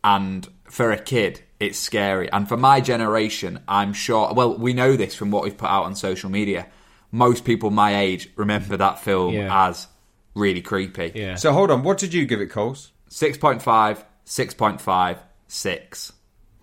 and 0.05 0.49
for 0.69 0.91
a 0.91 0.99
kid 0.99 1.41
it's 1.61 1.79
scary 1.79 2.31
and 2.33 2.47
for 2.49 2.57
my 2.57 2.81
generation 2.81 3.61
i'm 3.69 3.93
sure 3.95 4.35
well 4.35 4.55
we 4.59 4.73
know 4.75 4.95
this 4.97 5.15
from 5.15 5.31
what 5.31 5.45
we've 5.45 5.57
put 5.57 5.71
out 5.71 5.85
on 5.85 5.95
social 5.95 6.29
media 6.29 6.67
most 7.13 7.45
people 7.45 7.71
my 7.71 7.97
age 7.97 8.29
remember 8.35 8.77
that 8.77 8.99
film 8.99 9.33
Yeah. 9.33 9.69
as 9.69 9.87
really 10.37 10.63
creepy. 10.63 11.11
Yeah. 11.15 11.35
So 11.35 11.53
hold 11.53 11.73
on, 11.73 11.83
what 11.83 11.99
did 11.99 12.15
you 12.15 12.27
give 12.27 12.41
it, 12.41 12.47
Coles? 12.47 12.93
6.5 13.11 14.05
6.5 14.27 15.19
6 15.47 16.13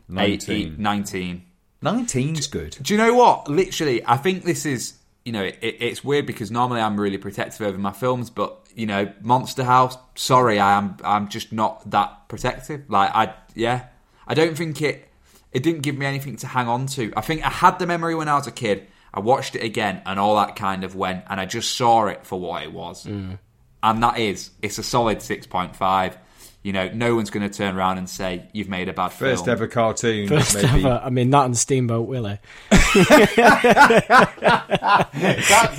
19. 0.09 0.74
8, 0.74 0.80
19 0.80 1.45
19's 1.82 2.47
good. 2.47 2.78
do 2.82 2.93
you 2.93 2.97
know 2.97 3.13
what? 3.13 3.47
Literally 3.49 4.05
i 4.05 4.17
think 4.17 4.43
this 4.43 4.65
is 4.65 4.93
you 5.26 5.32
know 5.32 5.43
it, 5.43 5.57
it's 5.61 6.03
weird 6.03 6.26
because 6.26 6.51
normally 6.51 6.82
i'm 6.82 6.99
really 6.99 7.17
protective 7.17 7.65
over 7.65 7.78
my 7.78 7.91
films 7.91 8.30
but 8.30 8.59
you 8.76 8.86
know 8.86 9.11
monster 9.21 9.63
house 9.63 9.97
sorry 10.15 10.59
i 10.59 10.78
am 10.78 10.97
i'm 11.03 11.30
just 11.30 11.53
not 11.53 11.89
that 11.91 12.28
protective. 12.28 12.84
Like 12.89 13.11
i 13.13 13.34
yeah. 13.55 13.88
I 14.28 14.34
don't 14.34 14.57
think 14.57 14.82
it 14.82 15.09
it 15.51 15.63
didn't 15.63 15.82
give 15.82 15.97
me 15.97 16.05
anything 16.05 16.36
to 16.38 16.47
hang 16.47 16.67
on 16.67 16.88
to. 16.88 17.13
I 17.15 17.21
think 17.21 17.45
i 17.45 17.49
had 17.49 17.80
the 17.80 17.88
memory 17.88 18.15
when 18.15 18.28
i 18.28 18.36
was 18.36 18.47
a 18.47 18.51
kid. 18.51 18.88
I 19.13 19.19
watched 19.19 19.55
it 19.55 19.63
again 19.63 20.01
and 20.05 20.19
all 20.19 20.36
that 20.38 20.55
kind 20.55 20.84
of 20.84 20.95
went 20.95 21.26
and 21.30 21.39
i 21.39 21.45
just 21.45 21.78
saw 21.78 22.07
it 22.07 22.26
for 22.26 22.39
what 22.39 22.63
it 22.63 22.74
was 22.74 23.05
mm. 23.05 23.38
And 23.84 24.01
that 24.01 24.17
is 24.17 24.49
it's 24.61 24.79
a 24.79 24.84
solid 24.84 25.19
6.5 25.19 26.17
you 26.63 26.71
know 26.71 26.89
no 26.93 27.13
one's 27.15 27.29
going 27.29 27.47
to 27.47 27.55
turn 27.55 27.75
around 27.75 27.97
and 27.97 28.09
say 28.09 28.47
you've 28.53 28.69
made 28.69 28.88
a 28.89 28.93
bad 28.93 29.09
First 29.09 29.45
film 29.45 29.53
ever 29.53 29.67
cartoon. 29.67 30.29
First 30.29 30.55
maybe. 30.55 30.67
ever. 30.86 31.01
I 31.03 31.09
mean, 31.09 31.29
that 31.29 31.45
and 31.45 31.57
Steamboat 31.57 32.07
Willie. 32.07 32.39
That's, 32.71 32.99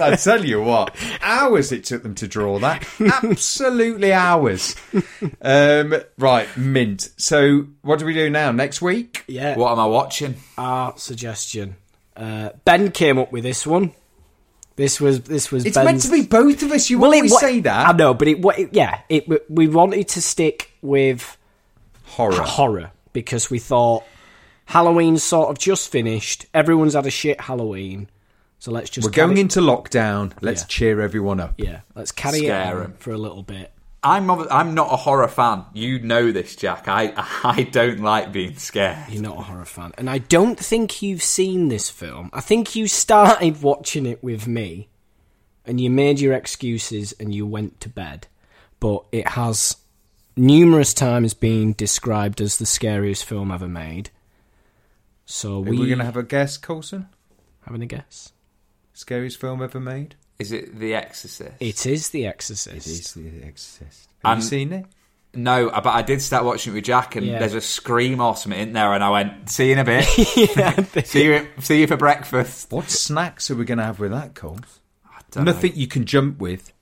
I 0.00 0.16
tell 0.22 0.44
you 0.44 0.62
what, 0.62 0.94
hours 1.22 1.72
it 1.72 1.84
took 1.84 2.02
them 2.02 2.14
to 2.16 2.28
draw 2.28 2.59
that. 2.59 2.86
Absolutely 3.00 4.12
hours. 4.12 4.76
Um, 5.40 5.94
right, 6.18 6.55
mint. 6.57 7.11
So, 7.16 7.66
what 7.80 7.98
do 7.98 8.05
we 8.05 8.12
do 8.12 8.28
now? 8.28 8.52
Next 8.52 8.82
week? 8.82 9.24
Yeah. 9.26 9.57
what 9.57 9.72
am 9.72 9.80
i 9.80 9.86
watching 9.86 10.36
Our 10.59 10.96
suggestion. 10.98 11.76
Uh, 12.14 12.50
ben 12.64 12.90
came 12.90 13.18
up 13.18 13.32
with 13.32 13.42
this 13.42 13.66
one. 13.66 13.92
This 14.77 15.01
was 15.01 15.20
this 15.22 15.53
was. 15.53 15.64
It's 15.64 15.77
Ben's... 15.77 15.85
meant 15.87 16.03
to 16.03 16.11
be 16.11 16.27
both 16.27 16.62
of 16.62 16.72
us. 16.72 16.91
You 16.91 16.99
Well, 16.99 17.12
it 17.12 17.16
always 17.16 17.39
say 17.39 17.61
that. 17.61 17.89
I 17.89 17.93
know, 17.93 18.12
but 18.14 18.27
it, 18.29 18.41
wa- 18.41 18.55
it 18.57 18.70
yeah, 18.72 19.01
it 19.09 19.29
we 19.51 19.68
wanted 19.68 20.09
to 20.09 20.22
stick 20.22 20.72
with 20.83 21.37
Horror. 22.05 22.43
horror 22.43 22.91
because 23.12 23.51
we 23.51 23.59
thought 23.61 24.03
Halloween's 24.66 25.22
sort 25.22 25.49
of 25.51 25.59
just 25.59 25.91
finished. 25.91 26.47
Everyone's 26.55 26.95
had 26.95 27.07
a 27.07 27.11
shit 27.11 27.41
Halloween, 27.41 28.09
so 28.59 28.72
let's 28.72 28.91
just 28.91 29.05
We're 29.07 29.12
going 29.12 29.39
into 29.39 29.61
lockdown. 29.61 30.33
Let's 30.41 30.62
Yeah. 30.62 30.66
cheer 30.68 31.01
everyone 31.01 31.39
up. 31.39 31.55
Yeah, 31.59 31.81
let's 31.95 32.11
carry 32.12 32.39
Scare 32.39 32.72
it 32.72 32.75
on 32.77 32.83
'em. 32.85 32.95
for 32.99 33.12
a 33.12 33.18
little 33.18 33.43
bit. 33.45 33.70
I'm 34.05 34.30
I'm 34.30 34.74
not 34.74 34.92
a 34.92 34.96
horror 34.96 35.28
fan. 35.28 35.64
You 35.72 35.98
know 36.00 36.30
this, 36.30 36.55
Jack. 36.57 36.84
I 36.88 37.12
I 37.42 37.62
don't 37.64 38.00
like 38.00 38.32
being 38.32 38.57
scared. 38.57 39.09
You're 39.09 39.22
not 39.22 39.38
a 39.38 39.42
horror 39.42 39.64
fan, 39.64 39.92
and 39.98 40.11
I 40.11 40.18
don't 40.18 40.59
think 40.59 41.00
you've 41.02 41.22
seen 41.22 41.68
this 41.68 41.90
film. 41.90 42.30
I 42.32 42.40
think 42.40 42.76
you 42.76 42.86
started 42.86 43.62
watching 43.62 44.07
it 44.07 44.22
with 44.22 44.46
me, 44.46 44.88
and 45.64 45.80
you 45.80 45.90
made 45.90 46.20
your 46.20 46.34
excuses 46.34 47.12
and 47.18 47.34
you 47.34 47.46
went 47.46 47.80
to 47.80 47.88
bed. 47.88 48.26
But 48.80 49.05
it 49.12 49.28
has 49.28 49.76
numerous 50.36 50.92
times 50.92 51.32
been 51.32 51.72
described 51.72 52.40
as 52.40 52.59
the 52.59 52.66
scariest 52.66 53.24
film 53.24 53.50
ever 53.50 53.68
made. 53.68 54.11
So 55.24 55.57
Are 55.57 55.61
we 55.61 55.78
we 55.78 55.86
going 55.86 56.00
to 56.00 56.05
have 56.05 56.16
a 56.16 56.22
guess, 56.22 56.57
Colson? 56.59 57.09
having 57.64 57.82
a 57.82 57.86
guess. 57.86 58.32
Scariest 58.92 59.40
film 59.40 59.62
ever 59.62 59.80
made? 59.80 60.16
Is 60.39 60.53
it 60.53 60.78
The 60.78 60.95
Exorcist? 60.95 61.53
It 61.61 61.87
is 61.87 62.09
The 62.11 62.26
Exorcist. 62.26 62.76
It 62.76 62.87
is 62.87 63.12
The 63.12 63.45
Exorcist. 63.47 64.09
Have 64.24 64.32
And- 64.35 64.43
you 64.43 64.49
seen 64.49 64.72
it? 64.72 64.87
No, 65.37 65.68
but 65.68 65.87
I 65.89 66.03
did 66.03 66.22
start 66.22 66.45
watching 66.45 66.72
it 66.72 66.76
with 66.76 66.85
Jack, 66.85 67.16
and 67.16 67.26
Yeah. 67.26 67.41
there's 67.41 67.55
a 67.55 67.61
scream 67.61 68.20
or 68.20 68.37
something 68.37 68.61
in 68.61 68.72
there, 68.72 68.93
and 68.93 69.03
I 69.03 69.11
went, 69.11 69.51
"See 69.51 69.66
you 69.66 69.72
in 69.72 69.78
a 69.80 69.85
bit. 69.85 70.05
see 71.07 71.24
you, 71.24 71.49
see 71.59 71.80
you 71.80 71.89
for 71.89 71.97
breakfast." 71.97 72.70
What 72.70 72.89
snacks 72.89 73.51
are 73.51 73.57
we 73.57 73.64
going 73.64 73.78
to 73.78 73.85
have 73.85 73.99
with 73.99 74.12
that, 74.12 74.37
Cole? 74.37 74.61
Don't 75.32 75.45
know. 75.45 75.51
Nothing 75.53 75.72
you 75.74 75.89
can 75.89 76.05
jump 76.05 76.39
with. 76.39 76.72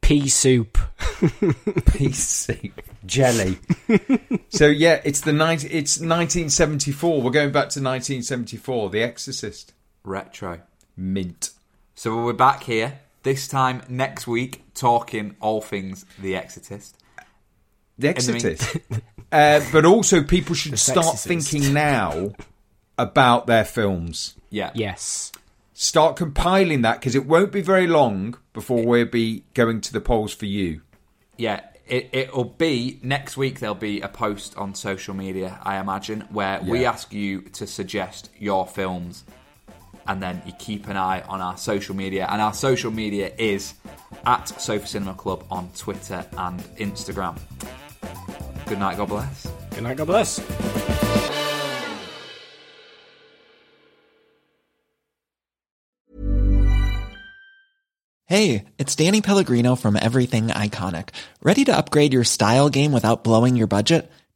Pea 0.00 0.26
soup. 0.28 0.76
pea 1.92 2.10
soup, 2.12 2.80
jelly. 3.06 3.58
so 4.48 4.66
yeah, 4.66 5.00
it's 5.04 5.20
the 5.20 5.32
19, 5.32 5.70
it's 5.70 5.98
1974. 6.00 7.22
We're 7.22 7.30
going 7.30 7.52
back 7.52 7.68
to 7.70 7.80
1974. 7.80 8.90
The 8.90 9.02
Exorcist. 9.02 9.72
retro. 10.02 10.62
Mint. 10.96 11.50
So 11.98 12.24
we're 12.24 12.32
back 12.32 12.62
here 12.62 13.00
this 13.24 13.48
time 13.48 13.82
next 13.88 14.28
week, 14.28 14.62
talking 14.72 15.34
all 15.40 15.60
things 15.60 16.06
The 16.20 16.36
Exorcist. 16.36 16.96
The 17.98 18.12
the 18.12 18.32
mean- 18.32 18.36
Exorcist. 18.46 18.76
uh, 19.32 19.60
but 19.72 19.84
also, 19.84 20.22
people 20.22 20.54
should 20.54 20.74
The 20.74 20.76
start 20.76 21.16
Sexorcist. 21.16 21.26
thinking 21.26 21.74
now 21.74 22.34
about 22.96 23.48
their 23.48 23.64
films. 23.64 24.36
Yeah, 24.48 24.70
Yes. 24.74 25.32
Start 25.74 26.14
compiling 26.14 26.82
that 26.82 27.00
because 27.00 27.16
it 27.16 27.26
won't 27.26 27.50
be 27.50 27.62
very 27.62 27.88
long 27.88 28.38
before 28.52 28.86
we'll 28.86 29.04
be 29.04 29.42
going 29.54 29.80
to 29.80 29.92
the 29.92 30.00
polls 30.00 30.32
for 30.32 30.46
you. 30.46 30.82
yeah. 31.36 31.62
It, 31.84 32.10
it'll 32.12 32.44
be 32.44 33.00
next 33.02 33.36
week. 33.36 33.58
There'll 33.58 33.74
be 33.74 34.02
a 34.02 34.08
post 34.08 34.56
on 34.56 34.76
social 34.76 35.14
media, 35.14 35.58
I 35.64 35.78
imagine, 35.78 36.20
where 36.30 36.60
we 36.62 36.84
ask 36.84 37.12
you 37.12 37.40
to 37.54 37.66
suggest 37.66 38.30
your 38.38 38.68
films, 38.68 39.24
and 40.08 40.22
then 40.22 40.42
you 40.46 40.52
keep 40.58 40.88
an 40.88 40.96
eye 40.96 41.20
on 41.28 41.40
our 41.40 41.56
social 41.56 41.94
media. 41.94 42.26
And 42.28 42.40
our 42.40 42.54
social 42.54 42.90
media 42.90 43.30
is 43.38 43.74
at 44.26 44.48
Sofa 44.48 44.86
Cinema 44.86 45.14
Club 45.14 45.44
on 45.50 45.70
Twitter 45.76 46.26
and 46.36 46.58
Instagram. 46.76 47.38
Good 48.66 48.78
night. 48.78 48.96
God 48.96 49.08
bless. 49.10 49.46
Good 49.70 49.82
night. 49.84 49.98
God 49.98 50.06
bless. 50.06 50.40
Hey, 58.24 58.64
it's 58.76 58.94
Danny 58.94 59.22
Pellegrino 59.22 59.74
from 59.74 59.96
Everything 59.96 60.48
Iconic. 60.48 61.10
Ready 61.42 61.64
to 61.64 61.74
upgrade 61.74 62.12
your 62.12 62.24
style 62.24 62.68
game 62.68 62.92
without 62.92 63.24
blowing 63.24 63.56
your 63.56 63.66
budget? 63.66 64.10